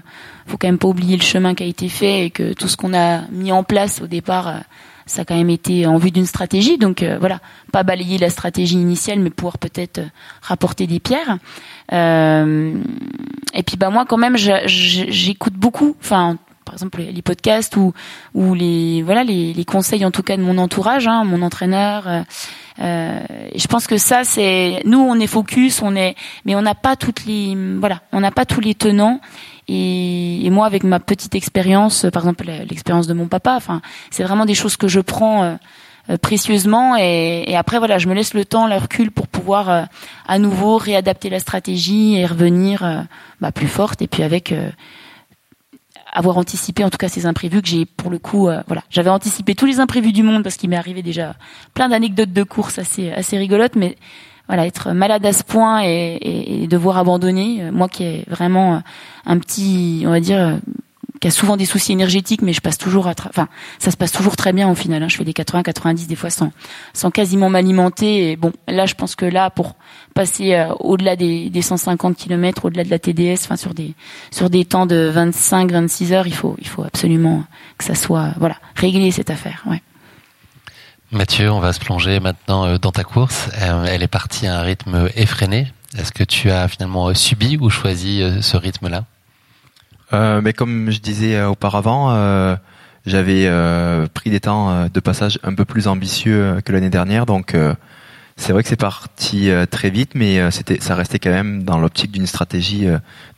faut 0.46 0.58
quand 0.58 0.68
même 0.68 0.78
pas 0.78 0.88
oublier 0.88 1.16
le 1.16 1.22
chemin 1.22 1.54
qui 1.54 1.62
a 1.62 1.66
été 1.66 1.88
fait 1.88 2.26
et 2.26 2.30
que 2.30 2.52
tout 2.52 2.68
ce 2.68 2.76
qu'on 2.76 2.92
a 2.92 3.22
mis 3.30 3.50
en 3.50 3.64
place 3.64 4.02
au 4.02 4.06
départ, 4.06 4.48
euh, 4.48 4.58
ça 5.06 5.22
a 5.22 5.24
quand 5.24 5.36
même 5.36 5.48
été 5.48 5.86
en 5.86 5.96
vue 5.96 6.10
d'une 6.10 6.26
stratégie. 6.26 6.76
Donc 6.76 7.02
euh, 7.02 7.16
voilà, 7.18 7.40
pas 7.72 7.82
balayer 7.82 8.18
la 8.18 8.28
stratégie 8.28 8.74
initiale, 8.74 9.20
mais 9.20 9.30
pouvoir 9.30 9.56
peut-être 9.56 10.00
rapporter 10.42 10.86
des 10.86 11.00
pierres. 11.00 11.38
Et 11.92 13.62
puis 13.64 13.76
bah 13.76 13.90
moi 13.90 14.04
quand 14.06 14.18
même, 14.18 14.36
j'écoute 14.36 15.54
beaucoup. 15.54 15.96
Enfin, 16.00 16.36
par 16.70 16.76
exemple 16.76 17.02
les 17.02 17.22
podcasts 17.22 17.76
ou 17.76 17.92
ou 18.32 18.54
les 18.54 19.02
voilà 19.02 19.24
les, 19.24 19.52
les 19.52 19.64
conseils 19.64 20.04
en 20.04 20.12
tout 20.12 20.22
cas 20.22 20.36
de 20.36 20.42
mon 20.42 20.56
entourage, 20.56 21.08
hein, 21.08 21.24
mon 21.24 21.42
entraîneur. 21.42 22.06
euh, 22.06 22.22
euh, 22.80 23.20
je 23.54 23.66
pense 23.66 23.86
que 23.86 23.98
ça, 23.98 24.22
c'est 24.24 24.82
nous, 24.86 25.00
on 25.00 25.16
est 25.20 25.26
focus, 25.26 25.82
on 25.82 25.94
est, 25.96 26.14
mais 26.44 26.54
on 26.54 26.62
n'a 26.62 26.74
pas 26.74 26.96
toutes 26.96 27.26
les, 27.26 27.54
voilà, 27.78 28.00
on 28.12 28.20
n'a 28.20 28.30
pas 28.30 28.46
tous 28.46 28.60
les 28.60 28.74
tenants. 28.74 29.20
Et, 29.68 30.46
et 30.46 30.50
moi, 30.50 30.66
avec 30.66 30.82
ma 30.84 31.00
petite 31.00 31.34
expérience, 31.34 32.06
par 32.12 32.22
exemple 32.22 32.46
l'expérience 32.68 33.06
de 33.06 33.14
mon 33.14 33.26
papa, 33.26 33.54
enfin, 33.56 33.82
c'est 34.10 34.22
vraiment 34.22 34.46
des 34.46 34.54
choses 34.54 34.76
que 34.76 34.88
je 34.88 35.00
prends 35.00 35.42
euh, 35.42 35.54
euh, 36.08 36.16
précieusement. 36.16 36.96
Et, 36.96 37.44
et 37.48 37.56
après, 37.56 37.78
voilà, 37.78 37.98
je 37.98 38.08
me 38.08 38.14
laisse 38.14 38.32
le 38.32 38.44
temps, 38.44 38.66
le 38.66 38.76
recul 38.76 39.10
pour 39.10 39.28
pouvoir 39.28 39.68
euh, 39.68 39.82
à 40.26 40.38
nouveau 40.38 40.78
réadapter 40.78 41.28
la 41.28 41.40
stratégie 41.40 42.16
et 42.16 42.24
revenir 42.24 43.06
bah, 43.40 43.52
plus 43.52 43.68
forte. 43.68 44.00
Et 44.00 44.06
puis 44.06 44.22
avec 44.22 44.54
avoir 46.12 46.38
anticipé 46.38 46.84
en 46.84 46.90
tout 46.90 46.98
cas 46.98 47.08
ces 47.08 47.26
imprévus 47.26 47.62
que 47.62 47.68
j'ai 47.68 47.86
pour 47.86 48.10
le 48.10 48.18
coup 48.18 48.48
voilà 48.66 48.82
j'avais 48.90 49.10
anticipé 49.10 49.54
tous 49.54 49.66
les 49.66 49.80
imprévus 49.80 50.12
du 50.12 50.22
monde 50.22 50.42
parce 50.42 50.56
qu'il 50.56 50.68
m'est 50.70 50.76
arrivé 50.76 51.02
déjà 51.02 51.34
plein 51.74 51.88
d'anecdotes 51.88 52.32
de 52.32 52.42
course 52.42 52.78
assez 52.78 53.10
assez 53.12 53.38
rigolotes 53.38 53.76
mais 53.76 53.96
voilà, 54.50 54.66
être 54.66 54.90
malade 54.90 55.24
à 55.24 55.32
ce 55.32 55.44
point 55.44 55.82
et, 55.84 56.66
devoir 56.68 56.98
abandonner. 56.98 57.62
Euh, 57.62 57.70
moi 57.70 57.88
qui 57.88 58.02
ai 58.02 58.24
vraiment 58.26 58.74
euh, 58.74 58.78
un 59.24 59.38
petit, 59.38 60.02
on 60.04 60.10
va 60.10 60.18
dire, 60.18 60.38
euh, 60.40 60.56
qui 61.20 61.28
a 61.28 61.30
souvent 61.30 61.56
des 61.56 61.66
soucis 61.66 61.92
énergétiques, 61.92 62.42
mais 62.42 62.52
je 62.52 62.60
passe 62.60 62.78
toujours 62.78 63.06
à, 63.06 63.14
enfin, 63.28 63.48
ça 63.78 63.90
se 63.90 63.96
passe 63.96 64.12
toujours 64.12 64.36
très 64.36 64.52
bien 64.52 64.68
au 64.70 64.74
final. 64.74 65.02
Hein. 65.02 65.08
Je 65.08 65.16
fais 65.16 65.24
des 65.24 65.32
80, 65.32 65.62
90 65.62 66.06
des 66.06 66.16
fois 66.16 66.30
sans, 66.30 66.50
sans 66.92 67.10
quasiment 67.10 67.50
m'alimenter. 67.50 68.30
Et 68.30 68.36
bon, 68.36 68.52
là, 68.68 68.86
je 68.86 68.94
pense 68.94 69.14
que 69.14 69.26
là, 69.26 69.50
pour 69.50 69.76
passer 70.14 70.66
au-delà 70.80 71.16
des, 71.16 71.50
des 71.50 71.62
150 71.62 72.16
km, 72.16 72.64
au-delà 72.64 72.84
de 72.84 72.90
la 72.90 72.98
TDS, 72.98 73.44
enfin 73.44 73.56
sur 73.56 73.74
des 73.74 73.94
sur 74.30 74.50
des 74.50 74.64
temps 74.64 74.86
de 74.86 75.10
25, 75.12 75.70
26 75.70 76.12
heures, 76.12 76.26
il 76.26 76.34
faut 76.34 76.56
il 76.58 76.66
faut 76.66 76.82
absolument 76.82 77.44
que 77.78 77.84
ça 77.84 77.94
soit 77.94 78.34
voilà 78.38 78.56
réglé 78.74 79.10
cette 79.10 79.30
affaire. 79.30 79.64
Mathieu, 81.12 81.50
on 81.50 81.58
va 81.58 81.72
se 81.72 81.80
plonger 81.80 82.20
maintenant 82.20 82.66
euh, 82.66 82.78
dans 82.78 82.92
ta 82.92 83.02
course. 83.02 83.48
Euh, 83.60 83.84
elle 83.84 84.02
est 84.04 84.08
partie 84.08 84.46
à 84.46 84.60
un 84.60 84.62
rythme 84.62 85.08
effréné. 85.16 85.72
Est-ce 85.98 86.12
que 86.12 86.22
tu 86.22 86.52
as 86.52 86.68
finalement 86.68 87.08
euh, 87.08 87.14
subi 87.14 87.58
ou 87.60 87.68
choisi 87.68 88.22
ce 88.40 88.56
rythme-là? 88.56 89.04
Mais 90.12 90.52
comme 90.52 90.90
je 90.90 91.00
disais 91.00 91.42
auparavant, 91.44 92.56
j'avais 93.06 93.50
pris 94.14 94.30
des 94.30 94.40
temps 94.40 94.88
de 94.92 95.00
passage 95.00 95.38
un 95.42 95.54
peu 95.54 95.64
plus 95.64 95.88
ambitieux 95.88 96.60
que 96.64 96.72
l'année 96.72 96.90
dernière, 96.90 97.26
donc 97.26 97.56
c'est 98.36 98.52
vrai 98.52 98.62
que 98.62 98.68
c'est 98.68 98.76
parti 98.76 99.50
très 99.70 99.90
vite, 99.90 100.12
mais 100.14 100.50
c'était, 100.50 100.80
ça 100.80 100.94
restait 100.94 101.18
quand 101.18 101.30
même 101.30 101.62
dans 101.62 101.78
l'optique 101.78 102.10
d'une 102.10 102.26
stratégie 102.26 102.86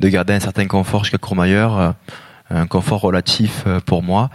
de 0.01 0.09
garder 0.09 0.33
un 0.33 0.41
certain 0.41 0.67
confort 0.67 1.05
jusqu'à 1.05 1.19
Courmayeur, 1.19 1.95
un 2.51 2.67
confort 2.67 3.01
relatif 3.01 3.65
pour 3.87 4.03
moi. 4.03 4.31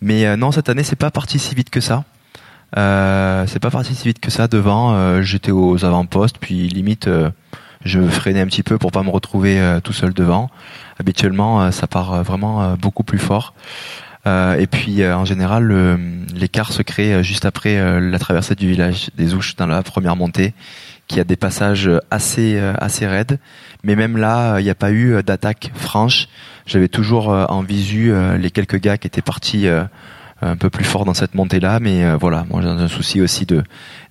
Mais 0.00 0.36
non, 0.36 0.52
cette 0.52 0.68
année, 0.68 0.84
c'est 0.84 0.96
pas 0.96 1.10
parti 1.10 1.38
si 1.38 1.54
vite 1.54 1.70
que 1.70 1.80
ça. 1.80 2.04
Euh, 2.76 3.44
c'est 3.46 3.58
pas 3.58 3.70
parti 3.70 3.94
si 3.94 4.08
vite 4.08 4.20
que 4.20 4.30
ça 4.30 4.48
devant. 4.48 4.94
Euh, 4.94 5.22
j'étais 5.22 5.50
aux 5.50 5.84
avant-postes, 5.84 6.38
puis 6.38 6.68
limite 6.68 7.08
euh, 7.08 7.30
je 7.84 8.00
freinais 8.00 8.40
un 8.40 8.46
petit 8.46 8.62
peu 8.62 8.78
pour 8.78 8.92
pas 8.92 9.02
me 9.02 9.10
retrouver 9.10 9.78
tout 9.82 9.92
seul 9.92 10.12
devant. 10.12 10.50
Habituellement, 10.98 11.70
ça 11.70 11.86
part 11.86 12.22
vraiment 12.22 12.76
beaucoup 12.76 13.04
plus 13.04 13.18
fort. 13.18 13.54
et 14.26 14.66
puis 14.70 15.06
en 15.06 15.24
général, 15.24 15.98
l'écart 16.34 16.72
se 16.72 16.82
crée 16.82 17.22
juste 17.22 17.46
après 17.46 18.00
la 18.00 18.18
traversée 18.18 18.54
du 18.54 18.68
village 18.68 19.10
des 19.16 19.34
Ouches 19.34 19.56
dans 19.56 19.66
la 19.66 19.82
première 19.82 20.16
montée, 20.16 20.52
qui 21.08 21.20
a 21.20 21.24
des 21.24 21.36
passages 21.36 21.90
assez 22.10 22.58
assez 22.78 23.06
raides. 23.06 23.38
Mais 23.82 23.96
même 23.96 24.18
là, 24.18 24.60
il 24.60 24.64
n'y 24.64 24.70
a 24.70 24.74
pas 24.74 24.92
eu 24.92 25.22
d'attaque 25.22 25.70
franche. 25.74 26.28
J'avais 26.66 26.88
toujours 26.88 27.28
en 27.28 27.62
visu 27.62 28.12
les 28.38 28.50
quelques 28.50 28.78
gars 28.78 28.98
qui 28.98 29.06
étaient 29.06 29.22
partis 29.22 29.66
un 30.42 30.56
peu 30.56 30.70
plus 30.70 30.84
fort 30.84 31.04
dans 31.04 31.14
cette 31.14 31.34
montée-là, 31.34 31.80
mais 31.80 32.04
euh, 32.04 32.16
voilà, 32.16 32.46
moi 32.48 32.62
j'ai 32.62 32.68
un 32.68 32.88
souci 32.88 33.20
aussi 33.20 33.46
de 33.46 33.62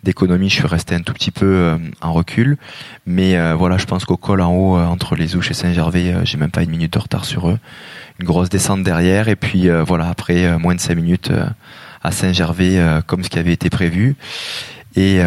d'économie, 0.04 0.50
je 0.50 0.56
suis 0.56 0.68
resté 0.68 0.96
un 0.96 1.02
tout 1.02 1.14
petit 1.14 1.32
peu 1.32 1.46
euh, 1.46 1.78
en 2.02 2.14
recul, 2.14 2.58
mais 3.06 3.38
euh, 3.38 3.56
voilà, 3.56 3.78
je 3.78 3.86
pense 3.86 4.06
qu'au 4.06 4.18
col 4.18 4.42
en 4.42 4.54
haut 4.54 4.78
entre 4.78 5.16
les 5.16 5.36
Ouches 5.36 5.52
et 5.52 5.54
Saint-Gervais, 5.54 6.16
j'ai 6.24 6.38
même 6.38 6.52
pas 6.52 6.64
une 6.64 6.72
minute 6.72 6.94
de 6.94 7.00
retard 7.00 7.26
sur 7.26 7.50
eux, 7.50 7.60
une 8.20 8.26
grosse 8.26 8.50
descente 8.50 8.84
derrière, 8.84 9.28
et 9.28 9.36
puis 9.36 9.70
voilà 9.86 10.08
après 10.10 10.58
moins 10.58 10.76
de 10.76 10.80
cinq 10.80 10.96
minutes 10.96 11.32
à 12.04 12.12
Saint-Gervais 12.12 13.02
comme 13.06 13.24
ce 13.24 13.30
qui 13.30 13.40
avait 13.40 13.54
été 13.54 13.70
prévu, 13.70 14.16
et 14.96 15.22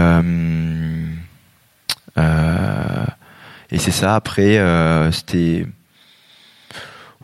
c'est 3.78 3.90
ça. 3.90 4.14
Après, 4.14 4.60
c'était 5.12 5.66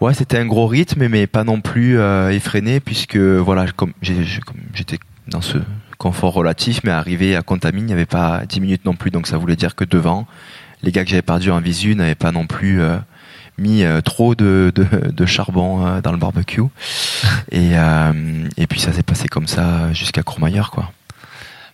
Ouais, 0.00 0.14
c'était 0.14 0.38
un 0.38 0.46
gros 0.46 0.68
rythme, 0.68 1.08
mais 1.08 1.26
pas 1.26 1.42
non 1.42 1.60
plus 1.60 1.98
euh, 1.98 2.30
effréné, 2.30 2.78
puisque 2.78 3.16
voilà, 3.16 3.66
comme 3.72 3.92
j'étais 4.00 4.98
dans 5.26 5.40
ce 5.40 5.58
confort 5.98 6.32
relatif, 6.32 6.80
mais 6.84 6.90
arrivé 6.90 7.36
à 7.36 7.42
Contamine, 7.42 7.84
il 7.84 7.86
n'y 7.86 7.92
avait 7.92 8.06
pas 8.06 8.42
10 8.46 8.60
minutes 8.60 8.84
non 8.84 8.94
plus, 8.94 9.10
donc 9.10 9.26
ça 9.26 9.36
voulait 9.36 9.56
dire 9.56 9.74
que 9.74 9.84
devant, 9.84 10.26
les 10.82 10.92
gars 10.92 11.04
que 11.04 11.10
j'avais 11.10 11.22
perdu 11.22 11.50
en 11.50 11.60
visu 11.60 11.94
n'avaient 11.94 12.14
pas 12.14 12.32
non 12.32 12.46
plus 12.46 12.80
euh, 12.80 12.96
mis 13.58 13.82
euh, 13.82 14.00
trop 14.00 14.34
de, 14.34 14.72
de, 14.74 15.26
charbon 15.26 16.00
dans 16.00 16.12
le 16.12 16.18
barbecue. 16.18 16.62
et, 17.52 17.72
et 18.56 18.66
puis 18.66 18.80
ça 18.80 18.92
s'est 18.92 19.02
passé 19.02 19.28
comme 19.28 19.48
ça 19.48 19.92
jusqu'à 19.92 20.22
Courmayeur, 20.22 20.70
quoi. 20.70 20.92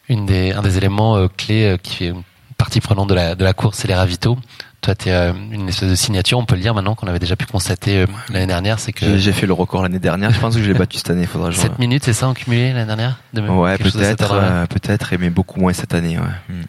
Une 0.09 0.27
des, 0.27 0.53
un 0.53 0.61
des 0.61 0.77
éléments 0.77 1.29
clés 1.29 1.77
qui 1.83 1.95
fait 1.97 2.15
partie 2.59 2.81
prenante 2.81 3.09
de 3.09 3.15
la, 3.15 3.35
de 3.35 3.45
la 3.45 3.55
course, 3.55 3.79
c'est 3.79 3.89
les 3.89 3.95
ravitaux. 3.95 4.39
Toi, 4.85 4.94
tu 4.94 5.09
es 5.09 5.12
euh, 5.12 5.33
une 5.51 5.66
espèce 5.66 5.88
de 5.88 5.94
signature, 5.94 6.38
on 6.38 6.44
peut 6.44 6.57
le 6.57 6.61
dire 6.61 6.75
maintenant, 6.75 6.94
qu'on 6.94 7.07
avait 7.07 7.18
déjà 7.18 7.37
pu 7.37 7.47
constater 7.47 8.03
euh, 8.03 8.07
l'année 8.29 8.47
dernière. 8.47 8.79
c'est 8.79 8.92
que 8.92 9.16
J'ai 9.16 9.33
fait 9.33 9.47
le 9.47 9.55
record 9.55 9.83
l'année 9.83 9.99
dernière, 9.99 10.31
je 10.31 10.38
pense 10.38 10.57
que 10.57 10.62
je 10.62 10.70
l'ai 10.70 10.79
battu 10.79 10.99
cette 10.99 11.09
année. 11.09 11.25
Faudra 11.25 11.51
7 11.53 11.79
minutes, 11.79 12.05
c'est 12.05 12.12
ça 12.12 12.29
en 12.29 12.35
cumulé 12.35 12.75
l'année 12.75 12.85
dernière? 12.85 13.18
Ouais, 13.35 13.79
peut-être, 13.79 14.33
euh, 14.35 14.66
peut-être, 14.66 15.14
mais 15.18 15.31
beaucoup 15.31 15.59
moins 15.59 15.73
cette 15.73 15.94
année. 15.94 16.18
Ouais. 16.18 16.25
Hmm. 16.51 16.64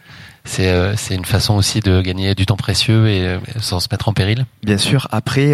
C'est 0.45 1.13
une 1.13 1.25
façon 1.25 1.55
aussi 1.55 1.81
de 1.81 1.99
gagner 1.99 2.35
du 2.35 2.45
temps 2.45 2.55
précieux 2.55 3.09
et 3.09 3.37
sans 3.59 3.81
se 3.81 3.89
mettre 3.91 4.07
en 4.07 4.13
péril? 4.13 4.45
Bien 4.63 4.77
sûr. 4.77 5.09
Après, 5.11 5.53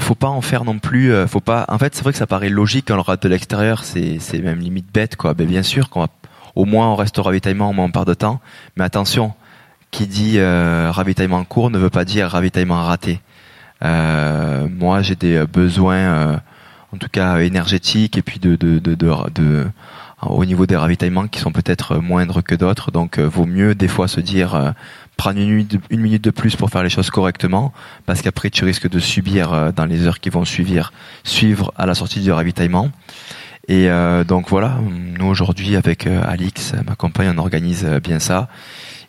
faut 0.00 0.16
pas 0.16 0.28
en 0.28 0.40
faire 0.40 0.64
non 0.64 0.80
plus. 0.80 1.14
faut 1.28 1.40
pas. 1.40 1.64
En 1.68 1.78
fait, 1.78 1.94
c'est 1.94 2.02
vrai 2.02 2.10
que 2.10 2.18
ça 2.18 2.26
paraît 2.26 2.48
logique 2.48 2.86
quand 2.88 2.94
on 2.94 2.96
le 2.96 3.02
rate 3.02 3.22
de 3.22 3.28
l'extérieur. 3.28 3.84
C'est 3.84 4.16
c'est 4.18 4.40
même 4.40 4.58
limite 4.58 4.92
bête, 4.92 5.14
quoi. 5.14 5.34
Ben, 5.34 5.46
bien 5.46 5.62
sûr 5.62 5.90
qu'on 5.90 6.00
va 6.00 6.08
au 6.54 6.64
moins 6.64 6.88
on 6.92 6.96
reste 6.96 7.18
au 7.18 7.22
ravitaillement, 7.22 7.70
au 7.70 7.72
moins 7.72 7.84
on 7.84 7.90
part 7.90 8.04
de 8.04 8.14
temps. 8.14 8.40
Mais 8.76 8.84
attention, 8.84 9.34
qui 9.92 10.06
dit 10.06 10.38
euh, 10.38 10.90
ravitaillement 10.90 11.44
court 11.44 11.70
ne 11.70 11.78
veut 11.78 11.90
pas 11.90 12.04
dire 12.04 12.28
ravitaillement 12.28 12.82
raté. 12.82 13.20
Euh, 13.84 14.66
moi, 14.68 15.02
j'ai 15.02 15.14
des 15.14 15.44
besoins, 15.46 15.96
euh, 15.96 16.36
en 16.92 16.96
tout 16.96 17.08
cas 17.12 17.38
énergétiques, 17.38 18.16
et 18.16 18.22
puis 18.22 18.40
de, 18.40 18.56
de, 18.56 18.78
de, 18.78 18.94
de, 18.94 19.66
au 20.22 20.44
niveau 20.46 20.66
des 20.66 20.76
ravitaillements 20.76 21.28
qui 21.28 21.40
sont 21.40 21.52
peut-être 21.52 21.98
moindres 21.98 22.42
que 22.42 22.54
d'autres. 22.54 22.90
Donc, 22.90 23.18
vaut 23.18 23.44
mieux 23.44 23.74
des 23.74 23.88
fois 23.88 24.08
se 24.08 24.20
dire 24.20 24.72
prendre 25.18 25.38
une 25.38 25.50
minute, 25.50 25.78
une 25.90 26.00
minute 26.00 26.24
de 26.24 26.30
plus 26.30 26.56
pour 26.56 26.70
faire 26.70 26.82
les 26.82 26.88
choses 26.88 27.10
correctement, 27.10 27.72
parce 28.06 28.22
qu'après 28.22 28.48
tu 28.48 28.64
risques 28.64 28.88
de 28.88 28.98
subir 28.98 29.72
dans 29.74 29.84
les 29.84 30.06
heures 30.06 30.20
qui 30.20 30.30
vont 30.30 30.46
suivre, 30.46 30.90
suivre 31.22 31.72
à 31.76 31.84
la 31.84 31.94
sortie 31.94 32.20
du 32.20 32.32
ravitaillement. 32.32 32.90
Et 33.68 33.88
donc 34.26 34.48
voilà, 34.48 34.78
nous 35.18 35.26
aujourd'hui 35.26 35.76
avec 35.76 36.06
Alix, 36.06 36.72
ma 36.86 36.94
compagne, 36.94 37.32
on 37.36 37.38
organise 37.38 37.84
bien 38.02 38.20
ça. 38.20 38.48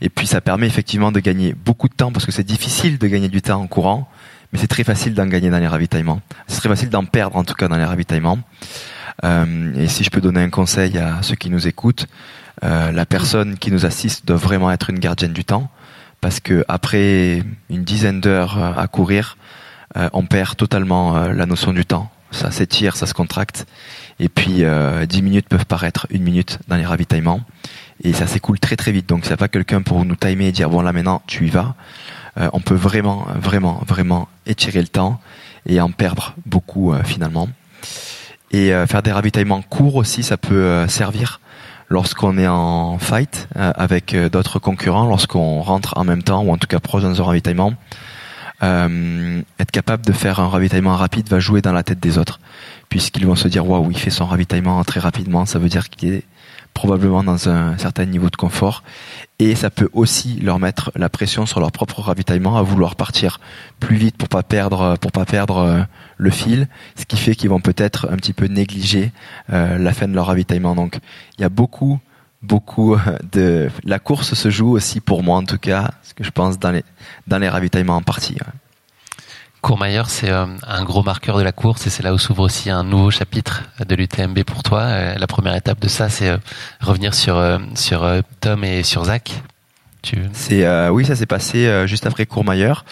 Et 0.03 0.09
puis 0.09 0.27
ça 0.27 0.41
permet 0.41 0.67
effectivement 0.67 1.13
de 1.13 1.21
gagner 1.21 1.55
beaucoup 1.55 1.87
de 1.87 1.93
temps 1.93 2.11
parce 2.11 2.25
que 2.25 2.33
c'est 2.33 2.43
difficile 2.43 2.97
de 2.97 3.07
gagner 3.07 3.29
du 3.29 3.41
temps 3.41 3.61
en 3.61 3.67
courant, 3.67 4.09
mais 4.51 4.59
c'est 4.59 4.67
très 4.67 4.83
facile 4.83 5.13
d'en 5.13 5.25
gagner 5.25 5.49
dans 5.49 5.59
les 5.59 5.67
ravitaillements. 5.67 6.19
C'est 6.47 6.59
très 6.59 6.67
facile 6.67 6.89
d'en 6.89 7.05
perdre 7.05 7.37
en 7.37 7.45
tout 7.45 7.53
cas 7.53 7.69
dans 7.69 7.77
les 7.77 7.85
ravitaillements. 7.85 8.39
Euh, 9.23 9.73
et 9.77 9.87
si 9.87 10.03
je 10.03 10.09
peux 10.09 10.19
donner 10.19 10.41
un 10.41 10.49
conseil 10.49 10.97
à 10.97 11.21
ceux 11.21 11.35
qui 11.35 11.49
nous 11.49 11.69
écoutent, 11.69 12.07
euh, 12.65 12.91
la 12.91 13.05
personne 13.05 13.57
qui 13.57 13.71
nous 13.71 13.85
assiste 13.85 14.27
doit 14.27 14.35
vraiment 14.35 14.71
être 14.71 14.89
une 14.89 14.99
gardienne 14.99 15.31
du 15.31 15.45
temps 15.45 15.71
parce 16.19 16.41
que 16.41 16.65
après 16.67 17.41
une 17.69 17.85
dizaine 17.85 18.19
d'heures 18.19 18.61
euh, 18.61 18.73
à 18.75 18.87
courir, 18.87 19.37
on 20.11 20.25
perd 20.25 20.57
totalement 20.57 21.27
la 21.27 21.45
notion 21.45 21.71
du 21.71 21.85
temps. 21.85 22.09
Ça 22.31 22.49
s'étire, 22.49 22.95
ça 22.95 23.05
se 23.05 23.13
contracte. 23.13 23.67
Et 24.19 24.27
puis, 24.27 24.63
dix 25.07 25.21
minutes 25.21 25.47
peuvent 25.47 25.67
paraître 25.67 26.07
une 26.09 26.23
minute 26.23 26.57
dans 26.67 26.77
les 26.77 26.85
ravitaillements 26.85 27.41
et 28.03 28.13
ça 28.13 28.27
s'écoule 28.27 28.59
très 28.59 28.75
très 28.75 28.91
vite. 28.91 29.07
Donc, 29.07 29.25
c'est 29.25 29.37
pas 29.37 29.47
quelqu'un 29.47 29.81
pour 29.81 30.03
nous 30.05 30.15
timer 30.15 30.47
et 30.47 30.51
dire 30.51 30.69
bon 30.69 30.81
là 30.81 30.91
maintenant 30.91 31.21
tu 31.27 31.47
y 31.47 31.49
vas. 31.49 31.75
Euh, 32.37 32.49
on 32.53 32.59
peut 32.59 32.75
vraiment 32.75 33.27
vraiment 33.35 33.81
vraiment 33.87 34.27
étirer 34.45 34.81
le 34.81 34.87
temps 34.87 35.19
et 35.67 35.79
en 35.79 35.91
perdre 35.91 36.35
beaucoup 36.45 36.93
euh, 36.93 37.03
finalement. 37.03 37.47
Et 38.51 38.73
euh, 38.73 38.87
faire 38.87 39.03
des 39.03 39.11
ravitaillements 39.11 39.61
courts 39.61 39.95
aussi, 39.95 40.23
ça 40.23 40.37
peut 40.37 40.87
servir 40.87 41.39
lorsqu'on 41.89 42.37
est 42.37 42.47
en 42.47 42.97
fight 42.97 43.47
avec 43.55 44.15
d'autres 44.15 44.57
concurrents, 44.57 45.05
lorsqu'on 45.05 45.61
rentre 45.61 45.97
en 45.97 46.03
même 46.03 46.23
temps 46.23 46.41
ou 46.43 46.51
en 46.51 46.57
tout 46.57 46.67
cas 46.67 46.79
proche 46.79 47.03
dans 47.03 47.21
un 47.21 47.23
ravitaillement. 47.23 47.73
être 48.61 49.71
capable 49.71 50.05
de 50.05 50.11
faire 50.11 50.39
un 50.39 50.47
ravitaillement 50.47 50.95
rapide 50.95 51.29
va 51.29 51.39
jouer 51.39 51.61
dans 51.61 51.73
la 51.73 51.83
tête 51.83 51.99
des 51.99 52.17
autres, 52.17 52.39
puisqu'ils 52.89 53.27
vont 53.27 53.35
se 53.35 53.47
dire 53.47 53.67
waouh, 53.67 53.91
il 53.91 53.97
fait 53.97 54.09
son 54.11 54.25
ravitaillement 54.25 54.83
très 54.83 54.99
rapidement, 54.99 55.45
ça 55.45 55.59
veut 55.59 55.69
dire 55.69 55.89
qu'il 55.89 56.13
est 56.13 56.23
probablement 56.73 57.23
dans 57.23 57.49
un 57.49 57.77
certain 57.77 58.05
niveau 58.05 58.29
de 58.29 58.35
confort. 58.35 58.83
Et 59.39 59.55
ça 59.55 59.69
peut 59.69 59.89
aussi 59.93 60.39
leur 60.39 60.59
mettre 60.59 60.91
la 60.95 61.09
pression 61.09 61.45
sur 61.45 61.59
leur 61.59 61.71
propre 61.71 62.01
ravitaillement 62.01 62.57
à 62.57 62.61
vouloir 62.61 62.95
partir 62.95 63.39
plus 63.79 63.95
vite 63.95 64.17
pour 64.17 64.29
pas 64.29 64.43
perdre 64.43 64.97
pour 64.99 65.11
pas 65.11 65.25
perdre 65.25 65.57
euh, 65.57 65.81
le 66.17 66.29
fil 66.29 66.67
ce 66.95 67.05
qui 67.05 67.17
fait 67.17 67.35
qu'ils 67.35 67.49
vont 67.49 67.59
peut-être 67.59 68.07
un 68.11 68.15
petit 68.15 68.33
peu 68.33 68.45
négliger 68.45 69.11
euh, 69.51 69.77
la 69.77 69.93
fin 69.93 70.07
de 70.07 70.13
leur 70.13 70.27
ravitaillement. 70.27 70.75
Donc 70.75 70.99
il 71.37 71.41
y 71.41 71.45
a 71.45 71.49
beaucoup 71.49 71.99
beaucoup 72.41 72.97
de 73.31 73.69
la 73.85 73.99
course 73.99 74.33
se 74.33 74.49
joue 74.49 74.71
aussi 74.71 74.99
pour 74.99 75.23
moi 75.23 75.37
en 75.37 75.45
tout 75.45 75.57
cas 75.57 75.91
ce 76.03 76.13
que 76.13 76.23
je 76.23 76.31
pense 76.31 76.59
dans 76.59 76.71
les 76.71 76.83
dans 77.27 77.37
les 77.37 77.49
ravitaillements 77.49 77.95
en 77.95 78.01
partie 78.01 78.37
Courmayeur, 79.63 80.09
c'est 80.09 80.29
euh, 80.29 80.45
un 80.67 80.83
gros 80.83 81.03
marqueur 81.03 81.37
de 81.37 81.41
la 81.41 81.53
course 81.53 81.87
et 81.87 81.89
c'est 81.89 82.03
là 82.03 82.13
où 82.13 82.17
s'ouvre 82.17 82.43
aussi 82.43 82.69
un 82.69 82.83
nouveau 82.83 83.11
chapitre 83.11 83.63
de 83.87 83.95
l'UTMB 83.95 84.43
pour 84.43 84.61
toi. 84.61 84.81
Euh, 84.81 85.15
la 85.17 85.25
première 85.25 85.55
étape 85.55 85.79
de 85.79 85.87
ça, 85.87 86.09
c'est 86.09 86.27
euh, 86.27 86.37
revenir 86.81 87.13
sur 87.13 87.41
sur 87.73 88.05
Tom 88.41 88.65
et 88.65 88.83
sur 88.83 89.05
Zach. 89.05 89.41
Tu... 90.01 90.17
C'est 90.33 90.89
oui, 90.89 91.05
ça 91.05 91.15
s'est 91.15 91.25
passé 91.25 91.87
juste 91.87 92.05
après 92.05 92.25
Courmayeur. 92.25 92.83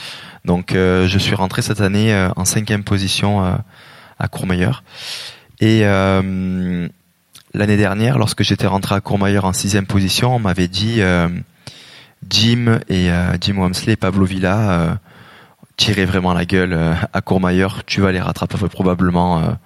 Donc 0.46 0.72
je 0.72 1.18
suis 1.20 1.36
rentré 1.36 1.62
cette 1.62 1.82
année 1.82 2.30
en 2.38 2.46
cinquième 2.46 2.86
position 2.86 3.60
à 4.18 4.28
Courmayeur. 4.30 4.84
Et 5.60 5.82
l'année 5.82 7.78
dernière, 7.78 8.18
lorsque 8.18 8.44
j'étais 8.44 8.68
rentré 8.68 8.96
à 8.96 9.02
Courmayeur 9.02 9.44
en 9.44 9.52
sixième 9.52 9.86
position, 9.86 10.38
on 10.38 10.40
m'avait 10.40 10.70
dit 10.70 11.02
Jim 12.30 12.80
et 12.88 13.10
Jim 13.42 13.58
Wamsley 13.58 13.94
et 13.94 13.98
Pablo 13.98 14.24
Villa 14.24 15.00
tirer 15.82 16.06
vraiment 16.06 16.34
la 16.34 16.46
gueule 16.46 16.78
à 17.12 17.22
Courmayeur. 17.22 17.84
Tu 17.86 18.02
vas 18.02 18.12
les 18.12 18.20
rattraper 18.20 18.58
probablement 18.70 19.58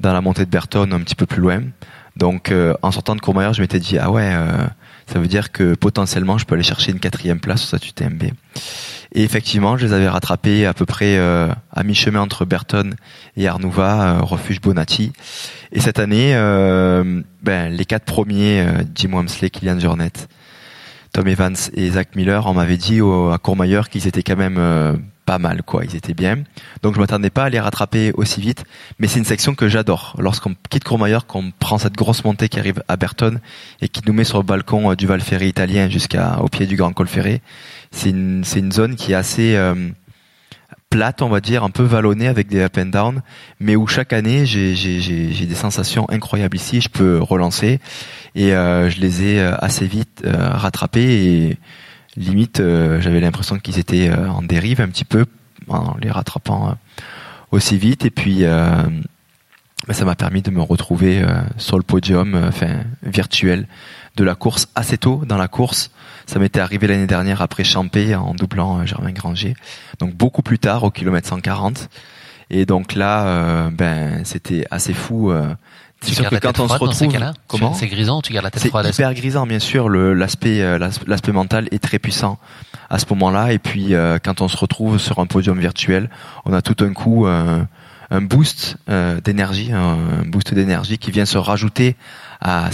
dans 0.00 0.12
la 0.12 0.20
montée 0.20 0.44
de 0.44 0.50
Berton 0.50 0.90
un 0.90 1.00
petit 1.00 1.14
peu 1.14 1.26
plus 1.26 1.40
loin. 1.40 1.62
Donc 2.16 2.50
euh, 2.50 2.74
en 2.82 2.90
sortant 2.90 3.14
de 3.14 3.20
Courmayeur, 3.20 3.52
je 3.54 3.60
m'étais 3.60 3.78
dit 3.78 3.98
ah 3.98 4.10
ouais, 4.10 4.30
euh, 4.32 4.66
ça 5.06 5.18
veut 5.18 5.28
dire 5.28 5.52
que 5.52 5.74
potentiellement 5.74 6.38
je 6.38 6.44
peux 6.44 6.54
aller 6.54 6.64
chercher 6.64 6.90
une 6.90 6.98
quatrième 6.98 7.38
place 7.38 7.62
au 7.62 7.66
statut 7.66 7.92
TMB. 7.92 8.24
Et 9.16 9.22
effectivement, 9.22 9.76
je 9.76 9.86
les 9.86 9.92
avais 9.92 10.08
rattrapés 10.08 10.66
à 10.66 10.74
peu 10.74 10.86
près 10.86 11.16
euh, 11.18 11.48
à 11.72 11.84
mi-chemin 11.84 12.20
entre 12.20 12.44
Berton 12.44 12.90
et 13.36 13.46
Arnouva, 13.46 14.18
refuge 14.20 14.60
Bonatti. 14.60 15.12
Et 15.70 15.80
cette 15.80 16.00
année, 16.00 16.32
ben, 17.42 17.72
les 17.72 17.84
quatre 17.84 18.04
premiers, 18.04 18.66
Jim 18.94 19.12
Wamsley, 19.12 19.50
Kylian 19.50 19.78
Jornet, 19.78 20.12
Tom 21.12 21.28
Evans 21.28 21.56
et 21.74 21.90
Zach 21.90 22.16
Miller, 22.16 22.46
on 22.46 22.54
m'avait 22.54 22.76
dit 22.76 23.00
à 23.00 23.38
Courmayeur 23.38 23.88
qu'ils 23.88 24.08
étaient 24.08 24.24
quand 24.24 24.36
même 24.36 25.00
pas 25.24 25.38
mal 25.38 25.62
quoi, 25.62 25.84
ils 25.84 25.96
étaient 25.96 26.14
bien. 26.14 26.44
Donc 26.82 26.94
je 26.94 27.00
m'attendais 27.00 27.30
pas 27.30 27.44
à 27.44 27.48
les 27.48 27.60
rattraper 27.60 28.12
aussi 28.12 28.40
vite, 28.40 28.64
mais 28.98 29.06
c'est 29.06 29.18
une 29.18 29.24
section 29.24 29.54
que 29.54 29.68
j'adore. 29.68 30.14
Lorsqu'on 30.18 30.54
quitte 30.70 30.84
Courmayeur, 30.84 31.26
qu'on 31.26 31.50
prend 31.58 31.78
cette 31.78 31.94
grosse 31.94 32.24
montée 32.24 32.48
qui 32.48 32.58
arrive 32.58 32.82
à 32.88 32.96
Berton 32.96 33.38
et 33.80 33.88
qui 33.88 34.02
nous 34.06 34.12
met 34.12 34.24
sur 34.24 34.38
le 34.38 34.44
balcon 34.44 34.90
euh, 34.90 34.96
du 34.96 35.06
Val 35.06 35.20
Ferré 35.20 35.48
italien 35.48 35.88
jusqu'au 35.88 36.48
pied 36.50 36.66
du 36.66 36.76
Grand 36.76 36.92
Col 36.92 37.08
Ferré, 37.08 37.40
c'est 37.90 38.10
une, 38.10 38.44
c'est 38.44 38.58
une 38.58 38.72
zone 38.72 38.96
qui 38.96 39.12
est 39.12 39.16
assez 39.16 39.56
euh, 39.56 39.88
plate, 40.90 41.22
on 41.22 41.28
va 41.28 41.40
dire, 41.40 41.64
un 41.64 41.70
peu 41.70 41.82
vallonnée 41.82 42.28
avec 42.28 42.48
des 42.48 42.60
up 42.60 42.76
and 42.78 42.86
down, 42.86 43.22
mais 43.60 43.76
où 43.76 43.86
chaque 43.86 44.12
année 44.12 44.46
j'ai, 44.46 44.74
j'ai, 44.74 45.00
j'ai, 45.00 45.46
des 45.46 45.54
sensations 45.54 46.08
incroyables 46.10 46.56
ici. 46.56 46.80
Je 46.80 46.88
peux 46.88 47.18
relancer 47.18 47.80
et 48.34 48.52
euh, 48.52 48.90
je 48.90 49.00
les 49.00 49.24
ai 49.24 49.40
assez 49.40 49.86
vite 49.86 50.24
rattrapés 50.24 51.02
et 51.02 51.58
limite, 52.16 52.60
euh, 52.60 53.00
j'avais 53.00 53.20
l'impression 53.20 53.58
qu'ils 53.58 53.78
étaient 53.78 54.08
euh, 54.08 54.28
en 54.28 54.42
dérive 54.42 54.80
un 54.80 54.88
petit 54.88 55.04
peu 55.04 55.26
en 55.68 55.96
les 56.00 56.10
rattrapant 56.10 56.68
euh, 56.68 56.72
aussi 57.50 57.78
vite. 57.78 58.04
Et 58.04 58.10
puis, 58.10 58.44
bah, 58.44 59.94
ça 59.94 60.04
m'a 60.04 60.14
permis 60.14 60.42
de 60.42 60.50
me 60.50 60.60
retrouver 60.60 61.24
sur 61.56 61.76
le 61.76 61.82
podium, 61.82 62.34
enfin 62.48 62.80
virtuel, 63.02 63.68
de 64.16 64.24
la 64.24 64.34
course 64.34 64.68
assez 64.74 64.98
tôt 64.98 65.22
dans 65.26 65.36
la 65.36 65.46
course. 65.46 65.90
Ça 66.26 66.38
m'était 66.38 66.60
arrivé 66.60 66.86
l'année 66.86 67.06
dernière 67.06 67.42
après 67.42 67.62
Champé 67.62 68.14
en 68.14 68.34
doublant 68.34 68.84
Germain 68.86 69.12
Granger. 69.12 69.54
Donc 70.00 70.14
beaucoup 70.14 70.42
plus 70.42 70.58
tard, 70.58 70.84
au 70.84 70.90
kilomètre 70.90 71.28
140. 71.28 71.90
Et 72.50 72.66
donc 72.66 72.94
là, 72.94 73.70
ben 73.70 74.24
c'était 74.24 74.66
assez 74.70 74.94
fou 74.94 75.32
c'est 76.04 76.14
sûr 76.14 76.28
que 76.28 76.36
quand 76.36 76.60
on 76.60 76.68
se 76.68 76.74
retrouve, 76.74 77.32
comment 77.46 77.74
C'est 77.74 77.86
grisant, 77.86 78.22
tu 78.22 78.32
gardes 78.32 78.44
la 78.44 78.50
tête 78.50 78.66
froide. 78.68 78.86
C'est 78.86 79.02
hyper 79.02 79.14
grisant, 79.14 79.46
bien 79.46 79.58
sûr. 79.58 79.88
L'aspect, 79.88 80.62
euh, 80.62 80.78
l'aspect 81.06 81.32
mental 81.32 81.68
est 81.70 81.82
très 81.82 81.98
puissant 81.98 82.38
à 82.90 82.98
ce 82.98 83.06
moment-là. 83.10 83.52
Et 83.52 83.58
puis, 83.58 83.94
euh, 83.94 84.18
quand 84.22 84.40
on 84.40 84.48
se 84.48 84.56
retrouve 84.56 84.98
sur 84.98 85.18
un 85.18 85.26
podium 85.26 85.58
virtuel, 85.58 86.10
on 86.44 86.52
a 86.52 86.62
tout 86.62 86.84
un 86.84 86.92
coup 86.92 87.26
euh, 87.26 87.62
un 88.10 88.20
boost 88.20 88.76
d'énergie, 89.24 89.72
un 89.72 90.24
boost 90.26 90.54
d'énergie 90.54 90.98
qui 90.98 91.10
vient 91.10 91.24
se 91.24 91.38
rajouter 91.38 91.96
à 92.40 92.68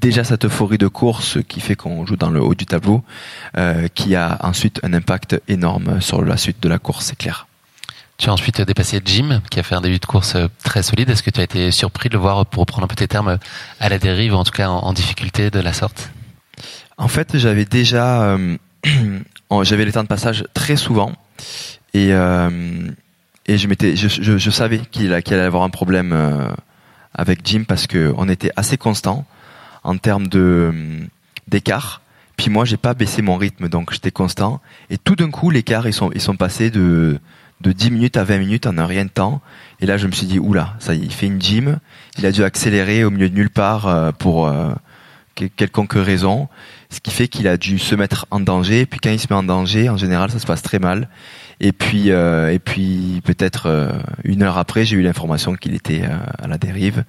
déjà 0.00 0.24
cette 0.24 0.44
euphorie 0.44 0.78
de 0.78 0.88
course 0.88 1.38
qui 1.48 1.60
fait 1.60 1.76
qu'on 1.76 2.04
joue 2.04 2.16
dans 2.16 2.30
le 2.30 2.42
haut 2.42 2.54
du 2.56 2.66
tableau, 2.66 3.04
qui 3.94 4.16
a 4.16 4.38
ensuite 4.42 4.80
un 4.82 4.92
impact 4.92 5.40
énorme 5.46 6.00
sur 6.00 6.22
la 6.22 6.36
suite 6.36 6.60
de 6.60 6.68
la 6.68 6.78
course, 6.78 7.06
c'est 7.06 7.16
clair. 7.16 7.46
Tu 8.18 8.28
as 8.28 8.32
ensuite 8.32 8.60
dépassé 8.60 9.00
Jim, 9.04 9.40
qui 9.50 9.58
a 9.58 9.62
fait 9.62 9.74
un 9.74 9.80
début 9.80 9.98
de 9.98 10.06
course 10.06 10.36
euh, 10.36 10.48
très 10.62 10.82
solide. 10.82 11.10
Est-ce 11.10 11.22
que 11.22 11.30
tu 11.30 11.40
as 11.40 11.44
été 11.44 11.70
surpris 11.70 12.08
de 12.08 12.14
le 12.14 12.20
voir, 12.20 12.46
pour 12.46 12.60
reprendre 12.60 12.84
un 12.84 12.88
peu 12.88 12.94
tes 12.94 13.08
termes, 13.08 13.38
à 13.80 13.88
la 13.88 13.98
dérive, 13.98 14.34
ou 14.34 14.36
en 14.36 14.44
tout 14.44 14.52
cas 14.52 14.68
en, 14.68 14.92
difficulté 14.92 15.50
de 15.50 15.60
la 15.60 15.72
sorte? 15.72 16.10
En 16.98 17.08
fait, 17.08 17.36
j'avais 17.36 17.64
déjà, 17.64 18.22
euh, 18.22 18.56
j'avais 19.62 19.84
les 19.84 19.92
temps 19.92 20.02
de 20.02 20.08
passage 20.08 20.44
très 20.54 20.76
souvent, 20.76 21.12
et 21.94 22.12
euh, 22.12 22.48
je 23.48 24.50
savais 24.50 24.78
qu'il 24.78 25.12
allait 25.12 25.40
avoir 25.40 25.64
un 25.64 25.70
problème 25.70 26.54
avec 27.14 27.40
Jim 27.44 27.64
parce 27.66 27.86
que 27.86 28.14
on 28.16 28.28
était 28.28 28.52
assez 28.56 28.78
constant 28.78 29.26
en 29.82 29.96
termes 29.96 30.28
d'écart. 31.48 32.02
Puis 32.36 32.50
moi, 32.50 32.64
j'ai 32.64 32.76
pas 32.76 32.94
baissé 32.94 33.20
mon 33.20 33.36
rythme, 33.36 33.68
donc 33.68 33.92
j'étais 33.92 34.10
constant. 34.10 34.60
Et 34.90 34.98
tout 34.98 35.16
d'un 35.16 35.30
coup, 35.30 35.50
l'écart, 35.50 35.86
ils 35.86 35.92
sont 35.92 36.36
passés 36.36 36.70
de 36.70 37.18
de 37.62 37.72
10 37.72 37.90
minutes 37.92 38.16
à 38.16 38.24
20 38.24 38.38
minutes 38.38 38.66
en 38.66 38.76
un 38.76 38.86
rien 38.86 39.04
de 39.04 39.10
temps. 39.10 39.40
Et 39.80 39.86
là, 39.86 39.96
je 39.96 40.06
me 40.06 40.12
suis 40.12 40.26
dit, 40.26 40.38
oula, 40.38 40.74
ça 40.78 40.94
il 40.94 41.12
fait 41.12 41.26
une 41.26 41.40
gym. 41.40 41.78
Il 42.18 42.26
a 42.26 42.32
dû 42.32 42.44
accélérer 42.44 43.04
au 43.04 43.10
milieu 43.10 43.28
de 43.28 43.34
nulle 43.34 43.50
part 43.50 43.86
euh, 43.86 44.12
pour 44.12 44.46
euh, 44.46 44.72
quelconque 45.56 45.94
raison. 45.94 46.48
Ce 46.90 47.00
qui 47.00 47.10
fait 47.10 47.28
qu'il 47.28 47.48
a 47.48 47.56
dû 47.56 47.78
se 47.78 47.94
mettre 47.94 48.26
en 48.30 48.40
danger. 48.40 48.80
Et 48.80 48.86
puis 48.86 49.00
quand 49.00 49.10
il 49.10 49.18
se 49.18 49.28
met 49.30 49.36
en 49.36 49.42
danger, 49.42 49.88
en 49.88 49.96
général, 49.96 50.30
ça 50.30 50.38
se 50.38 50.46
passe 50.46 50.62
très 50.62 50.78
mal. 50.78 51.08
Et 51.60 51.72
puis, 51.72 52.10
euh, 52.10 52.52
et 52.52 52.58
puis 52.58 53.22
peut-être 53.24 53.92
une 54.24 54.42
heure 54.42 54.58
après, 54.58 54.84
j'ai 54.84 54.96
eu 54.96 55.02
l'information 55.02 55.54
qu'il 55.54 55.74
était 55.74 56.02
à 56.38 56.48
la 56.48 56.58
dérive 56.58 57.04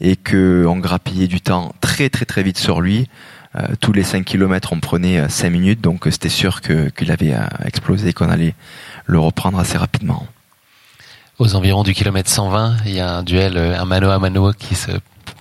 et 0.00 0.16
que 0.16 0.66
on 0.68 0.76
grappillait 0.76 1.28
du 1.28 1.40
temps 1.40 1.74
très 1.80 2.10
très 2.10 2.26
très 2.26 2.42
vite 2.42 2.58
sur 2.58 2.82
lui. 2.82 3.08
tous 3.80 3.92
les 3.94 4.02
5 4.02 4.22
km, 4.22 4.74
on 4.74 4.80
prenait 4.80 5.28
5 5.30 5.48
minutes, 5.48 5.80
donc 5.80 6.06
c'était 6.10 6.28
sûr 6.28 6.60
que 6.60 6.90
qu'il 6.90 7.10
avait 7.10 7.34
explosé, 7.64 8.12
qu'on 8.12 8.28
allait 8.28 8.54
le 9.06 9.18
reprendre 9.18 9.58
assez 9.58 9.78
rapidement. 9.78 10.26
Aux 11.38 11.54
environs 11.54 11.82
du 11.82 11.94
kilomètre 11.94 12.30
120, 12.30 12.78
il 12.86 12.92
y 12.92 13.00
a 13.00 13.16
un 13.16 13.22
duel, 13.22 13.56
euh, 13.56 13.78
un 13.78 13.84
mano 13.84 14.10
à 14.10 14.18
mano 14.18 14.52
qui 14.52 14.74
se 14.74 14.90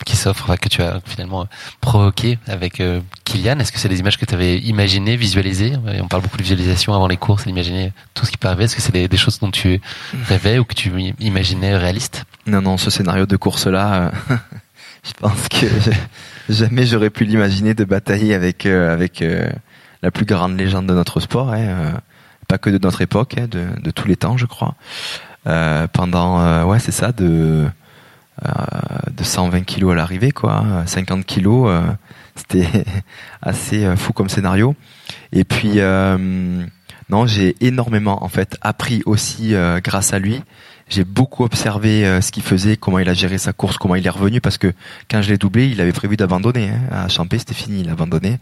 qui 0.04 0.16
s'offre, 0.16 0.56
que 0.58 0.70
tu 0.70 0.82
as 0.82 1.00
finalement 1.06 1.48
provoqué 1.82 2.38
avec 2.48 2.80
euh, 2.80 3.02
Kylian. 3.24 3.60
Est-ce 3.60 3.72
que 3.72 3.80
c'est 3.80 3.90
des 3.90 4.00
images 4.00 4.18
que 4.18 4.26
tu 4.26 4.36
avais 4.36 4.60
imaginées, 4.60 5.16
visualisées? 5.16 5.74
On 6.00 6.08
parle 6.08 6.22
beaucoup 6.22 6.38
de 6.38 6.44
visualisation 6.44 6.94
avant 6.94 7.08
les 7.08 7.18
courses, 7.18 7.46
d'imaginer 7.46 7.92
tout 8.14 8.26
ce 8.26 8.32
qui 8.32 8.38
peut 8.38 8.48
arriver. 8.48 8.66
Est-ce 8.66 8.76
que 8.76 8.82
c'est 8.82 8.92
des, 8.92 9.18
choses 9.18 9.40
dont 9.40 9.50
tu 9.50 9.82
rêvais 10.28 10.60
ou 10.60 10.66
que 10.66 10.76
tu 10.76 10.92
imaginais 11.20 11.76
réalistes? 11.76 12.26
Non, 12.46 12.62
non, 12.62 12.78
ce 12.78 12.92
scénario 12.92 13.26
de 13.26 13.36
course-là, 13.36 14.12
euh, 14.30 14.36
je 15.04 15.14
pense 15.14 15.48
que 15.50 15.66
jamais 16.50 16.86
j'aurais 16.86 17.10
pu 17.10 17.26
l'imaginer 17.26 17.74
de 17.74 17.84
batailler 17.84 18.36
avec 18.36 18.66
avec 18.66 19.24
la 20.04 20.12
plus 20.12 20.26
grande 20.26 20.58
légende 20.58 20.88
de 20.88 20.94
notre 20.94 21.20
sport. 21.20 21.52
Hein, 21.52 22.02
pas 22.48 22.58
que 22.58 22.70
de 22.70 22.78
notre 22.78 23.02
époque, 23.02 23.36
hein, 23.38 23.48
de, 23.50 23.66
de, 23.82 23.92
tous 23.92 24.08
les 24.08 24.16
temps, 24.16 24.38
je 24.38 24.46
crois. 24.46 24.76
Euh, 25.48 25.88
pendant, 25.92 26.42
euh, 26.42 26.64
ouais, 26.64 26.80
c'est 26.80 26.92
ça, 26.92 27.12
de, 27.12 27.68
euh, 28.46 28.52
de 29.12 29.24
120 29.24 29.62
kilos 29.62 29.92
à 29.92 29.96
l'arrivée, 29.96 30.32
quoi. 30.32 30.84
50 30.86 31.26
kilos, 31.26 31.72
c'était 32.36 32.68
assez 33.42 33.96
fou 33.96 34.14
comme 34.14 34.30
scénario. 34.30 34.76
Et 35.32 35.44
puis, 35.44 35.80
non, 37.10 37.28
j'ai 37.28 37.56
énormément, 37.62 38.24
en 38.24 38.30
fait, 38.30 38.58
appris 38.62 39.04
aussi 39.06 39.54
grâce 39.84 40.14
à 40.14 40.20
lui. 40.20 40.42
J'ai 40.88 41.04
beaucoup 41.04 41.44
observé 41.44 42.22
ce 42.22 42.32
qu'il 42.32 42.44
faisait, 42.44 42.78
comment 42.78 43.00
il 43.00 43.10
a 43.10 43.14
géré 43.14 43.38
sa 43.38 43.54
course, 43.54 43.78
comment 43.78 43.96
il 43.96 44.06
est 44.06 44.12
revenu, 44.12 44.40
parce 44.40 44.58
que 44.58 44.72
quand 45.10 45.22
je 45.22 45.30
l'ai 45.30 45.38
doublé, 45.38 45.68
il 45.68 45.82
avait 45.82 45.92
prévu 45.92 46.16
d'abandonner. 46.16 46.70
Hein. 46.70 47.06
À 47.06 47.08
Champé, 47.08 47.40
c'était 47.40 47.56
fini, 47.56 47.82
il 47.82 47.90
a 47.90 47.94
abandonné. 47.94 48.38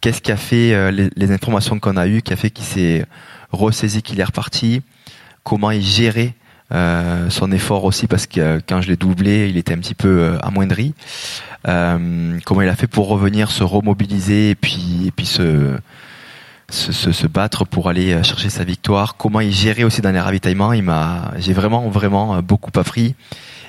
Qu'est-ce 0.00 0.20
qui 0.20 0.32
a 0.32 0.36
fait 0.36 0.90
les, 0.90 1.10
les, 1.14 1.30
informations 1.30 1.78
qu'on 1.78 1.96
a 1.96 2.06
eues, 2.08 2.22
qui 2.22 2.32
a 2.32 2.36
fait 2.36 2.50
qu'il 2.50 2.64
s'est 2.64 3.04
ressaisi 3.52 4.02
qu'il 4.02 4.20
est 4.20 4.24
reparti, 4.24 4.82
comment 5.44 5.70
il 5.70 5.82
gérait 5.82 6.34
euh, 6.72 7.28
son 7.28 7.52
effort 7.52 7.84
aussi 7.84 8.06
parce 8.06 8.26
que 8.26 8.40
euh, 8.40 8.60
quand 8.66 8.80
je 8.80 8.88
l'ai 8.88 8.96
doublé, 8.96 9.48
il 9.50 9.58
était 9.58 9.74
un 9.74 9.78
petit 9.78 9.94
peu 9.94 10.08
euh, 10.08 10.38
amoindri. 10.40 10.94
comment 11.64 12.62
il 12.62 12.68
a 12.68 12.76
fait 12.76 12.86
pour 12.86 13.08
revenir, 13.08 13.50
se 13.50 13.62
remobiliser 13.62 14.50
et 14.50 14.54
puis 14.54 15.06
et 15.06 15.10
puis 15.10 15.26
se 15.26 15.76
se, 16.70 17.12
se, 17.12 17.26
battre 17.26 17.66
pour 17.66 17.90
aller 17.90 18.22
chercher 18.22 18.48
sa 18.48 18.64
victoire. 18.64 19.18
Comment 19.18 19.40
il 19.40 19.52
gérait 19.52 19.84
aussi 19.84 20.00
dans 20.00 20.10
les 20.10 20.20
ravitaillements, 20.20 20.72
il 20.72 20.82
m'a, 20.82 21.32
j'ai 21.36 21.52
vraiment 21.52 21.90
vraiment 21.90 22.40
beaucoup 22.40 22.70
appris. 22.80 23.14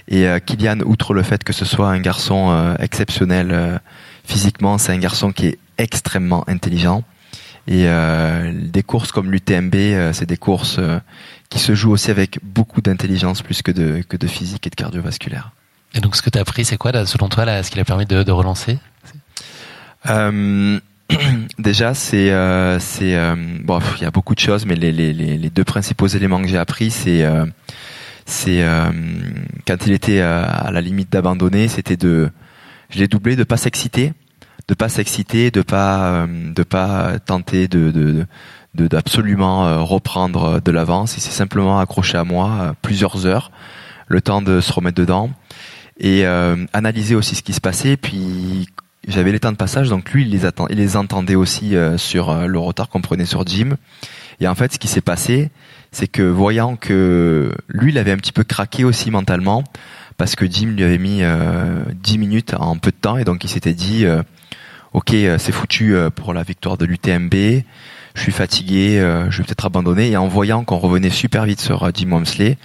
Et 0.07 0.25
Kylian, 0.45 0.79
outre 0.85 1.13
le 1.13 1.21
fait 1.21 1.43
que 1.43 1.51
ce 1.51 1.65
soit 1.65 1.89
un 1.89 1.99
garçon 1.99 2.75
exceptionnel 2.79 3.81
physiquement, 4.23 4.77
c'est 4.77 4.93
un 4.93 4.99
garçon 4.99 5.33
qui 5.33 5.47
est 5.47 5.59
extrêmement 5.77 6.45
intelligent. 6.47 7.03
Et 7.67 7.87
euh, 7.87 8.51
des 8.53 8.83
courses 8.83 9.11
comme 9.11 9.31
l'UTMB, 9.31 9.75
euh, 9.75 10.13
c'est 10.13 10.25
des 10.25 10.37
courses 10.37 10.77
euh, 10.79 10.99
qui 11.49 11.59
se 11.59 11.75
jouent 11.75 11.91
aussi 11.91 12.11
avec 12.11 12.39
beaucoup 12.43 12.81
d'intelligence 12.81 13.41
plus 13.41 13.61
que 13.61 13.71
de, 13.71 14.03
que 14.07 14.17
de 14.17 14.27
physique 14.27 14.67
et 14.67 14.69
de 14.69 14.75
cardiovasculaire. 14.75 15.51
Et 15.93 16.01
donc 16.01 16.15
ce 16.15 16.21
que 16.21 16.29
tu 16.29 16.37
as 16.37 16.41
appris, 16.41 16.65
c'est 16.65 16.77
quoi 16.77 16.91
là, 16.91 17.05
selon 17.05 17.29
toi 17.29 17.45
là, 17.45 17.63
ce 17.63 17.71
qui 17.71 17.77
l'a 17.77 17.85
permis 17.85 18.05
de, 18.05 18.23
de 18.23 18.31
relancer? 18.31 18.79
Euh, 20.09 20.79
Déjà, 21.59 21.93
c'est 21.93 22.31
c'est 22.79 23.35
bon, 23.61 23.79
il 23.97 24.03
y 24.03 24.05
a 24.05 24.11
beaucoup 24.11 24.33
de 24.33 24.39
choses, 24.39 24.65
mais 24.65 24.75
les, 24.75 24.91
les, 24.91 25.13
les 25.13 25.49
deux 25.49 25.63
principaux 25.63 26.07
éléments 26.07 26.41
que 26.41 26.47
j'ai 26.47 26.57
appris, 26.57 26.89
c'est 26.89 27.23
c'est 28.25 28.65
quand 29.67 29.85
il 29.85 29.91
était 29.91 30.21
à 30.21 30.71
la 30.71 30.81
limite 30.81 31.11
d'abandonner, 31.11 31.67
c'était 31.67 31.97
de 31.97 32.31
je 32.89 32.99
l'ai 32.99 33.07
doublé, 33.07 33.35
de 33.35 33.43
pas 33.43 33.57
s'exciter, 33.57 34.13
de 34.67 34.73
pas 34.73 34.89
s'exciter, 34.89 35.51
de 35.51 35.61
pas 35.61 36.27
de 36.27 36.63
pas 36.63 37.19
tenter 37.19 37.67
de, 37.67 37.91
de 37.91 38.87
d'absolument 38.87 39.85
reprendre 39.85 40.59
de 40.59 40.71
l'avance. 40.71 41.15
Il 41.17 41.21
s'est 41.21 41.31
simplement 41.31 41.79
accroché 41.79 42.17
à 42.17 42.23
moi 42.23 42.75
plusieurs 42.81 43.25
heures, 43.25 43.51
le 44.07 44.21
temps 44.21 44.41
de 44.41 44.61
se 44.61 44.73
remettre 44.73 44.97
dedans 44.97 45.29
et 45.99 46.25
analyser 46.25 47.13
aussi 47.13 47.35
ce 47.35 47.43
qui 47.43 47.53
se 47.53 47.61
passait. 47.61 47.97
Puis 47.97 48.67
j'avais 49.07 49.31
les 49.31 49.39
temps 49.39 49.51
de 49.51 49.57
passage, 49.57 49.89
donc 49.89 50.11
lui 50.11 50.23
il 50.23 50.31
les, 50.31 50.45
attend, 50.45 50.67
il 50.69 50.77
les 50.77 50.97
entendait 50.97 51.35
aussi 51.35 51.75
sur 51.97 52.33
le 52.47 52.57
retard 52.57 52.89
qu'on 52.89 53.01
prenait 53.01 53.25
sur 53.25 53.45
Jim. 53.45 53.75
Et 54.39 54.47
en 54.47 54.55
fait, 54.55 54.73
ce 54.73 54.79
qui 54.79 54.87
s'est 54.87 55.01
passé, 55.01 55.51
c'est 55.91 56.07
que 56.07 56.23
voyant 56.23 56.75
que 56.75 57.53
lui, 57.69 57.91
il 57.91 57.97
avait 57.97 58.11
un 58.11 58.17
petit 58.17 58.31
peu 58.31 58.43
craqué 58.43 58.83
aussi 58.83 59.11
mentalement, 59.11 59.63
parce 60.17 60.35
que 60.35 60.45
Jim 60.49 60.67
lui 60.75 60.83
avait 60.83 60.97
mis 60.97 61.19
euh, 61.21 61.83
10 61.93 62.17
minutes 62.17 62.53
en 62.57 62.77
peu 62.77 62.91
de 62.91 62.97
temps, 62.97 63.17
et 63.17 63.23
donc 63.23 63.43
il 63.43 63.49
s'était 63.49 63.73
dit, 63.73 64.05
euh, 64.05 64.21
ok, 64.93 65.13
euh, 65.13 65.37
c'est 65.37 65.51
foutu 65.51 65.95
euh, 65.95 66.09
pour 66.09 66.33
la 66.33 66.43
victoire 66.43 66.77
de 66.77 66.85
l'UTMB, 66.85 67.63
je 68.15 68.21
suis 68.21 68.31
fatigué, 68.31 68.99
je 69.29 69.37
vais 69.39 69.43
peut-être 69.43 69.65
abandonner. 69.65 70.11
Et 70.11 70.17
en 70.17 70.27
voyant 70.27 70.63
qu'on 70.63 70.77
revenait 70.77 71.09
super 71.09 71.45
vite 71.45 71.59
sur 71.59 71.89
Jim 71.95 72.11
Wamsley, 72.11 72.57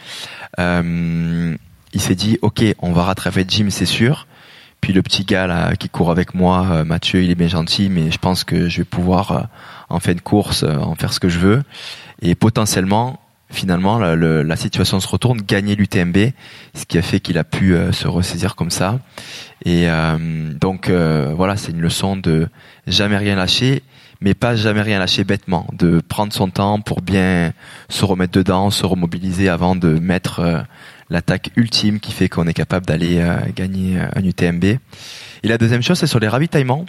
il 0.58 2.00
s'est 2.00 2.14
dit, 2.14 2.38
ok, 2.42 2.62
on 2.80 2.92
va 2.92 3.04
rattraper 3.04 3.46
Jim, 3.48 3.68
c'est 3.70 3.86
sûr. 3.86 4.26
Puis 4.82 4.92
le 4.92 5.00
petit 5.00 5.24
gars 5.24 5.46
là 5.46 5.74
qui 5.74 5.88
court 5.88 6.10
avec 6.10 6.34
moi, 6.34 6.84
Mathieu, 6.84 7.22
il 7.22 7.30
est 7.30 7.34
bien 7.34 7.48
gentil, 7.48 7.88
mais 7.88 8.10
je 8.10 8.18
pense 8.18 8.44
que 8.44 8.68
je 8.68 8.82
vais 8.82 8.84
pouvoir 8.84 9.48
en 9.88 10.00
fin 10.00 10.12
de 10.12 10.20
course 10.20 10.64
en 10.64 10.94
faire 10.96 11.14
ce 11.14 11.18
que 11.18 11.30
je 11.30 11.38
veux 11.38 11.62
et 12.20 12.34
potentiellement 12.34 13.18
finalement 13.50 13.98
la, 13.98 14.16
la, 14.16 14.56
situation 14.56 15.00
se 15.00 15.08
retourne, 15.08 15.40
gagner 15.40 15.74
l'UTMB, 15.74 16.16
ce 16.74 16.84
qui 16.86 16.98
a 16.98 17.02
fait 17.02 17.20
qu'il 17.20 17.38
a 17.38 17.44
pu 17.44 17.74
euh, 17.74 17.92
se 17.92 18.06
ressaisir 18.06 18.56
comme 18.56 18.70
ça. 18.70 19.00
Et 19.64 19.88
euh, 19.88 20.52
donc 20.54 20.88
euh, 20.88 21.32
voilà, 21.34 21.56
c'est 21.56 21.72
une 21.72 21.80
leçon 21.80 22.16
de 22.16 22.48
jamais 22.86 23.16
rien 23.16 23.36
lâcher, 23.36 23.82
mais 24.20 24.34
pas 24.34 24.54
jamais 24.54 24.82
rien 24.82 24.98
lâcher 24.98 25.24
bêtement, 25.24 25.66
de 25.72 26.00
prendre 26.00 26.32
son 26.32 26.50
temps 26.50 26.80
pour 26.80 27.00
bien 27.00 27.52
se 27.88 28.04
remettre 28.04 28.32
dedans, 28.32 28.70
se 28.70 28.84
remobiliser 28.84 29.48
avant 29.48 29.76
de 29.76 29.98
mettre 29.98 30.64
l'attaque 31.08 31.50
ultime 31.56 32.00
qui 32.00 32.12
fait 32.12 32.28
qu'on 32.28 32.46
est 32.46 32.54
capable 32.54 32.84
d'aller 32.84 33.24
gagner 33.54 33.98
un 33.98 34.24
UTMB. 34.24 34.64
Et 34.64 35.48
la 35.48 35.56
deuxième 35.56 35.82
chose, 35.82 35.98
c'est 35.98 36.08
sur 36.08 36.18
les 36.18 36.26
ravitaillements. 36.26 36.84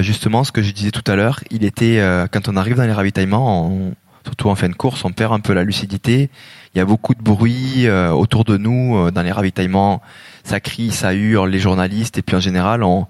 justement, 0.00 0.44
ce 0.44 0.52
que 0.52 0.60
je 0.60 0.72
disais 0.72 0.90
tout 0.90 1.10
à 1.10 1.16
l'heure, 1.16 1.40
il 1.50 1.64
était 1.64 2.02
quand 2.30 2.48
on 2.48 2.56
arrive 2.56 2.76
dans 2.76 2.84
les 2.84 2.92
ravitaillements, 2.92 3.66
on, 3.66 3.94
surtout 4.24 4.48
en 4.48 4.54
fin 4.54 4.68
de 4.68 4.74
course, 4.74 5.04
on 5.04 5.12
perd 5.12 5.32
un 5.32 5.40
peu 5.40 5.52
la 5.52 5.64
lucidité. 5.64 6.30
Il 6.74 6.78
y 6.78 6.80
a 6.80 6.84
beaucoup 6.84 7.14
de 7.14 7.22
bruit 7.22 7.86
euh, 7.86 8.10
autour 8.10 8.44
de 8.44 8.56
nous, 8.56 8.96
euh, 8.96 9.10
dans 9.10 9.22
les 9.22 9.32
ravitaillements, 9.32 10.00
ça 10.44 10.60
crie, 10.60 10.90
ça 10.90 11.14
hurle, 11.14 11.50
les 11.50 11.58
journalistes, 11.58 12.18
et 12.18 12.22
puis 12.22 12.36
en 12.36 12.40
général, 12.40 12.82
on, 12.82 13.06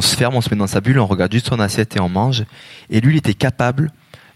se 0.00 0.16
ferme, 0.16 0.34
on 0.34 0.40
se 0.40 0.50
met 0.50 0.56
dans 0.56 0.66
sa 0.66 0.80
bulle, 0.80 0.98
on 0.98 1.06
regarde 1.06 1.32
juste 1.32 1.48
son 1.48 1.60
assiette 1.60 1.96
et 1.96 2.00
on 2.00 2.08
mange. 2.08 2.44
Et 2.90 3.00
lui, 3.00 3.14
il 3.14 3.18
était 3.18 3.34
capable 3.34 3.90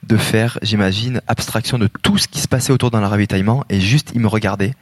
de 0.05 0.17
faire, 0.17 0.59
j'imagine, 0.63 1.21
abstraction 1.27 1.79
de 1.79 1.89
tout 2.03 2.17
ce 2.17 2.29
qui 2.29 2.41
se 2.41 2.49
passait 2.49 2.73
autour 2.73 2.91
dans 2.91 3.01
le 3.01 3.07
ravitaillement, 3.07 3.65
et 3.69 3.81
juste, 3.81 4.13
il 4.15 4.21
me 4.21 4.29
regardait. 4.29 4.75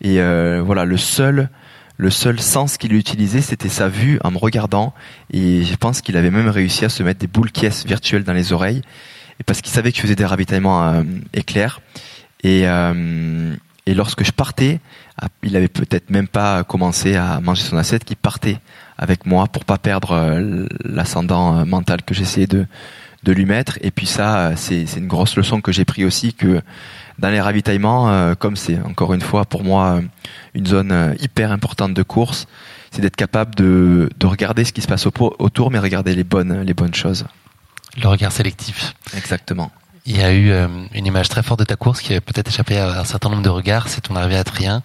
Et 0.00 0.20
euh, 0.20 0.62
voilà, 0.64 0.84
le 0.84 0.96
seul, 0.96 1.48
le 1.96 2.10
seul 2.10 2.40
sens 2.40 2.76
qu'il 2.76 2.92
utilisait, 2.92 3.40
c'était 3.40 3.68
sa 3.68 3.88
vue 3.88 4.18
en 4.22 4.30
me 4.30 4.38
regardant. 4.38 4.94
Et 5.32 5.64
je 5.64 5.74
pense 5.76 6.00
qu'il 6.00 6.16
avait 6.16 6.30
même 6.30 6.48
réussi 6.48 6.84
à 6.84 6.88
se 6.88 7.02
mettre 7.02 7.20
des 7.20 7.26
boules 7.26 7.50
caisses 7.50 7.84
virtuelles 7.84 8.24
dans 8.24 8.32
les 8.32 8.52
oreilles 8.52 8.82
parce 9.44 9.60
qu'il 9.60 9.72
savait 9.72 9.90
que 9.90 9.96
je 9.96 10.02
faisais 10.02 10.16
des 10.16 10.26
ravitaillements 10.26 10.82
euh, 10.88 11.02
éclairs. 11.32 11.80
Et, 12.42 12.62
euh, 12.66 13.54
et 13.86 13.94
lorsque 13.94 14.24
je 14.24 14.32
partais, 14.32 14.80
ah, 15.20 15.28
il 15.42 15.56
avait 15.56 15.68
peut-être 15.68 16.10
même 16.10 16.28
pas 16.28 16.64
commencé 16.64 17.16
à 17.16 17.40
manger 17.40 17.62
son 17.62 17.76
assiette, 17.76 18.04
qu'il 18.04 18.16
partait 18.16 18.58
avec 18.96 19.26
moi 19.26 19.46
pour 19.46 19.64
pas 19.64 19.78
perdre 19.78 20.12
euh, 20.12 20.66
l'ascendant 20.84 21.64
mental 21.64 22.02
que 22.02 22.14
j'essayais 22.14 22.46
de, 22.46 22.66
lui 23.26 23.44
mettre. 23.44 23.78
Et 23.82 23.90
puis 23.90 24.06
ça, 24.06 24.56
c'est 24.56 24.84
une 24.96 25.06
grosse 25.06 25.36
leçon 25.36 25.60
que 25.60 25.70
j'ai 25.70 25.84
pris 25.84 26.06
aussi 26.06 26.32
que 26.32 26.62
dans 27.18 27.28
les 27.28 27.42
ravitaillements, 27.42 28.34
comme 28.36 28.56
c'est 28.56 28.80
encore 28.80 29.12
une 29.12 29.20
fois 29.20 29.44
pour 29.44 29.64
moi 29.64 30.00
une 30.54 30.66
zone 30.66 31.14
hyper 31.20 31.52
importante 31.52 31.92
de 31.92 32.02
course, 32.02 32.46
c'est 32.90 33.02
d'être 33.02 33.16
capable 33.16 33.54
de, 33.54 34.08
de 34.18 34.26
regarder 34.26 34.64
ce 34.64 34.72
qui 34.72 34.80
se 34.80 34.88
passe 34.88 35.04
autour, 35.04 35.70
mais 35.70 35.78
regarder 35.78 36.14
les 36.14 36.24
bonnes 36.24 36.94
choses. 36.94 37.26
Le 38.00 38.08
regard 38.08 38.32
sélectif. 38.32 38.94
Exactement. 39.16 39.70
Il 40.06 40.16
y 40.16 40.22
a 40.22 40.32
eu 40.32 40.50
euh, 40.50 40.68
une 40.94 41.06
image 41.06 41.28
très 41.28 41.42
forte 41.42 41.60
de 41.60 41.64
ta 41.64 41.76
course 41.76 42.00
qui 42.00 42.14
a 42.14 42.20
peut-être 42.20 42.48
échappé 42.48 42.78
à 42.78 43.00
un 43.00 43.04
certain 43.04 43.28
nombre 43.28 43.42
de 43.42 43.48
regards. 43.48 43.88
C'est 43.88 44.00
ton 44.00 44.16
arrivée 44.16 44.36
à 44.36 44.44
Trien, 44.44 44.82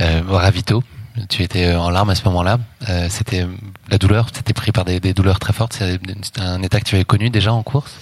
euh, 0.00 0.22
au 0.28 0.36
Ravito. 0.36 0.82
Tu 1.28 1.42
étais 1.42 1.66
euh, 1.66 1.80
en 1.80 1.90
larmes 1.90 2.10
à 2.10 2.14
ce 2.14 2.24
moment-là. 2.24 2.58
Euh, 2.88 3.06
c'était 3.08 3.46
la 3.90 3.98
douleur. 3.98 4.30
T'étais 4.30 4.52
pris 4.52 4.72
par 4.72 4.84
des, 4.84 5.00
des, 5.00 5.14
douleurs 5.14 5.38
très 5.38 5.52
fortes. 5.52 5.72
C'est 5.72 5.98
un 6.38 6.62
état 6.62 6.80
que 6.80 6.84
tu 6.84 6.96
avais 6.96 7.04
connu 7.04 7.30
déjà 7.30 7.52
en 7.52 7.62
course? 7.62 7.96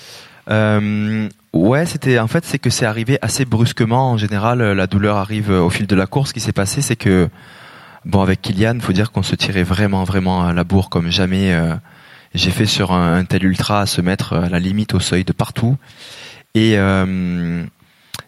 Ouais, 0.48 1.86
c'était 1.86 2.18
en 2.18 2.28
fait 2.28 2.44
c'est 2.44 2.58
que 2.58 2.68
c'est 2.70 2.84
arrivé 2.84 3.18
assez 3.22 3.44
brusquement. 3.44 4.12
En 4.12 4.16
général, 4.16 4.60
la 4.60 4.86
douleur 4.86 5.16
arrive 5.16 5.50
au 5.50 5.70
fil 5.70 5.86
de 5.86 5.96
la 5.96 6.06
course. 6.06 6.28
Ce 6.28 6.34
qui 6.34 6.40
s'est 6.40 6.52
passé, 6.52 6.82
c'est 6.82 6.96
que 6.96 7.30
bon 8.04 8.20
avec 8.20 8.42
Kylian, 8.42 8.78
faut 8.80 8.92
dire 8.92 9.10
qu'on 9.10 9.22
se 9.22 9.34
tirait 9.34 9.62
vraiment 9.62 10.04
vraiment 10.04 10.46
à 10.46 10.52
la 10.52 10.64
bourre 10.64 10.90
comme 10.90 11.10
jamais. 11.10 11.56
Euh, 12.34 12.38
j'ai 12.38 12.50
fait 12.50 12.66
sur 12.66 12.92
un, 12.92 13.24
tel 13.24 13.44
ultra 13.44 13.80
à 13.80 13.86
se 13.86 14.00
mettre 14.00 14.34
à 14.34 14.48
la 14.48 14.58
limite 14.58 14.94
au 14.94 15.00
seuil 15.00 15.24
de 15.24 15.32
partout. 15.32 15.76
Et, 16.54 16.78
euh, 16.78 17.64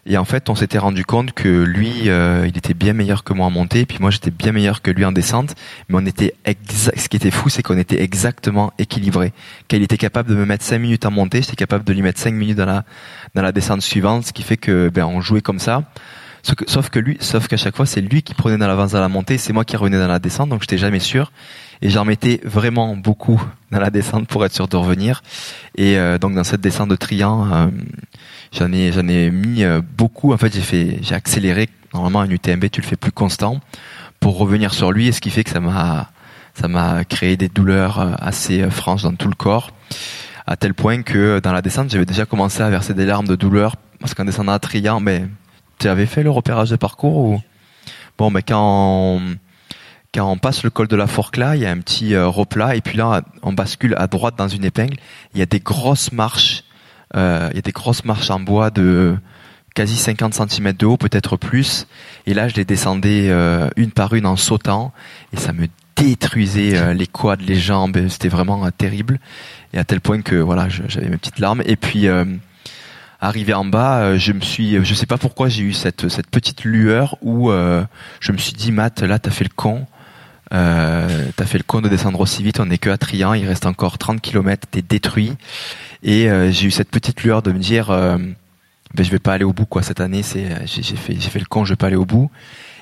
et 0.05 0.17
en 0.17 0.25
fait, 0.25 0.49
on 0.49 0.55
s'était 0.55 0.77
rendu 0.77 1.05
compte 1.05 1.33
que 1.33 1.63
lui, 1.63 2.09
euh, 2.09 2.45
il 2.47 2.57
était 2.57 2.73
bien 2.73 2.93
meilleur 2.93 3.23
que 3.23 3.33
moi 3.33 3.47
en 3.47 3.51
montée, 3.51 3.85
puis 3.85 3.97
moi 3.99 4.11
j'étais 4.11 4.31
bien 4.31 4.51
meilleur 4.51 4.81
que 4.81 4.91
lui 4.91 5.05
en 5.05 5.11
descente. 5.11 5.55
Mais 5.87 5.97
on 5.97 6.05
était 6.05 6.35
ce 6.65 7.09
qui 7.09 7.17
était 7.17 7.31
fou, 7.31 7.49
c'est 7.49 7.63
qu'on 7.63 7.77
était 7.77 8.01
exactement 8.01 8.73
équilibré. 8.77 9.33
Qu'il 9.67 9.83
était 9.83 9.97
capable 9.97 10.29
de 10.29 10.35
me 10.35 10.45
mettre 10.45 10.63
5 10.63 10.79
minutes 10.79 11.05
en 11.05 11.11
montée, 11.11 11.41
j'étais 11.41 11.55
capable 11.55 11.83
de 11.83 11.93
lui 11.93 12.01
mettre 12.01 12.19
5 12.19 12.33
minutes 12.33 12.57
dans 12.57 12.65
la 12.65 12.85
dans 13.35 13.41
la 13.41 13.51
descente 13.51 13.81
suivante, 13.81 14.25
ce 14.25 14.33
qui 14.33 14.43
fait 14.43 14.57
que 14.57 14.89
ben 14.89 15.05
on 15.05 15.21
jouait 15.21 15.41
comme 15.41 15.59
ça. 15.59 15.83
Sauf 16.67 16.89
que 16.89 16.99
lui, 16.99 17.17
sauf 17.19 17.47
qu'à 17.47 17.57
chaque 17.57 17.75
fois, 17.75 17.85
c'est 17.85 18.01
lui 18.01 18.23
qui 18.23 18.33
prenait 18.33 18.57
dans 18.57 18.67
l'avance 18.67 18.93
à 18.93 19.01
la 19.01 19.09
montée, 19.09 19.37
c'est 19.37 19.51
moi 19.51 19.65
qui 19.65 19.75
revenais 19.75 19.99
dans 19.99 20.07
la 20.07 20.19
descente, 20.19 20.49
donc 20.49 20.61
j'étais 20.61 20.77
jamais 20.77 20.99
sûr 20.99 21.31
et 21.81 21.89
j'en 21.89 22.05
mettais 22.05 22.41
vraiment 22.43 22.95
beaucoup 22.95 23.41
dans 23.71 23.79
la 23.79 23.89
descente 23.89 24.27
pour 24.27 24.45
être 24.45 24.53
sûr 24.53 24.67
de 24.67 24.75
revenir. 24.75 25.21
Et 25.75 25.97
euh, 25.97 26.17
donc 26.17 26.35
dans 26.35 26.43
cette 26.43 26.61
descente 26.61 26.89
de 26.89 26.95
Trian, 26.95 27.51
euh, 27.51 27.67
j'en 28.51 28.71
ai 28.71 28.91
j'en 28.91 29.07
ai 29.07 29.31
mis 29.31 29.63
euh, 29.63 29.81
beaucoup. 29.97 30.33
En 30.33 30.37
fait, 30.37 30.53
j'ai 30.53 30.61
fait 30.61 30.99
j'ai 31.01 31.15
accéléré. 31.15 31.69
Normalement, 31.93 32.21
un 32.21 32.29
UTMB, 32.29 32.69
tu 32.69 32.81
le 32.81 32.85
fais 32.85 32.95
plus 32.95 33.11
constant 33.11 33.59
pour 34.19 34.37
revenir 34.37 34.73
sur 34.73 34.91
lui, 34.91 35.07
et 35.07 35.11
ce 35.11 35.21
qui 35.21 35.29
fait 35.29 35.43
que 35.43 35.49
ça 35.49 35.59
m'a 35.59 36.11
ça 36.53 36.67
m'a 36.67 37.03
créé 37.05 37.37
des 37.37 37.47
douleurs 37.47 38.17
assez 38.21 38.69
franches 38.69 39.03
dans 39.03 39.13
tout 39.13 39.29
le 39.29 39.35
corps, 39.35 39.71
à 40.45 40.57
tel 40.57 40.73
point 40.73 41.03
que 41.03 41.39
dans 41.39 41.53
la 41.53 41.61
descente, 41.61 41.89
j'avais 41.89 42.05
déjà 42.05 42.25
commencé 42.25 42.61
à 42.61 42.69
verser 42.69 42.93
des 42.93 43.05
larmes 43.05 43.27
de 43.27 43.35
douleur 43.35 43.75
parce 43.99 44.13
qu'en 44.13 44.25
descendant 44.25 44.51
à 44.51 44.59
Trian, 44.59 44.99
mais 44.99 45.25
tu 45.79 45.87
avais 45.87 46.05
fait 46.05 46.21
le 46.21 46.31
repérage 46.31 46.69
de 46.69 46.75
parcours 46.75 47.17
ou? 47.17 47.41
Bon, 48.17 48.29
mais 48.29 48.41
quand 48.41 49.21
quand 50.13 50.29
on 50.29 50.37
passe 50.37 50.63
le 50.63 50.69
col 50.69 50.87
de 50.87 50.95
la 50.95 51.07
Forcla, 51.07 51.55
il 51.55 51.61
y 51.61 51.65
a 51.65 51.71
un 51.71 51.79
petit 51.79 52.15
euh, 52.15 52.27
replat 52.27 52.75
et 52.75 52.81
puis 52.81 52.97
là 52.97 53.21
on 53.43 53.53
bascule 53.53 53.95
à 53.97 54.07
droite 54.07 54.35
dans 54.37 54.47
une 54.47 54.65
épingle. 54.65 54.97
Il 55.33 55.39
y 55.39 55.43
a 55.43 55.45
des 55.45 55.59
grosses 55.59 56.11
marches, 56.11 56.63
euh, 57.15 57.47
il 57.51 57.55
y 57.55 57.59
a 57.59 57.61
des 57.61 57.71
grosses 57.71 58.05
marches 58.05 58.29
en 58.31 58.39
bois 58.39 58.71
de 58.71 59.15
quasi 59.75 59.95
50 59.95 60.33
cm 60.33 60.73
de 60.73 60.85
haut, 60.85 60.97
peut-être 60.97 61.37
plus. 61.37 61.85
Et 62.25 62.33
là 62.33 62.47
je 62.47 62.55
les 62.55 62.65
descendais 62.65 63.29
euh, 63.29 63.69
une 63.75 63.91
par 63.91 64.13
une 64.15 64.25
en 64.25 64.35
sautant 64.35 64.93
et 65.31 65.37
ça 65.37 65.53
me 65.53 65.67
détruisait 65.95 66.77
euh, 66.77 66.93
les 66.93 67.07
quads, 67.07 67.35
les 67.35 67.55
jambes. 67.55 68.07
C'était 68.09 68.29
vraiment 68.29 68.69
terrible 68.71 69.19
et 69.73 69.77
à 69.77 69.83
tel 69.83 70.01
point 70.01 70.21
que 70.21 70.35
voilà 70.35 70.69
j'avais 70.69 71.09
mes 71.09 71.17
petites 71.17 71.39
larmes. 71.39 71.61
Et 71.65 71.75
puis 71.75 72.07
arrivé 73.21 73.53
en 73.53 73.65
bas, 73.65 74.17
je 74.17 74.31
me 74.31 74.41
suis, 74.41 74.83
je 74.83 74.93
sais 74.95 75.05
pas 75.05 75.19
pourquoi 75.19 75.49
j'ai 75.49 75.61
eu 75.61 75.73
cette 75.73 76.09
cette 76.09 76.31
petite 76.31 76.63
lueur 76.63 77.15
où 77.21 77.51
je 77.51 78.31
me 78.31 78.37
suis 78.39 78.53
dit 78.53 78.71
Matt, 78.71 79.03
là 79.03 79.19
t'as 79.19 79.29
fait 79.29 79.43
le 79.43 79.51
con. 79.55 79.85
Euh, 80.51 81.25
t'as 81.35 81.45
fait 81.45 81.57
le 81.57 81.63
con 81.63 81.81
de 81.81 81.89
descendre 81.89 82.19
aussi 82.19 82.41
vite, 82.41 82.59
on 82.59 82.65
n'est 82.65 82.77
que 82.77 82.89
à 82.89 82.97
Trian, 82.97 83.33
il 83.33 83.47
reste 83.47 83.65
encore 83.65 83.97
30 83.97 84.21
km, 84.21 84.67
t'es 84.69 84.81
détruit. 84.81 85.33
Et 86.03 86.29
euh, 86.29 86.51
j'ai 86.51 86.67
eu 86.67 86.71
cette 86.71 86.89
petite 86.89 87.23
lueur 87.23 87.41
de 87.41 87.51
me 87.51 87.59
dire, 87.59 87.91
euh, 87.91 88.17
ben, 88.95 89.05
je 89.05 89.11
vais 89.11 89.19
pas 89.19 89.33
aller 89.33 89.43
au 89.43 89.53
bout 89.53 89.65
quoi 89.65 89.83
cette 89.83 90.01
année. 90.01 90.23
C'est 90.23 90.47
j'ai 90.65 90.95
fait 90.95 91.15
j'ai 91.19 91.29
fait 91.29 91.39
le 91.39 91.45
con, 91.45 91.65
je 91.65 91.73
vais 91.73 91.77
pas 91.77 91.87
aller 91.87 91.95
au 91.95 92.05
bout. 92.05 92.31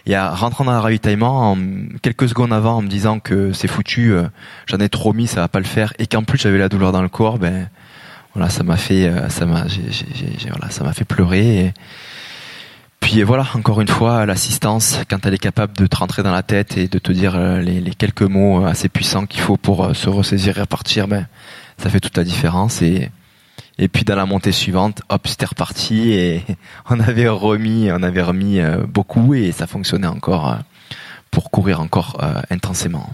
Et 0.05 0.15
à 0.15 0.30
rentrant 0.30 0.63
dans 0.63 0.72
le 0.72 0.80
ravitaillement, 0.80 1.51
en, 1.51 1.57
quelques 2.01 2.30
secondes 2.30 2.53
avant, 2.53 2.78
en 2.78 2.82
me 2.82 2.88
disant 2.88 3.20
que 3.20 3.51
c'est 3.51 3.68
foutu, 3.68 4.13
euh, 4.13 4.24
j'en 4.65 4.78
ai 4.78 4.88
trop 4.88 5.11
mis, 5.11 5.28
ça 5.28 5.41
va 5.41 5.49
pas 5.49 5.59
le 5.59 5.65
faire, 5.65 5.93
et 5.99 6.07
qu'en 6.07 6.24
plus 6.24 6.38
j'avais 6.38 6.57
la 6.57 6.70
douleur 6.70 6.93
dans 6.93 7.01
le 7.01 7.09
corps, 7.09 7.38
ben 7.39 7.70
voilà, 8.34 8.49
ça 8.49 8.63
m'a 8.63 8.78
fait 8.78 9.11
ça 9.30 9.45
m'a 9.45 9.65
voilà, 9.65 10.70
ça 10.70 10.84
m'a 10.84 10.93
fait 10.93 11.05
pleurer. 11.05 11.74
Puis 12.99 13.23
voilà, 13.23 13.45
encore 13.53 13.79
une 13.81 13.87
fois, 13.87 14.25
l'assistance, 14.25 14.99
quand 15.09 15.25
elle 15.25 15.33
est 15.33 15.39
capable 15.39 15.77
de 15.77 15.87
te 15.87 15.95
rentrer 15.95 16.23
dans 16.23 16.31
la 16.31 16.43
tête 16.43 16.77
et 16.77 16.87
de 16.87 16.99
te 16.99 17.11
dire 17.11 17.35
euh, 17.35 17.61
les, 17.61 17.93
quelques 17.93 18.23
mots 18.23 18.65
assez 18.65 18.89
puissants 18.89 19.25
qu'il 19.25 19.41
faut 19.41 19.57
pour 19.57 19.85
euh, 19.85 19.93
se 19.93 20.09
ressaisir 20.09 20.57
et 20.57 20.61
repartir, 20.61 21.07
ben, 21.07 21.27
ça 21.77 21.89
fait 21.89 21.99
toute 21.99 22.17
la 22.17 22.23
différence. 22.23 22.81
Et, 22.81 23.09
puis 23.93 24.03
dans 24.03 24.15
la 24.15 24.25
montée 24.25 24.51
suivante, 24.51 25.03
hop, 25.09 25.27
c'était 25.27 25.45
reparti 25.45 26.11
et 26.11 26.43
on 26.89 26.99
avait 26.99 27.27
remis, 27.27 27.89
on 27.91 28.01
avait 28.01 28.23
remis 28.23 28.59
euh, 28.59 28.85
beaucoup 28.87 29.35
et 29.35 29.51
ça 29.51 29.67
fonctionnait 29.67 30.07
encore 30.07 30.57
pour 31.29 31.51
courir 31.51 31.81
encore 31.81 32.17
intensément. 32.49 33.09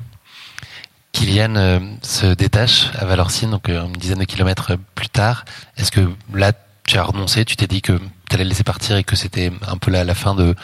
Kylian 1.11 1.89
se 2.01 2.34
détache 2.34 2.91
à 2.97 3.05
Valorcine, 3.05 3.51
donc 3.51 3.67
une 3.67 3.91
dizaine 3.93 4.19
de 4.19 4.23
kilomètres 4.23 4.77
plus 4.95 5.09
tard. 5.09 5.45
Est-ce 5.77 5.91
que 5.91 6.09
là, 6.34 6.53
tu 6.86 6.97
as 6.97 7.03
renoncé, 7.03 7.45
tu 7.45 7.55
t'es 7.55 7.67
dit 7.67 7.81
que 7.81 7.93
tu 8.29 8.36
allais 8.36 8.43
laisser 8.43 8.63
partir 8.63 8.97
et 8.97 9.03
que 9.03 9.15
c'était 9.15 9.51
un 9.67 9.77
peu 9.77 9.91
la, 9.91 10.03
la 10.03 10.15
fin 10.15 10.36
de 10.36 10.55